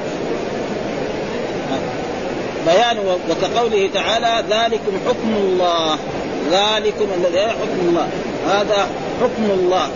بيان 2.66 2.98
وكقوله 3.30 3.90
تعالى 3.94 4.44
ذلكم 4.50 4.92
حكم 5.08 5.34
الله. 5.36 5.98
ذلكم 6.50 7.06
الذي 7.16 7.40
حكم 7.40 7.80
الله. 7.88 8.08
هذا 8.48 8.88
حكم 9.22 9.50
الله. 9.50 9.88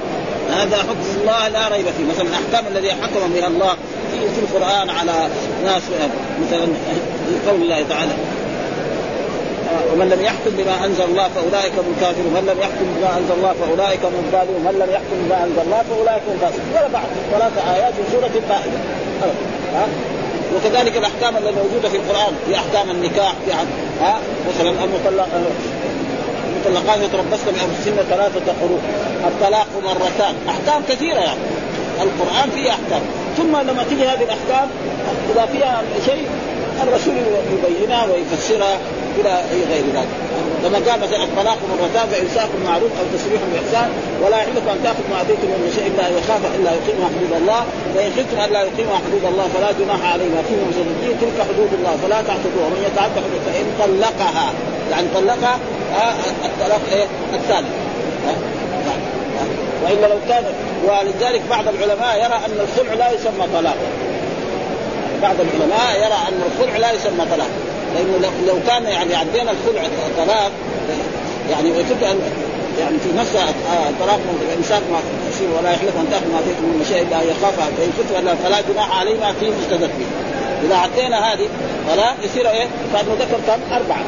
هذا 0.50 0.76
حكم 0.76 1.20
الله 1.20 1.48
لا 1.48 1.68
ريب 1.68 1.84
فيه. 1.84 2.04
مثلا 2.10 2.26
الاحكام 2.28 2.72
الذي 2.72 2.90
حكم 2.90 3.32
بها 3.34 3.46
الله 3.46 3.76
في 4.12 4.40
القرآن 4.40 4.90
على 4.90 5.28
ناس 5.64 5.82
مثلا 6.46 6.66
قول 7.48 7.62
الله 7.62 7.84
تعالى 7.88 8.12
ومن 9.92 10.06
لم 10.12 10.20
يحكم 10.28 10.50
بما 10.58 10.74
أنزل 10.86 11.04
الله 11.10 11.26
فأولئك 11.34 11.74
هم 11.80 11.88
الكافرون. 11.94 12.26
ومن 12.30 12.44
لم 12.50 12.58
يحكم 12.64 12.86
بما 12.96 13.10
أنزل 13.18 13.34
الله 13.38 13.52
فأولئك 13.60 14.02
هم 14.08 14.16
الظالمون. 14.24 14.58
ومن 14.60 14.74
لم 14.82 14.90
يحكم 14.96 15.16
بما 15.24 15.38
أنزل 15.44 15.62
الله 15.66 15.80
فأولئك 15.90 16.22
هم 16.28 16.34
الفاسقون. 16.36 16.70
ولا 16.76 16.90
بعد. 16.96 17.10
ثلاث 17.34 17.54
آيات 17.74 17.92
في 17.98 18.02
سورة 18.12 18.34
الفائده 18.40 18.78
وكذلك 20.54 20.94
الأحكام 20.96 21.32
التي 21.36 21.52
موجودة 21.62 21.88
في 21.88 21.96
القرآن. 21.96 22.32
في 22.46 22.50
أحكام 22.62 22.90
النكاح 22.90 23.32
في 23.44 23.50
ها؟ 24.02 24.14
مثلا 24.48 24.70
المطلق 24.84 25.28
المطلقات 26.48 26.98
يتربصن 27.06 27.50
بأنفسهن 27.56 27.98
ثلاثة 28.10 28.46
قروء 28.60 28.80
الطلاق 29.30 29.66
مرتان. 29.84 30.34
أحكام 30.48 30.82
كثيرة 30.88 31.18
يعني. 31.18 31.40
القرآن 32.02 32.50
فيه 32.54 32.70
أحكام. 32.70 33.02
ثم 33.36 33.56
لما 33.56 33.84
تيجي 33.88 34.04
هذه 34.04 34.22
الأحكام 34.22 34.68
إذا 35.34 35.46
فيها 35.52 35.82
شيء 36.06 36.26
الرسول 36.88 37.14
يبينها 37.54 38.04
ويفسرها 38.10 38.74
إلى 39.18 39.32
غير 39.52 39.84
ذلك. 39.92 40.08
لما 40.64 40.78
قال 40.86 41.00
مثلا 41.00 41.24
الطلاق 41.24 41.58
مرتان 41.70 42.06
فإمساك 42.12 42.50
معروف 42.66 42.90
أو 43.00 43.04
تسريح 43.16 43.40
بإحسان 43.52 43.88
ولا 44.22 44.36
يحلكم 44.36 44.68
أن 44.74 44.80
تأخذ 44.84 45.04
ما 45.10 45.16
آتيتم 45.22 45.48
من 45.62 45.70
شيء 45.76 45.86
الا 45.92 46.06
يخاف 46.18 46.42
إلا 46.56 46.70
يقيموا 46.78 47.06
حدود 47.12 47.32
الله. 47.40 47.60
فإن 47.94 48.10
خفتم 48.16 48.38
الا 48.46 48.60
يقيموا 48.68 48.96
حدود 49.04 49.24
الله 49.30 49.46
فلا 49.54 49.70
جناح 49.80 50.12
عليهم 50.12 50.36
فيهم 50.48 50.64
مسجدين 50.70 51.14
تلك 51.22 51.38
حدود 51.48 51.70
الله 51.78 51.94
فلا 52.02 52.18
تعتدوها. 52.28 52.66
ومن 52.66 52.80
يتعدى 52.88 53.18
حدود 53.26 53.42
فإن 53.48 53.66
طلقها. 53.82 54.46
يعني 54.92 55.06
طلقها 55.14 55.54
آه 56.02 56.14
الطلاق 56.48 56.82
إيه 56.92 57.06
الثاني. 57.38 57.70
وإلا 59.84 60.06
لو 60.06 60.18
كان 60.28 60.44
ولذلك 60.88 61.42
بعض 61.50 61.64
العلماء 61.68 62.16
يرى 62.16 62.36
أن 62.46 62.66
الخلع 62.66 62.94
لا 62.94 63.12
يسمى 63.12 63.46
طلاق 63.54 63.76
بعض 65.22 65.36
العلماء 65.40 65.96
يرى 65.96 66.18
أن 66.28 66.42
الخلع 66.48 66.76
لا 66.76 66.92
يسمى 66.92 67.24
طلاق. 67.30 67.50
لأنه 67.94 68.32
لو 68.46 68.54
كان 68.66 68.84
يعني 68.84 69.14
عدينا 69.14 69.50
الخلع 69.50 69.82
طلاق 70.18 70.52
يعني 71.50 71.70
وجدت 71.70 72.02
ان 72.02 72.20
يعني 72.80 72.98
في 72.98 73.08
نفسها 73.18 73.48
الطلاق 73.90 74.20
الإنسان 74.52 74.82
ما 74.92 74.98
يصير 75.30 75.48
ولا 75.58 75.70
يحلف 75.70 75.96
أن 75.96 76.06
تأخذ 76.10 76.32
ما 76.32 76.40
فيكم 76.46 76.64
من 76.64 76.84
شيء 76.88 77.02
الا 77.02 77.22
يخاف 77.22 77.56
فان 77.56 77.92
فتوى 77.98 78.36
فلا 78.44 78.60
جناح 78.60 78.98
عليه 78.98 79.14
ما 79.20 79.32
فيه. 79.40 79.48
افتدت 79.48 79.90
به 79.98 80.06
إذا 80.64 80.76
عدينا 80.76 81.32
هذه 81.32 81.48
طلاق 81.88 82.14
يصير 82.24 82.50
إيه؟ 82.50 82.66
فانه 82.92 83.12
ذكر 83.20 83.38
كم؟ 83.46 83.74
أربعة. 83.74 84.04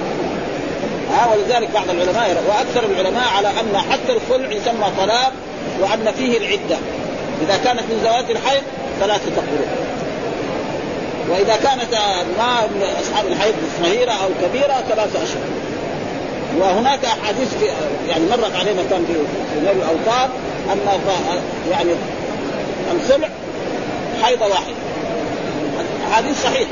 ها 1.12 1.28
ولذلك 1.32 1.70
بعض 1.74 1.90
العلماء 1.90 2.42
وأكثر 2.48 2.90
العلماء 2.90 3.28
على 3.36 3.48
أن 3.48 3.78
حتى 3.90 4.12
الخلع 4.12 4.52
يسمى 4.52 4.86
طلاق 4.98 5.32
وأن 5.80 6.12
فيه 6.16 6.38
العدة. 6.38 6.76
إذا 7.42 7.56
كانت 7.64 7.80
من 7.80 8.00
ذوات 8.04 8.30
الحيض 8.30 8.62
ثلاثة 9.00 9.32
قروء 9.36 9.68
وإذا 11.30 11.56
كانت 11.56 11.94
ما 12.38 12.66
من 12.66 12.82
أصحاب 13.00 13.26
الحيض 13.26 13.54
صغيرة 13.82 14.12
أو 14.12 14.28
كبيرة 14.42 14.84
ثلاثة 14.88 15.22
أشهر. 15.22 15.44
وهناك 16.58 17.04
أحاديث 17.04 17.48
يعني 18.08 18.24
مرت 18.30 18.56
علينا 18.56 18.82
كان 18.90 19.04
في 19.06 19.12
نيل 19.60 19.76
الاوطار 19.76 20.28
أن 20.72 20.78
يعني 21.70 21.90
الخلع 22.92 23.28
حيضه 24.22 24.46
واحدة 24.46 24.74
احاديث 26.10 26.42
صحيحه 26.42 26.70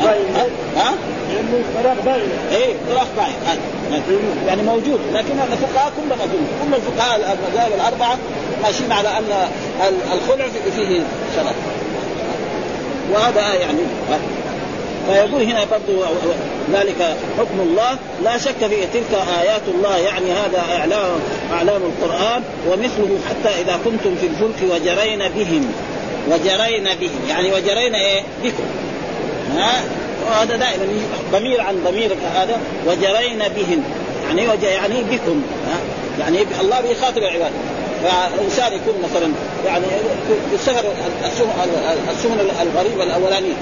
ها؟ 0.00 0.14
ها؟ 0.76 0.94
لأنه 1.34 1.62
طلاق 1.82 1.96
باين. 2.04 2.28
إيه 2.52 2.74
طلاق 2.90 3.08
باين. 3.16 3.60
يعني 4.46 4.62
موجود. 4.62 5.00
لكن 5.12 5.38
الفقهاء 5.52 5.92
كلهم 5.96 6.20
اظن 6.20 6.46
كل 6.64 6.74
الفقهاء 6.74 7.16
المذاهب 7.16 7.72
الأربعة 7.74 8.18
ماشيين 8.62 8.92
على 8.92 9.08
أن 9.08 9.48
الخلع 10.12 10.48
فيه 10.76 11.00
ثلاث 11.36 11.54
وهذا 13.12 13.54
يعني 13.54 13.78
فيقول 15.06 15.42
هنا 15.42 15.64
برضو 15.64 16.02
ذلك 16.72 17.16
حكم 17.38 17.60
الله. 17.60 17.98
لا 18.24 18.38
شك 18.38 18.66
في 18.68 18.86
تلك 18.92 19.20
آيات 19.40 19.62
الله 19.68 19.96
يعني 19.96 20.32
هذا 20.32 20.62
اعلام 20.78 21.10
إعلام 21.52 21.82
القرآن 21.82 22.42
ومثله 22.68 23.18
حتى 23.28 23.60
إذا 23.60 23.78
كنتم 23.84 24.16
في 24.20 24.26
الفلك 24.26 24.72
وجرين 24.72 25.18
بهم. 25.18 25.72
وجرين 26.30 26.84
بهم. 27.00 27.28
يعني 27.28 27.52
وجرين 27.52 27.94
إيه؟ 27.94 28.22
بكم. 28.44 28.64
ها؟ 29.56 29.84
وهذا 30.26 30.56
دائما 30.56 30.86
ضمير 31.32 31.60
عن 31.60 31.84
ضمير 31.88 32.16
هذا. 32.34 32.60
وجرين 32.86 33.38
بهم. 33.38 33.84
يعني 34.28 34.48
وج... 34.48 34.62
يعني 34.62 35.02
بكم. 35.10 35.42
ها؟ 35.66 35.78
يعني 36.20 36.38
الله 36.60 36.80
بيخاطب 36.80 37.18
العباد. 37.18 37.52
فانسان 38.06 38.72
يكون 38.72 38.94
مثلا 39.04 39.32
يعني 39.66 39.84
السفر 40.54 40.84
السفن 42.10 42.40
الغريبة 42.62 43.02
الأولانية 43.02 43.54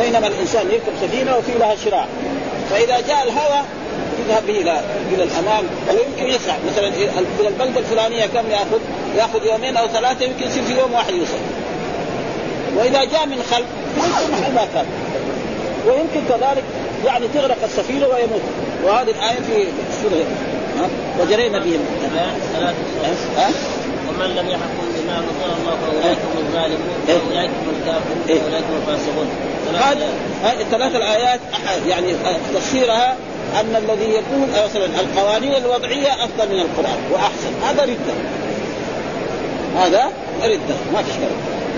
بينما 0.00 0.26
الإنسان 0.26 0.66
يركب 0.70 0.92
سفينة 1.02 1.36
وفي 1.36 1.52
لها 1.58 1.76
شراع 1.84 2.06
فإذا 2.70 3.00
جاء 3.08 3.22
الهواء 3.22 3.64
يذهب 4.20 4.46
به 4.46 4.60
إلى 4.60 4.80
إلى 5.12 5.24
الامام 5.24 5.64
ويمكن 5.88 6.34
يسرع 6.34 6.56
مثلا 6.72 6.88
إلى 6.88 7.48
البلدة 7.48 7.80
الفلانية 7.80 8.26
كم 8.26 8.50
يأخذ؟ 8.50 8.80
يأخذ 9.16 9.46
يومين 9.46 9.76
أو 9.76 9.88
ثلاثة 9.88 10.24
يمكن 10.24 10.46
يصير 10.46 10.62
في 10.62 10.78
يوم 10.78 10.92
واحد 10.92 11.14
يوصل. 11.14 11.40
وإذا 12.76 13.04
جاء 13.04 13.26
من 13.26 13.42
خلف 13.50 13.66
يمكن 13.96 14.32
محل 14.32 14.54
ما 14.54 14.66
كان. 14.74 14.86
ويمكن 15.86 16.20
كذلك 16.28 16.64
يعني 17.06 17.28
تغرق 17.34 17.56
السفينة 17.64 18.06
ويموت 18.06 18.42
وهذه 18.84 19.10
الآية 19.10 19.36
في 19.36 19.66
سورة 20.02 20.24
وجرينا 21.20 21.58
بهم. 21.58 21.80
ها؟ 23.36 23.50
ومن 24.08 24.26
لم 24.26 24.48
يحكم 24.48 24.86
بما 24.94 25.18
انزل 25.18 25.50
الله 25.58 25.76
فأولئك 25.80 26.18
هم 26.18 26.38
الظالمون. 26.38 26.80
واولئك 27.08 27.50
هم 27.50 27.72
الكافرون. 27.80 28.20
واولئك 28.28 28.64
هم 28.64 28.76
الفاسقون. 28.76 29.28
هذه 30.44 30.60
الثلاث 30.60 30.94
الآيات 30.94 31.40
يعني 31.86 32.14
تفسيرها 32.54 33.16
أن 33.60 33.76
الذي 33.76 34.10
يقول 34.10 34.48
مثلا 34.64 34.86
القوانين 35.00 35.54
الوضعية 35.54 36.24
أفضل 36.24 36.48
من 36.54 36.60
القرآن 36.60 36.98
وأحسن. 37.12 37.52
هذا 37.64 37.82
ردة. 37.82 38.14
هذا 39.76 40.10
ردة. 40.42 40.74
ما 40.92 41.02
في 41.02 41.12
شيء 41.12 41.30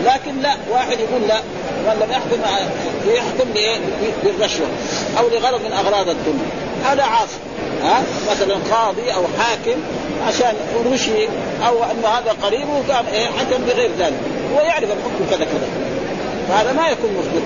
لكن 0.04 0.42
لا 0.42 0.56
واحد 0.70 1.00
يقول 1.00 1.28
لا. 1.28 1.40
من 1.86 1.96
لم 2.00 2.10
يحكم 2.10 2.40
يحكم 3.06 3.48
بالرشوة 4.24 4.66
أو 5.18 5.28
لغرض 5.28 5.60
من 5.64 5.72
أغراض 5.72 6.08
الدنيا. 6.08 6.50
هذا 6.84 7.02
عاصي. 7.02 7.38
ها؟ 7.82 8.02
مثلا 8.30 8.54
قاضي 8.54 9.12
أو 9.14 9.22
حاكم 9.38 9.80
عشان 10.26 10.54
رشي 10.92 11.28
أو 11.66 11.84
انه 11.84 12.08
هذا 12.08 12.36
قريب 12.42 12.68
وكان 12.68 13.04
إيه 13.12 13.26
حكم 13.26 13.64
بغير 13.66 13.90
ذلك. 13.98 14.20
هو 14.54 14.60
يعرف 14.60 14.84
الحكم 14.84 15.26
كذا 15.30 15.44
كذا. 15.44 15.68
فهذا 16.48 16.72
ما 16.72 16.88
يكون 16.88 17.10
مصدق 17.18 17.42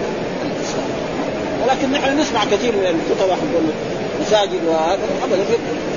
ولكن 1.62 1.92
نحن 1.92 2.20
نسمع 2.20 2.44
كثير 2.44 2.72
من 2.72 3.00
الخطباء 3.10 3.36
حق 3.36 3.76
المساجد 4.18 4.64
وهذا. 4.68 4.98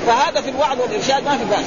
فهذا 0.06 0.40
في 0.40 0.50
الوعظ 0.50 0.80
والإرشاد 0.80 1.24
ما 1.24 1.38
في 1.38 1.44
بأس. 1.44 1.66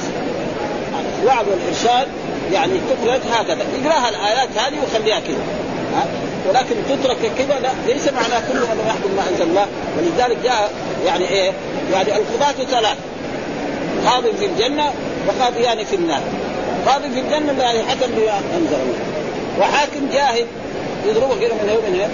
الوعظ 1.22 1.44
والإرشاد 1.48 2.08
يعني 2.52 2.72
تخرج 2.90 3.20
هكذا. 3.32 3.64
يقراها 3.82 4.08
الآيات 4.08 4.48
هذه 4.56 4.74
وخليها 4.82 5.20
كذا. 5.20 5.44
ولكن 6.48 6.74
تترك 6.88 7.32
كذا 7.38 7.60
لا 7.60 7.70
ليس 7.86 8.08
معناه 8.08 8.40
كل 8.52 8.58
من 8.58 8.84
يحكم 8.86 9.10
ما 9.16 9.22
أنزل 9.30 9.42
الله. 9.42 9.66
ولذلك 9.98 10.38
جاء 10.44 10.70
يعني 11.06 11.28
إيه؟ 11.28 11.52
يعني 11.92 12.08
القضاة 12.16 12.64
ثلاث 12.70 12.96
قاض 14.06 14.24
في 14.38 14.46
الجنة 14.46 14.90
وقاضيان 15.28 15.84
في 15.84 15.96
النار. 15.96 16.20
قاضي 16.86 17.10
في 17.10 17.20
الجنة 17.20 17.52
لا 17.52 17.72
يحكم 17.72 18.06
بما 18.16 18.38
أنزل 18.56 18.74
الله. 18.74 18.98
وحاكم 19.60 20.08
جاهد 20.12 20.46
يضربه 21.06 21.40
كده 21.40 21.54
من 21.54 21.78
ومن 21.78 21.94
هنا 21.94 22.08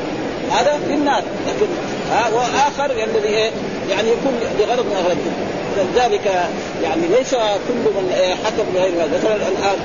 هذا 0.60 0.80
في 0.88 0.94
النار. 0.94 1.22
لكن 1.48 1.66
ها 2.12 2.30
وآخر 2.34 2.90
الذي 2.90 3.28
إيه؟ 3.28 3.50
يعني 3.90 4.08
يكون 4.08 4.40
لغرض 4.58 4.86
من 4.86 4.96
اغراض 4.96 5.16
لذلك 5.76 6.48
يعني 6.82 7.02
ليس 7.18 7.30
كل 7.34 7.84
من 7.96 8.36
حكم 8.44 8.64
بغير 8.74 8.92
مثلا 8.94 9.34
الآن 9.36 9.76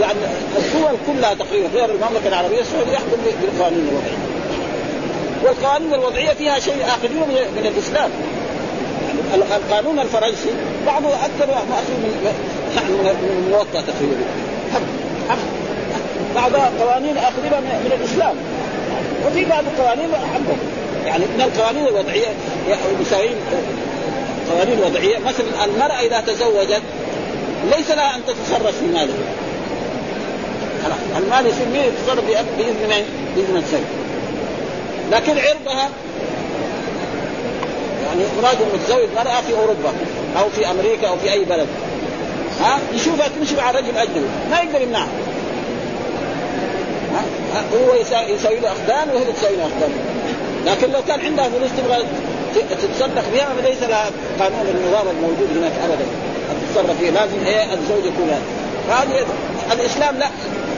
يعني 0.00 0.18
الدول 0.58 0.96
كلها 1.06 1.34
تقريبا 1.34 1.68
غير 1.74 1.84
المملكة 1.84 2.28
العربية 2.28 2.60
السعودية 2.60 2.92
يحكم 2.92 3.16
بالقوانين 3.42 3.88
الوضعيه 3.88 4.34
والقوانين 5.44 5.94
الوضعية 5.94 6.32
فيها 6.32 6.58
شيء 6.58 6.84
اخذينه 6.86 7.26
من 7.26 7.72
الإسلام. 7.76 8.10
يعني 9.30 9.42
القانون 9.56 9.98
الفرنسي 9.98 10.50
بعضه 10.86 11.08
أكثر 11.08 11.46
ماخوذ 11.46 11.94
من 12.02 12.32
من 12.76 13.46
الموطأ 13.46 13.84
تقريبا. 13.86 14.24
بعض 16.34 16.52
قوانين 16.80 17.16
أخذها 17.16 17.60
من 17.60 17.92
الإسلام. 18.00 18.34
وفي 19.26 19.44
بعض 19.44 19.64
القوانين 19.64 20.10
حقهم 20.14 20.58
يعني 21.06 21.24
من 21.24 21.40
القوانين 21.40 21.86
الوضعيه 21.86 22.26
مساويين 23.00 23.36
قوانين 24.50 24.78
وضعيه 24.78 25.18
مثلا 25.18 25.64
المرأة 25.64 26.00
إذا 26.00 26.20
تزوجت 26.20 26.82
ليس 27.76 27.90
لها 27.90 28.16
أن 28.16 28.20
تتصرف 28.26 28.78
في 28.78 28.86
مالها. 28.86 29.43
المال 31.18 31.46
يصير 31.46 31.66
مين 31.72 31.82
يتصرف 31.82 32.24
بإذن 32.58 32.88
من؟ 32.88 33.04
بإذن 33.36 33.56
الزوج 33.56 33.80
لكن 35.12 35.32
عرضها 35.32 35.88
يعني 38.06 38.22
مراد 38.42 38.56
متزوج 38.74 39.08
مرأة 39.16 39.40
في 39.40 39.52
أوروبا 39.52 39.92
أو 40.38 40.48
في 40.48 40.70
أمريكا 40.70 41.08
أو 41.08 41.16
في 41.16 41.32
أي 41.32 41.44
بلد. 41.44 41.66
ها؟ 42.60 42.78
يشوفها 42.94 43.28
تمشي 43.28 43.56
مع 43.56 43.70
رجل 43.70 43.96
أجنبي. 43.96 44.26
ما 44.50 44.58
يقدر 44.58 44.82
يمنعها 44.82 45.08
هو 47.72 47.94
يسوي 48.34 48.60
له 48.60 48.72
أخدان 48.72 49.08
وهي 49.14 49.24
تسوي 49.24 49.56
له 49.56 49.66
أخدان. 49.66 49.90
لكن 50.66 50.92
لو 50.92 51.02
كان 51.08 51.20
عندها 51.20 51.48
فلوس 51.48 51.70
تبغى 51.78 52.04
تتصرف 52.70 53.32
بها 53.34 53.48
فليس 53.62 53.82
لها 53.82 54.10
قانون 54.40 54.60
النظام 54.60 55.06
الموجود 55.16 55.56
هناك 55.56 55.72
ابدا. 55.84 56.04
ان 56.50 56.56
تتصرف 56.68 56.98
فيه 57.00 57.10
لازم 57.10 57.46
إيه 57.46 57.64
الزوج 57.74 58.04
يكون 58.04 58.30
هذه 58.90 59.26
الإسلام 59.72 60.16
لا. 60.18 60.28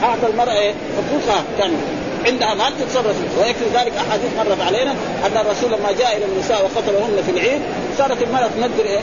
اعطى 0.03 0.27
المراه 0.27 0.53
إيه 0.53 0.73
حقوقها 0.97 1.43
كامله 1.57 1.77
عندها 2.25 2.53
مال 2.53 2.73
تتصرف 2.79 3.15
ويكفي 3.39 3.65
ذلك 3.73 3.93
احاديث 3.97 4.29
مرت 4.37 4.61
علينا 4.61 4.91
أن 5.25 5.37
الرسول 5.45 5.71
لما 5.71 5.91
جاء 5.99 6.17
إلى 6.17 6.25
النساء 6.25 6.63
وقتلهن 6.63 7.23
في 7.25 7.31
العيد 7.31 7.61
صارت 7.97 8.21
المرأة 8.21 8.47
تنذر 8.47 8.85
إيه 8.85 8.99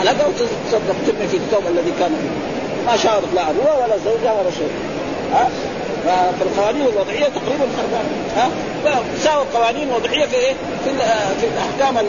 حلقه 0.00 0.28
وتصدق 0.28 0.94
ترمي 1.06 1.28
في 1.30 1.36
الثوب 1.36 1.62
الذي 1.68 1.92
كان 1.98 2.10
فيه. 2.20 2.90
ما 2.90 2.96
شاورت 2.96 3.34
لا 3.34 3.50
ابوها 3.50 3.74
ولا 3.74 3.96
زوجها 4.04 4.32
ولا 4.32 4.50
شيء. 4.50 4.70
ها؟ 5.32 5.48
فالقوانين 6.40 6.82
الوضعية 6.82 7.28
تقريبا 7.28 7.66
خربانه 7.76 8.10
ها؟ 8.36 8.48
تساوي 9.18 9.42
القوانين 9.42 9.88
الوضعيه 9.88 10.26
في 10.26 10.36
إيه؟ 10.36 10.52
في 10.84 10.90
في 11.40 11.46
الأحكام 11.46 12.06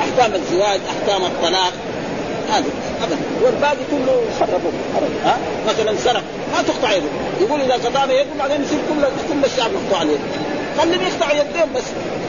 أحكام 0.00 0.34
الزواج، 0.34 0.80
أحكام 0.90 1.24
الطلاق. 1.24 1.72
هذا 2.52 2.64
ابدا. 3.02 3.16
والباقي 3.42 3.84
كله 3.90 4.22
خربوه 4.40 4.72
ها؟ 5.24 5.36
مثلا 5.68 5.96
سرق. 6.04 6.22
ما 6.56 6.62
تقطع 6.62 6.92
يده. 6.92 7.06
يقول 7.40 7.60
إذا 7.60 7.74
قطعنا 7.74 8.12
يده 8.12 8.30
بعدين 8.38 8.62
يصير 8.62 8.78
كل 8.88 9.02
كل 9.28 9.44
الشعب 9.44 9.70
مقطوع 9.70 9.98
عليه 10.00 10.18
خليهم 10.78 11.00
يقطع 11.02 11.32
يدين 11.32 11.72
بس. 11.76 11.82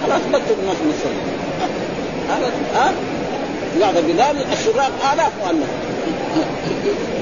خلاص 0.03 0.21
بطل 0.30 0.55
الناس 0.61 0.78
من 0.84 0.93
السرقه 0.95 1.24
هذا 2.30 2.51
ها؟ 2.76 2.93
يعظم 3.82 4.01
بذلك 4.01 4.47
الشراب 4.53 4.91
آلاف 5.13 5.32
مؤلف 5.43 5.69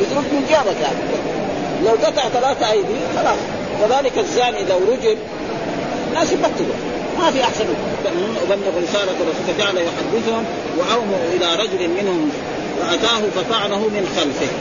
يترك 0.01 0.27
من 0.33 0.45
جابك 0.49 0.79
يعني. 0.81 1.01
لو 1.85 1.91
قطع 1.91 2.29
ثلاثة 2.29 2.71
أيدي 2.71 2.99
خلاص. 3.17 3.37
كذلك 3.81 4.17
الزاني 4.17 4.63
لو 4.69 4.77
رجل 4.93 5.17
الناس 6.07 6.31
يبطلوا. 6.31 6.75
ما 7.19 7.31
في 7.31 7.43
أحسن. 7.43 7.65
ابلغ 8.43 8.83
رسالة 8.83 9.11
الرسول 9.21 9.43
فجعل 9.47 9.77
يحدثهم 9.77 10.45
وأوموا 10.77 11.17
إلى 11.33 11.63
رجل 11.63 11.89
منهم 11.89 12.31
فأتاه 12.81 13.21
فطعنه 13.35 13.77
من 13.77 14.07
خلفه. 14.17 14.51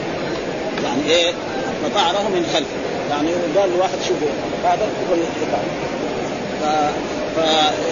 يعني 0.83 1.01
إيه؟ 1.09 1.33
فطعنه 1.83 2.29
من 2.29 2.45
خلفه. 2.53 2.77
يعني 3.09 3.31
قال 3.57 3.69
لواحد 3.77 3.97
شوفوا 4.07 4.27
هذا 4.63 4.89
الحكاية 5.11 5.71
ف... 6.61 6.65
ف 7.35 7.37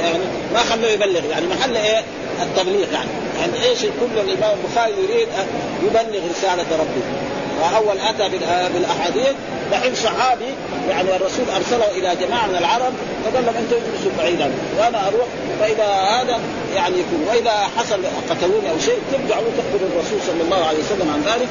يعني 0.04 0.24
ما 0.54 0.60
خلوه 0.60 0.92
يبلغ. 0.92 1.26
يعني 1.32 1.48
محل 1.48 1.76
إيه؟ 1.76 2.04
التبليغ 2.42 2.94
يعني. 2.94 3.10
يعني 3.40 3.64
إيش 3.70 3.80
كل 3.82 4.20
الإمام 4.20 4.58
البخاري 4.64 4.94
يريد 5.04 5.28
أن 5.40 5.48
يبلغ 5.86 6.22
رسالة 6.32 6.66
ربه. 6.80 7.29
واول 7.62 8.00
اتى 8.00 8.30
بالأحاديث 8.74 9.34
دحين 9.72 9.96
صحابي 9.96 10.54
يعني 10.90 11.16
الرسول 11.16 11.46
أرسله 11.56 11.92
إلى 11.92 12.26
جماعة 12.26 12.48
من 12.48 12.56
العرب 12.56 12.94
فقال 13.26 13.46
لهم 13.46 13.56
أنتم 13.56 13.76
اجلسوا 13.76 14.12
بعيدا 14.18 14.52
وأنا 14.80 15.08
أروح 15.08 15.28
فإذا 15.60 15.86
هذا 15.86 16.40
يعني 16.76 16.96
يكون 17.00 17.28
وإذا 17.30 17.52
حصل 17.78 18.00
قتلوني 18.30 18.70
أو 18.70 18.80
شيء 18.80 19.00
ترجعوا 19.12 19.44
تخبروا 19.58 19.90
الرسول 19.94 20.20
صلى 20.28 20.42
الله 20.42 20.66
عليه 20.66 20.80
وسلم 20.80 21.10
عن 21.14 21.22
ذلك 21.22 21.48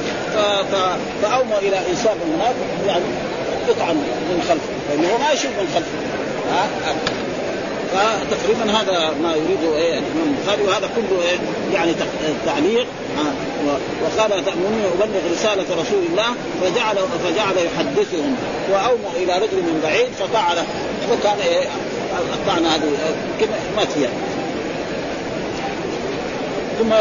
فأوموا 1.21 1.57
إلى 1.57 1.77
إنسان 1.89 2.15
من 2.15 2.39
هناك 2.39 2.55
يعني 2.87 3.05
يطعن 3.69 3.95
من 4.29 4.43
خلفه 4.49 4.73
فانه 4.89 5.17
ما 5.17 5.31
يشوف 5.31 5.51
من 5.51 5.67
خلفه. 5.75 5.97
ها؟ 6.51 6.67
فتقريبا 7.93 8.71
هذا 8.71 9.13
ما 9.23 9.35
يريده 9.35 9.77
إيه 9.77 9.93
الإمام 9.93 10.35
البخاري 10.37 10.63
وهذا 10.63 10.89
كله 10.95 11.21
إيه 11.29 11.37
يعني 11.73 11.93
تعليق. 12.45 12.87
وقال 14.03 14.45
تأمرون 14.45 14.83
أبلغ 15.01 15.31
رسالة 15.31 15.63
رسول 15.63 16.03
الله 16.09 16.25
فجعل 16.61 16.95
فجعل 16.95 17.55
يحدثهم 17.65 18.35
وأوموا 18.71 19.09
إلى 19.15 19.37
رجل 19.37 19.57
من 19.57 19.79
بعيد 19.83 20.07
فطعنه 20.19 20.65
وكان 21.11 21.39
إيه 21.39 21.67
الطعنة 22.33 22.67
هذه 22.75 22.91
مات 23.77 23.87
فيها. 23.91 24.09
ثم 26.79 26.93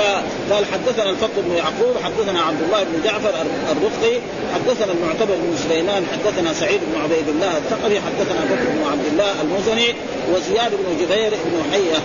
قال 0.55 0.65
حدثنا 0.73 1.11
الفضل 1.11 1.43
بن 1.43 1.57
يعقوب 1.57 1.95
حدثنا 2.05 2.41
عبد 2.41 2.63
الله 2.63 2.83
بن 2.83 3.03
جعفر 3.05 3.35
الرقي 3.73 4.21
حدثنا 4.55 4.93
المعتبر 4.93 5.35
بن 5.35 5.57
سليمان 5.69 6.07
حدثنا 6.13 6.53
سعيد 6.53 6.81
بن 6.93 7.01
عبيد 7.01 7.29
الله 7.29 7.57
الثقفي 7.57 8.01
حدثنا 8.01 8.41
بكر 8.45 8.71
بن 8.71 8.85
عبد 8.93 9.07
الله 9.13 9.35
المزني 9.43 9.95
وزياد 10.33 10.71
بن 10.71 11.05
جبير 11.05 11.31
بن 11.31 11.73
حية. 11.73 11.99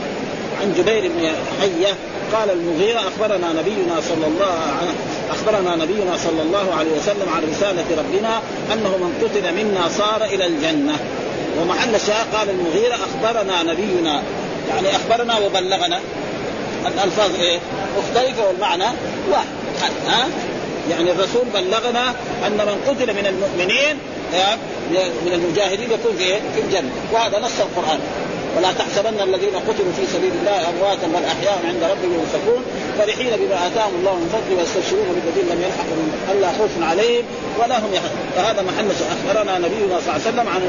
عن 0.62 0.74
جبير 0.78 1.12
بن 1.12 1.32
حية 1.62 1.96
قال 2.34 2.50
المغيرة 2.50 3.00
أخبرنا 3.00 3.54
نبينا 3.54 4.02
صلى 4.10 4.28
الله 4.28 4.78
أخبرنا 5.32 5.76
نبينا 5.76 6.18
صلى 6.18 6.42
الله 6.42 6.76
عليه 6.80 6.92
وسلم 6.92 7.30
عن 7.36 7.44
رسالة 7.52 7.86
ربنا 7.98 8.40
أنه 8.74 8.98
من 8.98 9.14
قتل 9.24 9.54
منا 9.54 9.90
صار 9.98 10.24
إلى 10.24 10.46
الجنة. 10.46 11.00
ومحل 11.62 11.96
الشاهد 11.96 12.26
قال 12.36 12.50
المغيرة 12.50 12.96
أخبرنا 12.96 13.64
نبينا 13.64 14.24
يعني 14.70 14.88
أخبرنا 14.96 15.38
وبلغنا. 15.38 16.00
الألفاظ 16.88 17.36
إيه؟ 17.36 17.60
مختلفة 17.98 18.48
والمعنى 18.48 18.88
واحد. 19.32 19.92
ها 20.08 20.28
يعني 20.90 21.12
الرسول 21.12 21.44
بلغنا 21.54 22.10
أن 22.48 22.58
من 22.58 22.78
قتل 22.88 23.14
من 23.14 23.26
المؤمنين 23.28 23.98
من 25.26 25.34
المجاهدين 25.34 25.92
يكون 25.92 26.16
في 26.18 26.24
إيه؟ 26.24 26.40
في 26.56 26.62
الجنة. 26.62 26.90
وهذا 27.14 27.40
نص 27.40 27.60
القرآن. 27.60 28.00
ولا 28.58 28.72
تحسبن 28.72 29.20
الذين 29.24 29.56
قتلوا 29.56 29.94
في 29.98 30.06
سبيل 30.14 30.32
الله 30.42 30.70
أمواتا 30.70 31.08
بل 31.08 31.26
أحياء 31.26 31.60
عند 31.68 31.84
ربهم 31.84 32.14
يرزقون 32.20 32.64
فرحين 32.98 33.32
بما 33.42 33.68
آتاهم 33.68 33.94
الله 34.00 34.14
من 34.14 34.30
فضله 34.34 34.58
ويستبشرون 34.58 35.08
بالذين 35.16 35.48
لم 35.54 35.62
يلحقوا 35.66 35.98
ألا 36.32 36.50
خوف 36.58 36.90
عليهم 36.90 37.26
ولا 37.60 37.80
هم 37.80 37.94
يحزنون. 37.94 38.28
فهذا 38.36 38.62
محل 38.62 38.90
أخبرنا 39.16 39.58
نبينا 39.58 40.00
صلى 40.00 40.10
الله 40.10 40.14
عليه 40.14 40.30
وسلم 40.30 40.48
عن 40.54 40.62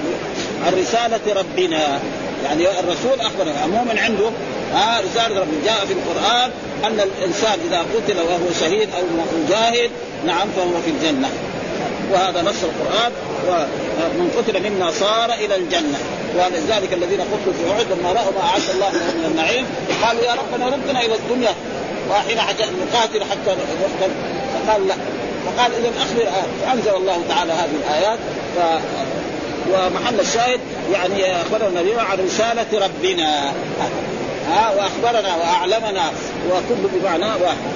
عن 0.66 0.72
رساله 0.82 1.40
ربنا. 1.40 2.00
يعني 2.44 2.80
الرسول 2.80 3.20
أخبرنا. 3.20 3.60
عموما 3.60 3.94
عنده 4.00 4.30
ها 4.74 5.00
رسالة 5.00 5.40
ربنا 5.40 5.64
جاء 5.64 5.86
في 5.86 5.92
القرآن 5.92 6.50
أن 6.84 7.00
الإنسان 7.00 7.58
إذا 7.68 7.78
قتل 7.78 8.18
وهو 8.18 8.52
شهيد 8.60 8.88
أو 8.94 9.02
مجاهد 9.44 9.90
نعم 10.26 10.48
فهو 10.56 10.80
في 10.84 10.90
الجنة. 10.90 11.28
وهذا 12.12 12.42
نص 12.42 12.62
القرآن 12.62 13.12
ومن 13.48 14.30
قتل 14.36 14.62
منا 14.62 14.90
صار 14.90 15.32
إلى 15.32 15.56
الجنة. 15.56 15.98
ولذلك 16.36 16.92
الذين 16.92 17.20
قتلوا 17.20 17.54
في 17.58 17.72
أحد 17.72 17.86
لما 17.92 18.12
رأوا 18.12 18.32
ما 18.32 18.48
أعد 18.48 18.62
الله 18.74 18.90
لهم 18.90 19.16
من 19.18 19.24
النعيم 19.30 19.66
قالوا 20.02 20.22
يا 20.22 20.32
ربنا 20.32 20.66
ردنا 20.66 21.00
إلى 21.00 21.14
الدنيا. 21.14 21.54
وحين 22.10 22.38
نقاتل 22.60 23.24
حتى 23.30 23.50
نقتل. 23.50 24.12
فقال 24.66 24.88
لا. 24.88 24.94
فقال 25.46 25.72
إذا 25.74 25.92
اخبر 26.02 26.22
آية 26.22 26.66
فانزل 26.66 26.96
الله 26.96 27.22
تعالى 27.28 27.52
هذه 27.52 27.74
الآيات. 27.86 28.18
ف 28.56 28.58
ومحل 29.72 30.20
الشاهد 30.20 30.60
يعني 30.92 31.42
أخبرنا 31.42 31.68
النبي 31.68 32.00
عن 32.00 32.18
رسالة 32.26 32.86
ربنا. 32.86 33.52
ها 34.48 34.70
وأخبرنا 34.70 35.36
وأعلمنا 35.36 36.10
وكل 36.50 36.88
بمعنى 36.92 37.26
واحد. 37.42 37.74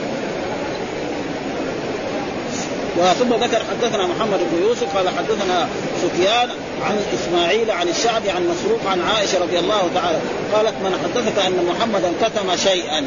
وثم 2.99 3.35
ذكر 3.35 3.63
حدثنا 3.71 4.07
محمد 4.07 4.39
بن 4.53 4.63
يوسف 4.63 4.97
قال 4.97 5.09
حدثنا 5.09 5.69
سفيان 6.03 6.51
عن 6.85 7.01
إسماعيل 7.15 7.71
عن 7.71 7.89
الشعبي 7.89 8.31
عن 8.31 8.49
مسروق 8.49 8.81
عن 8.87 9.01
عائشة 9.01 9.39
رضي 9.43 9.59
الله 9.59 9.91
تعالى 9.95 10.19
قالت 10.55 10.75
من 10.83 11.01
حدثك 11.05 11.39
أن 11.47 11.67
محمدا 11.67 12.13
كتم 12.23 12.57
شيئا. 12.57 13.05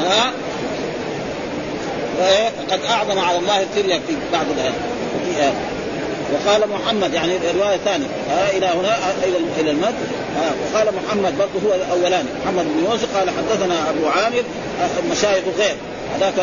ها؟ 0.00 0.32
قد 2.70 2.80
أعظم 2.90 3.18
على 3.18 3.38
الله 3.38 3.62
الفريه 3.62 3.94
في 3.94 4.16
بعض 4.32 4.44
الايات 4.56 5.54
وقال 6.34 6.68
محمد 6.68 7.14
يعني 7.14 7.32
رواية 7.58 7.76
ثانية. 7.84 8.06
إلى 8.56 8.66
هنا 8.66 8.96
إلى 9.24 9.38
إلى 9.60 9.70
المد. 9.70 9.94
وقال 10.62 10.86
محمد 10.94 11.38
برضه 11.38 11.68
هو 11.68 11.74
الاولاني 11.74 12.28
محمد 12.44 12.64
بن 12.64 12.84
يوسف 12.84 13.16
قال 13.16 13.30
حدثنا 13.30 13.90
أبو 13.90 14.06
عامر 14.06 14.42
المشايخ 15.04 15.44
غير 15.58 15.76
هذاك 16.14 16.34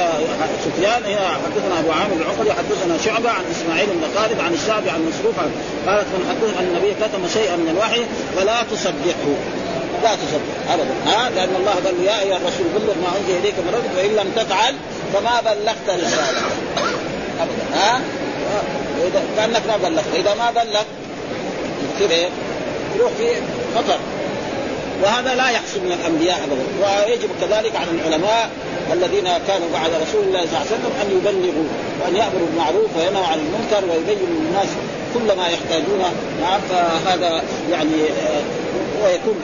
سفيان 0.65 1.03
هنا 1.05 1.27
حدثنا 1.45 1.79
أبو 1.79 1.91
عامر 1.91 2.15
العقدي 2.21 2.51
حدثنا 2.53 2.97
شعبة 3.05 3.29
عن 3.29 3.43
إسماعيل 3.51 3.87
بن 3.87 4.19
خالد 4.19 4.39
عن 4.39 4.53
الشعبي 4.53 4.89
عن 4.89 5.05
مسروق 5.09 5.35
قالت 5.87 6.07
من 6.07 6.25
حدث 6.29 6.57
أن 6.59 6.65
النبي 6.65 6.93
كتم 6.93 7.27
شيئا 7.33 7.55
من 7.55 7.69
الوحي 7.69 8.01
فلا 8.35 8.63
تصدقه. 8.71 9.35
لا 10.03 10.15
تصدق 10.15 10.73
ابدا. 10.73 10.93
ها 11.05 11.29
لأن 11.29 11.55
الله 11.55 11.71
قال 11.71 12.03
يا 12.03 12.19
أيها 12.21 12.37
الرسول 12.37 12.65
بلغ 12.75 12.93
ما 12.93 13.17
أنزل 13.17 13.39
إليك 13.39 13.53
من 13.53 13.73
ربك 13.75 13.97
وإن 13.97 14.25
لم 14.25 14.31
تفعل 14.35 14.75
فما 15.13 15.41
بلغت 15.41 16.03
رسالته 16.05 16.45
ابدا. 17.41 17.63
ها؟ 17.75 18.01
وإذا 19.01 19.23
كأنك 19.37 19.61
ما 19.67 19.89
بلغت 19.89 20.05
واذا 20.13 20.33
ما 20.33 20.51
بلغ 20.51 20.83
يصير 21.95 22.11
إيه؟ 22.11 22.29
يروح 22.95 23.11
في 23.17 23.27
خطر 23.75 23.99
وهذا 25.03 25.35
لا 25.35 25.49
يحصل 25.49 25.79
من 25.79 25.91
الأنبياء 25.91 26.39
ابدا 26.43 26.63
ويجب 26.81 27.29
كذلك 27.41 27.75
على 27.75 27.91
العلماء 27.91 28.49
الذين 28.93 29.29
كانوا 29.47 29.67
بعد 29.73 29.89
رسول 29.89 30.23
الله 30.27 30.41
صلى 30.41 30.57
الله 30.57 30.65
عليه 30.65 30.75
وسلم 30.75 30.93
أن 31.01 31.07
يبلغوا 31.17 31.67
وأن 32.01 32.15
يأمروا 32.15 32.47
بالمعروف 32.47 32.89
وينهوا 32.97 33.25
عن 33.25 33.39
المنكر 33.39 33.81
ويبينوا 33.91 34.27
للناس 34.27 34.67
كل 35.13 35.37
ما 35.37 35.47
يحتاجونه 35.47 36.11
نعم 36.41 36.59
فهذا 36.69 37.43
يعني 37.71 37.95
ويكون 39.03 39.35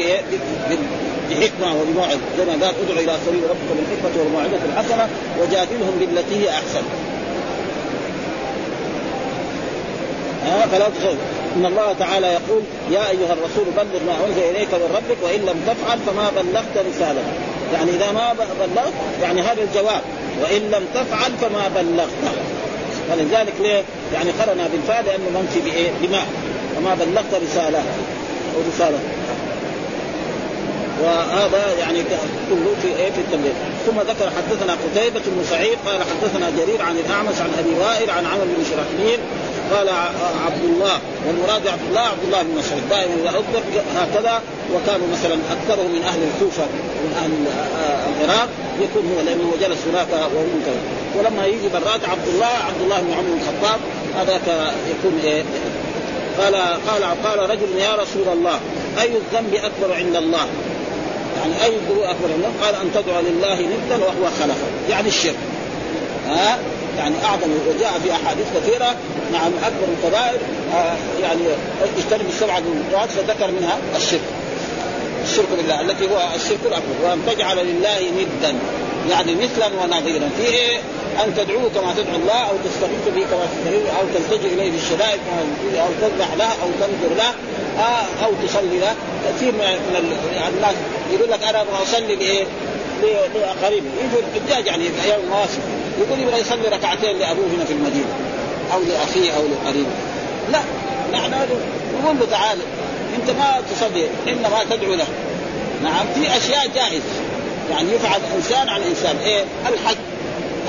بحكمة 1.29 1.81
وبموعظة 1.81 2.19
زي 2.37 2.45
ما 2.45 2.51
قال 2.51 2.63
ادعو 2.63 2.99
إلى 3.03 3.13
سبيل 3.25 3.43
ربك 3.49 3.69
بالحكمة 3.77 4.23
والموعظة 4.23 4.59
الحسنة 4.65 5.09
وجادلهم 5.39 5.93
بالتي 5.99 6.35
هي 6.35 6.49
أحسن. 6.49 6.83
فلا 10.71 10.89
تخير 10.99 11.17
إن 11.55 11.65
الله 11.65 11.95
تعالى 11.99 12.27
يقول 12.27 12.61
يا 12.91 13.09
أيها 13.09 13.33
الرسول 13.33 13.65
بلغ 13.77 14.03
ما 14.07 14.27
أنزل 14.27 14.41
إليك 14.41 14.73
من 14.73 14.89
ربك 14.95 15.17
وإن 15.23 15.39
لم 15.39 15.61
تفعل 15.67 15.99
فما 16.07 16.31
بلغت 16.41 16.87
رسالته 16.89 17.33
يعني 17.73 17.91
إذا 17.91 18.11
ما 18.11 18.33
بلغت 18.59 18.93
يعني 19.21 19.41
هذا 19.41 19.61
الجواب. 19.61 20.01
وإن 20.41 20.61
لم 20.61 20.85
تفعل 20.93 21.31
فما 21.41 21.67
بلغت. 21.75 22.35
ولذلك 23.11 23.53
ليه؟ 23.61 23.83
يعني 24.13 24.31
قرنا 24.31 24.67
بالفاء 24.67 25.03
لأنه 25.05 25.39
منفي 25.39 25.59
بإيه؟ 25.59 25.89
بما. 26.01 26.21
فما 26.75 26.95
بلغت 26.95 27.41
رساله 27.43 27.83
ورساله 28.55 28.99
وهذا 31.03 31.73
يعني 31.79 32.03
كله 32.49 32.75
في 32.81 32.87
إيه؟ 32.87 33.11
في 33.11 33.19
التبليغ 33.19 33.53
ثم 33.85 33.99
ذكر 33.99 34.31
حدثنا 34.37 34.73
قتيبة 34.73 35.19
بن 35.25 35.43
سعيد 35.49 35.77
قال 35.85 35.99
حدثنا 36.01 36.49
جرير 36.57 36.81
عن 36.81 36.97
الأعمش 36.97 37.41
عن 37.41 37.49
أبي 37.59 37.79
وائل 37.79 38.09
عن 38.09 38.25
عمرو 38.25 38.45
بن 38.57 38.63
شرحبيل 38.63 39.19
قال 39.73 39.89
عبد 40.45 40.63
الله 40.63 40.99
والمراد 41.27 41.67
عبد 41.67 41.87
الله 41.89 41.99
عبد 41.99 42.23
الله 42.25 42.41
بن 42.43 42.55
مسعود. 42.59 42.89
دائما 42.89 43.13
اذا 43.21 43.29
اطلق 43.29 43.63
هكذا 43.95 44.41
وكانوا 44.73 45.07
مثلا 45.13 45.35
أكثرهم 45.51 45.91
من 45.95 46.03
أهل 46.03 46.19
الكوفة 46.23 46.63
من 47.03 47.11
أهل 47.21 47.31
العراق 48.21 48.49
يكون 48.81 49.03
هو 49.15 49.21
لأنه 49.25 49.53
جلس 49.61 49.79
هناك 49.91 50.07
وهم 50.11 50.63
ولما 51.17 51.45
يجي 51.45 51.67
برات 51.73 52.09
عبد 52.09 52.27
الله 52.27 52.45
عبد 52.67 52.81
الله 52.83 52.99
بن 53.01 53.13
عمر 53.13 53.21
بن 53.21 53.39
الخطاب 53.41 53.79
هذاك 54.15 54.73
يكون 54.89 55.19
إيه؟ 55.23 55.43
قال 56.39 56.55
قال 56.87 57.03
قال 57.23 57.49
رجل 57.49 57.77
يا 57.77 57.95
رسول 57.95 58.27
الله 58.33 58.59
أي 59.01 59.07
الذنب 59.07 59.53
أكبر 59.53 59.93
عند 59.95 60.15
الله؟ 60.15 60.47
يعني 61.39 61.63
أي 61.63 61.75
الذنوب 61.75 62.03
أكبر 62.03 62.33
عند 62.33 62.43
الله؟ 62.43 62.65
قال 62.65 62.75
أن 62.75 62.91
تدعو 62.93 63.21
لله 63.21 63.61
ندا 63.61 64.05
وهو 64.05 64.31
خلقه 64.39 64.89
يعني 64.89 65.07
الشرك. 65.07 65.35
ها؟ 66.27 66.59
يعني 66.97 67.15
أعظم 67.23 67.49
وجاء 67.69 67.99
في 68.03 68.11
أحاديث 68.11 68.45
كثيرة. 68.55 68.95
نعم 69.33 69.51
أكبر 69.65 69.87
الكبائر. 69.97 70.39
آه 70.73 70.95
يعني 71.21 71.41
اجتنب 71.97 72.29
السبعه 72.29 72.57
الموضوعات 72.57 73.09
فذكر 73.09 73.51
منها 73.51 73.77
الشرك. 73.95 74.21
الشرك 75.23 75.45
بالله 75.57 75.81
التي 75.81 76.05
هو 76.05 76.27
الشرك 76.35 76.59
الأكبر. 76.65 76.95
وأن 77.03 77.21
تجعل 77.27 77.57
لله 77.57 77.99
ندا 77.99 78.55
يعني 79.09 79.35
مثلا 79.35 79.67
ونظيرا. 79.81 80.29
في 80.37 80.45
إيه؟ 80.45 80.77
أن 81.25 81.35
تدعوه 81.35 81.69
كما 81.75 81.93
تدعو 81.97 82.15
الله 82.15 82.41
أو 82.49 82.55
تستغيث 82.65 83.15
به 83.15 83.25
كما 83.31 83.45
تستغيث 83.53 83.85
أو 83.99 84.05
تلتجئ 84.15 84.53
إليه 84.53 84.71
في 84.71 84.77
الشدائد 84.77 85.19
أو 85.79 85.87
تذبح 86.01 86.33
له 86.37 86.45
أو 86.45 86.69
تنذر 86.79 87.15
له 87.17 87.29
آه 87.83 88.25
أو 88.25 88.31
تصلي 88.47 88.79
له. 88.79 88.95
كثير 89.29 89.51
من 89.51 89.61
الناس 90.55 90.75
يقول 91.13 91.31
لك 91.31 91.43
أنا 91.43 91.61
أبغى 91.61 91.83
أصلي 91.83 92.15
لإيه؟ 92.15 92.45
لأقاربي. 93.35 93.89
يجوا 94.03 94.21
الحجاج 94.27 94.65
يعني 94.65 94.83
في 94.83 95.05
أيام 95.05 95.19
المواسم 95.23 95.61
يقول 95.99 96.19
يبغى 96.19 96.39
يصلي 96.39 96.67
ركعتين 96.67 97.17
لأبوه 97.17 97.45
هنا 97.55 97.65
في 97.65 97.73
المدينة 97.73 98.13
أو 98.73 98.79
لأخيه 98.79 99.31
أو 99.31 99.41
لقريبه. 99.41 99.89
لا 100.51 100.59
نحن 101.13 101.31
نقول 102.01 102.19
له 102.19 102.25
تعال 102.31 102.57
أنت 103.15 103.29
ما 103.29 103.61
تصلي 103.71 104.07
إنما 104.27 104.63
تدعو 104.69 104.93
له. 104.93 105.07
نعم 105.83 106.05
في 106.15 106.37
أشياء 106.37 106.67
جائزة. 106.75 107.03
يعني 107.71 107.91
يفعل 107.91 108.21
انسان 108.35 108.69
عن 108.69 108.81
انسان 108.81 109.17
إيه؟ 109.17 109.43
الحج 109.67 109.97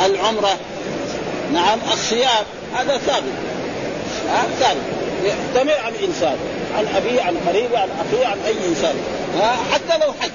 العمرة. 0.07 0.57
نعم 1.53 1.79
الصيام. 1.93 2.45
هذا 2.75 2.99
ثابت. 2.99 3.33
ها؟ 4.29 4.47
ثابت. 4.61 4.83
يحتمل 5.25 5.85
عن 5.85 5.93
انسان 6.09 6.37
عن 6.79 6.87
أبيه 6.97 7.23
عن 7.23 7.37
قريبه 7.49 7.79
عن 7.79 7.89
أخيه 8.01 8.27
عن 8.27 8.39
أي 8.47 8.69
إنسان. 8.69 8.95
حتى 9.73 9.99
لو 10.07 10.13
حج. 10.21 10.31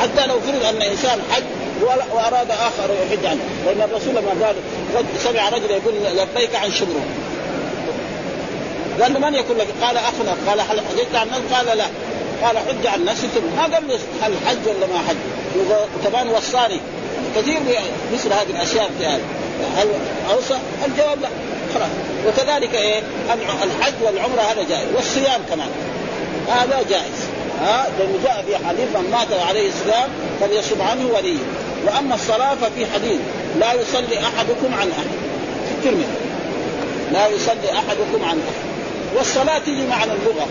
حتى 0.00 0.26
لو 0.26 0.40
فرض 0.40 0.64
أن 0.64 0.82
إنسان 0.82 1.18
حج 1.32 1.42
وأراد 1.82 2.50
آخر 2.50 2.90
يحج 3.06 3.26
عنه 3.26 3.40
لأن 3.66 3.82
الرسول 3.90 4.14
لما 4.14 4.46
قال 4.46 4.56
سمع 5.18 5.48
رجل 5.48 5.70
يقول 5.70 5.94
لبيك 6.16 6.54
عن 6.54 6.70
شبره. 6.72 7.04
قال 9.00 9.20
من 9.20 9.34
يكون 9.34 9.56
لك؟ 9.56 9.66
قال 9.82 9.96
أخنا. 9.96 10.36
قال 10.48 10.60
هل 10.60 10.80
حججت 10.80 11.14
عن 11.14 11.28
نفسك؟ 11.28 11.54
قال 11.54 11.78
لا. 11.78 11.84
قال 12.42 12.58
حج 12.58 12.86
عن 12.86 13.04
نفسك 13.04 13.28
ما 13.56 13.62
قال 13.62 13.88
له 13.88 13.98
هل 14.22 14.32
حج 14.46 14.58
ولا 14.66 14.86
ما 14.86 14.98
حج؟ 15.08 15.16
وكمان 16.00 16.28
وصاني. 16.28 16.80
كثير 17.36 17.60
مثل 18.12 18.32
هذه 18.32 18.50
الأشياء 18.50 18.90
في 18.98 19.06
هذا. 19.06 19.20
هل 19.76 19.88
أوصى؟ 20.30 20.58
الجواب 20.86 21.20
لا. 21.20 21.28
خلاص. 21.74 21.88
وكذلك 22.26 22.74
إيه؟ 22.74 23.02
الحج 23.62 23.94
والعمرة 24.02 24.40
هذا 24.40 24.62
جائز. 24.68 24.88
والصيام 24.96 25.40
كمان. 25.50 25.68
هذا 26.48 26.82
جائز. 26.90 27.28
ها؟ 27.62 27.86
لأنه 27.98 28.18
جاء 28.24 28.44
في 28.46 28.66
حديث 28.66 28.96
من 28.96 29.10
مات 29.10 29.40
عليه 29.48 29.68
السلام 29.68 30.08
فليصب 30.40 30.82
عنه 30.82 31.06
وليه. 31.14 31.38
وأما 31.86 32.14
الصلاة 32.14 32.54
ففي 32.54 32.86
حديث 32.94 33.20
لا 33.60 33.72
يصلي 33.72 34.18
أحدكم 34.18 34.74
عن 34.74 34.90
أحد. 34.90 35.10
في 35.68 35.90
كلمه 35.90 36.06
لا 37.12 37.28
يصلي 37.28 37.72
أحدكم 37.72 38.24
عن 38.24 38.38
أحد. 38.38 38.66
والصلاة 39.16 39.58
تجي 39.58 39.86
معنى 39.86 40.12
اللغة. 40.12 40.46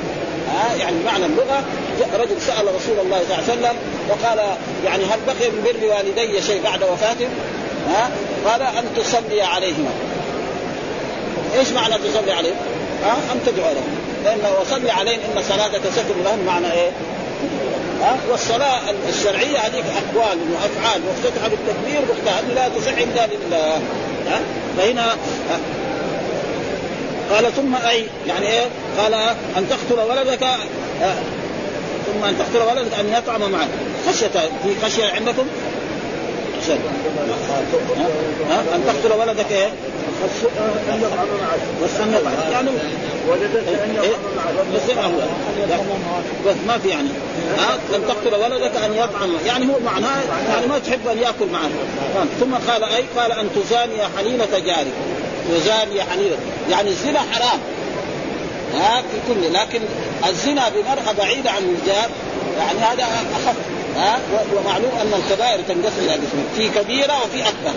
ها 0.49 0.75
يعني 0.75 0.95
معنى 1.05 1.25
اللغة. 1.25 1.63
رجل 2.13 2.41
سأل 2.41 2.65
رسول 2.75 2.99
الله 3.05 3.19
صلى 3.27 3.33
الله 3.33 3.35
عليه 3.35 3.43
وسلم 3.43 3.75
وقال 4.09 4.57
يعني 4.85 5.03
هل 5.03 5.19
بقي 5.27 5.49
من 5.49 5.63
بر 5.63 5.95
والدي 5.95 6.41
شيء 6.41 6.61
بعد 6.63 6.83
وفاتهم؟ 6.83 7.29
ها 7.87 8.09
قال 8.45 8.61
أن 8.61 8.85
تصلي 8.95 9.41
عليهما. 9.41 9.91
إيش 11.57 11.69
معنى 11.69 11.93
تصلي 11.93 12.31
عليهم؟ 12.31 12.55
ها 13.03 13.13
أن 13.33 13.39
تدعو 13.45 13.65
لهم. 13.73 13.95
لأن 14.25 14.51
وصلي 14.61 14.91
عليهم 14.91 15.19
إن 15.35 15.43
صلاتك 15.49 15.81
سكن 15.95 16.23
لهم 16.23 16.39
معنى 16.45 16.71
إيه؟ 16.71 16.91
ها؟ 18.01 18.17
والصلاة 18.31 18.79
الشرعية 19.09 19.57
هذيك 19.57 19.85
أقوال 19.85 20.37
وأفعال 20.53 21.01
مفتتحه 21.01 21.49
بالتكبير 21.49 22.01
واختها 22.09 22.41
لا 22.55 22.69
تصح 22.69 22.97
إلا 22.97 23.27
لله. 23.27 23.81
ها؟ 24.27 24.41
فهنا 24.77 25.15
قال 27.31 27.55
ثم 27.55 27.75
أي 27.75 28.05
يعني 28.27 28.47
إيه؟ 28.47 28.65
قال 28.97 29.13
أن 29.57 29.67
تقتل 29.69 30.01
ولدك 30.09 30.43
آه 30.43 31.15
ثم 32.05 32.23
أن 32.23 32.37
تقتل 32.39 32.67
ولدك 32.67 32.99
أن 32.99 33.13
يطعم 33.13 33.51
معك 33.51 33.67
خشية 34.09 34.27
في 34.63 34.85
خشية 34.85 35.05
عندكم؟ 35.05 35.47
ها؟ 38.49 38.61
أن 38.75 38.83
تقتل 38.85 39.13
ولدك 39.19 39.71
بس 41.83 41.99
ان 42.01 42.13
يطعم 42.13 42.51
يعني 42.51 42.69
ولدك 43.27 43.63
إيه؟ 44.03 44.15
يطعم 44.89 45.11
بس 46.47 46.55
ما 46.67 46.77
في 46.77 46.89
يعني. 46.89 47.09
أن 47.95 48.01
تقتل 48.07 48.35
ولدك 48.35 48.75
أن 48.75 48.93
يطعم. 48.93 49.31
يعني 49.45 49.65
هو 49.65 49.79
معناه 49.85 50.21
يعني 50.49 50.67
ما 50.67 50.79
تحب 50.79 51.07
أن 51.07 51.17
يأكل 51.17 51.45
معك 51.53 51.71
ثم 52.39 52.71
قال 52.71 52.83
أي؟ 52.83 53.03
قال 53.17 53.31
أن 53.31 53.49
تزاني 53.55 53.97
حليله 54.17 54.59
جارك 54.65 54.93
تزاني 55.49 56.03
حليله 56.03 56.37
يعني 56.69 56.89
الزنا 56.89 57.19
حرام. 57.19 57.59
ها؟ 58.73 59.01
في 59.01 59.33
كل. 59.33 59.53
لكن 59.53 59.81
الزنا 60.29 60.69
بمرأة 60.69 61.13
بعيدة 61.17 61.51
عن 61.51 61.63
الجار 61.63 62.09
يعني 62.57 62.79
هذا 62.79 63.03
أخف. 63.03 63.55
ها؟ 63.95 64.19
ومعلوم 64.55 64.91
أن 65.01 65.13
الكبائر 65.13 65.61
تنقسم 65.67 66.01
إلى 66.01 66.11
قسمين 66.13 66.45
في 66.57 66.79
كبيرة 66.79 67.13
وفي 67.23 67.41
أكبر. 67.41 67.73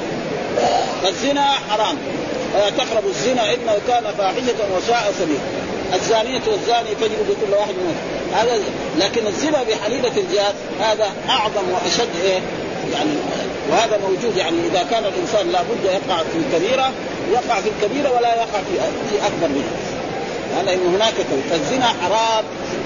فالزنا 1.02 1.44
حرام. 1.70 1.96
ولا 2.54 2.70
تقربوا 2.70 3.10
الزنا 3.10 3.54
إنه 3.54 3.78
كان 3.88 4.04
فاحشة 4.18 4.76
وساء 4.76 5.12
سبيل. 5.20 5.38
الزانية 5.94 6.40
والزاني 6.46 6.94
تجلد 7.00 7.36
كل 7.46 7.54
واحد 7.54 7.74
منهم. 7.74 7.96
هذا 8.34 8.58
لكن 8.98 9.26
الزنا 9.26 9.62
بحليلة 9.62 10.12
الجار 10.16 10.54
هذا 10.80 11.12
أعظم 11.28 11.70
وأشد 11.72 12.08
إيه؟ 12.24 12.40
يعني 12.92 13.10
وهذا 13.70 13.98
موجود 13.98 14.36
يعني 14.36 14.56
إذا 14.66 14.86
كان 14.90 15.04
الإنسان 15.04 15.52
لابد 15.52 15.84
يقع 15.84 16.18
في 16.18 16.38
الكبيرة 16.38 16.90
يقع 17.32 17.60
في 17.60 17.68
الكبيرة 17.68 18.10
ولا 18.16 18.34
يقع 18.34 18.60
في 19.10 19.26
أكبر 19.26 19.48
منها. 19.48 19.88
لأن 20.62 20.94
هناك 20.94 21.14
فالزنا 21.50 21.86
حرام 21.86 22.44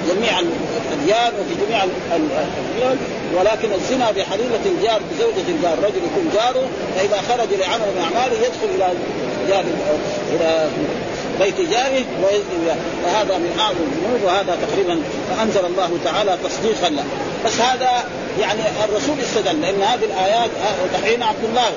جميع 0.08 0.40
الأديان 0.40 1.32
وفي 1.40 1.64
جميع 1.66 1.84
الأديان 1.84 2.98
ولكن 3.36 3.72
الزنا 3.72 4.10
بحليلة 4.10 4.60
الجار 4.66 5.00
بزوجة 5.10 5.48
الجار 5.48 5.78
رجل 5.78 5.96
يكون 5.96 6.30
جاره 6.34 6.68
فإذا 6.96 7.22
خرج 7.28 7.48
لعمل 7.60 7.86
من 7.96 8.02
أعماله 8.02 8.36
يدخل 8.36 8.68
إلى 8.74 8.88
جار 9.48 9.64
إلى 10.32 10.68
بيت 11.40 11.60
جاره 11.70 12.04
ويزني 12.22 12.78
فهذا 13.04 13.38
من 13.38 13.56
أعظم 13.58 13.84
الذنوب 13.92 14.22
وهذا 14.24 14.58
تقريبا 14.66 15.02
فأنزل 15.30 15.64
الله 15.64 15.90
تعالى 16.04 16.38
تصديقا 16.44 16.88
له. 16.88 17.04
بس 17.46 17.60
هذا 17.60 18.04
يعني 18.40 18.60
الرسول 18.84 19.16
استدل 19.20 19.60
لأن 19.60 19.82
هذه 19.82 20.04
الآيات 20.04 20.50
دحين 20.94 21.22
عبد 21.22 21.44
الله. 21.44 21.70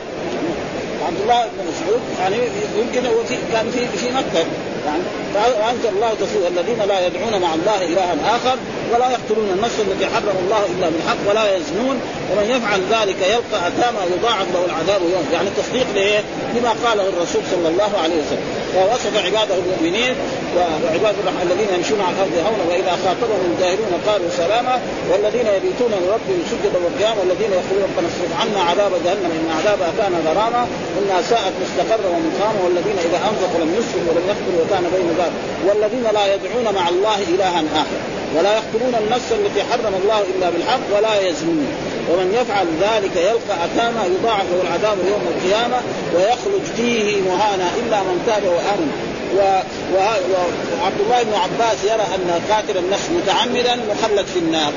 عبد 1.07 1.21
الله 1.21 1.43
بن 1.43 1.65
مسعود 1.71 2.01
يعني 2.19 2.35
يمكن 2.77 3.05
هو 3.05 3.23
في 3.23 3.35
كان 3.53 3.71
في 3.71 3.97
في 3.97 4.11
مكة. 4.11 4.45
يعني 4.86 5.03
وانزل 5.36 5.89
الله 5.89 6.13
تصديق 6.13 6.47
الذين 6.47 6.79
لا 6.88 7.07
يدعون 7.07 7.41
مع 7.41 7.53
الله 7.53 7.86
إلها 7.86 8.15
آخر 8.36 8.57
ولا 8.93 9.11
يقتلون 9.11 9.49
النفس 9.55 9.79
التي 9.79 10.05
حرم 10.05 10.38
الله 10.45 10.65
إلا 10.77 10.89
بالحق 10.89 11.17
ولا 11.29 11.55
يزنون 11.55 11.99
ومن 12.31 12.49
يفعل 12.49 12.81
ذلك 12.91 13.15
يلقى 13.21 13.67
أثاما 13.67 13.99
يضاعف 14.17 14.47
له 14.53 14.65
العذاب 14.65 15.01
يوم 15.01 15.25
يعني 15.33 15.49
تصديق 15.57 15.88
لإيه؟ 15.95 16.19
لما 16.55 16.73
قاله 16.86 17.09
الرسول 17.09 17.41
صلى 17.51 17.67
الله 17.67 17.91
عليه 18.03 18.15
وسلم 18.15 18.45
ووصف 18.75 19.25
عباده 19.25 19.55
المؤمنين 19.55 20.15
وعباد 20.57 21.15
الرحمن 21.21 21.45
الذين 21.49 21.71
يمشون 21.77 21.99
على 22.05 22.13
الأرض 22.15 22.35
هونا 22.47 22.63
وإذا 22.69 22.93
خاطبهم 23.05 23.41
الجاهلون 23.51 23.93
قالوا 24.07 24.29
سلاما 24.41 24.75
والذين 25.11 25.47
يبيتون 25.57 25.91
لربهم 26.03 26.41
سجدا 26.51 26.79
وقياما 26.85 27.19
والذين 27.21 27.51
يقولون 27.59 27.83
ربنا 27.89 28.07
اصرف 28.11 28.31
عنا 28.41 28.61
عذاب 28.69 28.91
جهنم 29.05 29.31
إن 29.39 29.47
عذابها 29.57 29.91
كان 29.99 30.13
غراما 30.27 30.63
انها 30.97 31.21
ساءت 31.31 31.53
مستقرا 31.63 32.07
ومقاما 32.15 32.59
والذين 32.65 32.97
إذا 33.07 33.19
أنفقوا 33.29 33.59
لم 33.63 33.71
يسرفوا 33.79 34.07
ولم 34.09 34.25
يقتلوا 34.31 34.59
وكان 34.63 34.85
بين 34.95 35.07
ذلك 35.21 35.35
والذين 35.67 36.05
لا 36.17 36.25
يدعون 36.33 36.67
مع 36.77 36.85
الله 36.93 37.19
إلها 37.33 37.59
آخر 37.83 37.99
ولا 38.35 38.53
يقتلون 38.59 38.95
النفس 39.03 39.29
التي 39.31 39.61
حرم 39.69 39.93
الله 40.03 40.19
إلا 40.31 40.49
بالحق 40.49 40.85
ولا 40.95 41.27
يزنون 41.27 41.67
ومن 42.09 42.27
يفعل 42.39 42.67
ذلك 42.81 43.15
يلقى 43.15 43.55
أثاما 43.65 44.05
يضاعف 44.05 44.45
له 44.51 44.61
العذاب 44.67 44.97
يوم 45.07 45.25
القيامة 45.35 45.77
ويخرج 46.15 46.63
فيه 46.77 47.21
مهانا 47.21 47.67
إلا 47.79 47.99
من 48.07 48.23
تاب 48.27 48.43
وآمن. 48.43 49.14
وعبد 49.36 50.99
الله 50.99 51.23
بن 51.23 51.33
عباس 51.33 51.77
يرى 51.83 52.05
أن 52.15 52.41
قاتل 52.51 52.77
النفس 52.77 53.09
متعمدا 53.09 53.75
مخلد 53.75 54.25
في 54.25 54.39
النار. 54.39 54.71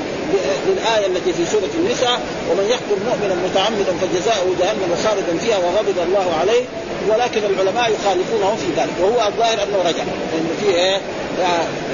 للآية 0.67 1.05
التي 1.07 1.33
في 1.33 1.45
سورة 1.51 1.69
النساء 1.79 2.19
ومن 2.51 2.65
يقتل 2.69 3.03
مؤمنا 3.09 3.35
متعمدا 3.35 3.93
فجزاؤه 4.01 4.55
جهنم 4.59 4.95
خالدا 5.03 5.37
فيها 5.45 5.57
وغضب 5.57 5.97
الله 6.07 6.35
عليه. 6.41 6.63
ولكن 7.09 7.41
العلماء 7.43 7.91
يخالفونه 7.91 8.55
في 8.55 8.81
ذلك. 8.81 8.93
وهو 9.01 9.27
الظاهر 9.27 9.63
أنه 9.63 9.77
رجع. 9.85 10.03
لأن 10.03 10.49
في 10.61 10.69
إيه؟ 10.75 10.95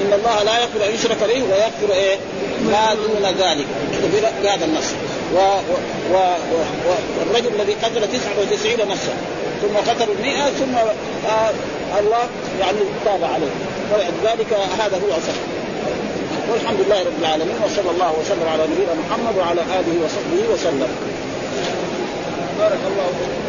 إن 0.01 0.13
الله 0.13 0.43
لا 0.43 0.59
يغفر 0.59 0.85
أن 0.85 0.93
يشرك 0.95 1.17
به 1.17 1.43
ويغفر 1.43 1.93
إيه؟ 1.93 2.17
ما 2.65 2.95
دون 2.95 3.25
ذلك. 3.39 3.65
بهذا 4.43 4.65
النص. 4.65 4.89
والرجل 6.11 7.51
الذي 7.59 7.73
قتل 7.73 8.07
99 8.07 8.89
نفسا 8.89 9.13
ثم 9.61 9.91
قتل 9.91 10.11
المئة 10.11 10.45
ثم 10.45 10.75
آه 10.75 11.51
الله 11.99 12.23
يعني 12.59 12.79
تاب 13.05 13.23
عليه 13.23 13.53
ولذلك 13.93 14.53
هذا 14.79 14.97
هو 14.97 15.09
صح 15.27 15.39
والحمد 16.51 16.79
لله 16.85 16.99
رب 16.99 17.19
العالمين 17.19 17.55
وصلى 17.65 17.91
الله 17.91 18.13
وسلم 18.19 18.47
على 18.53 18.63
نبينا 18.63 18.93
محمد 18.93 19.37
وعلى 19.37 19.61
آله 19.61 19.93
وصحبه 20.05 20.53
وسلم. 20.53 20.89
بارك 22.59 22.79
الله 22.91 23.07
فيكم 23.19 23.44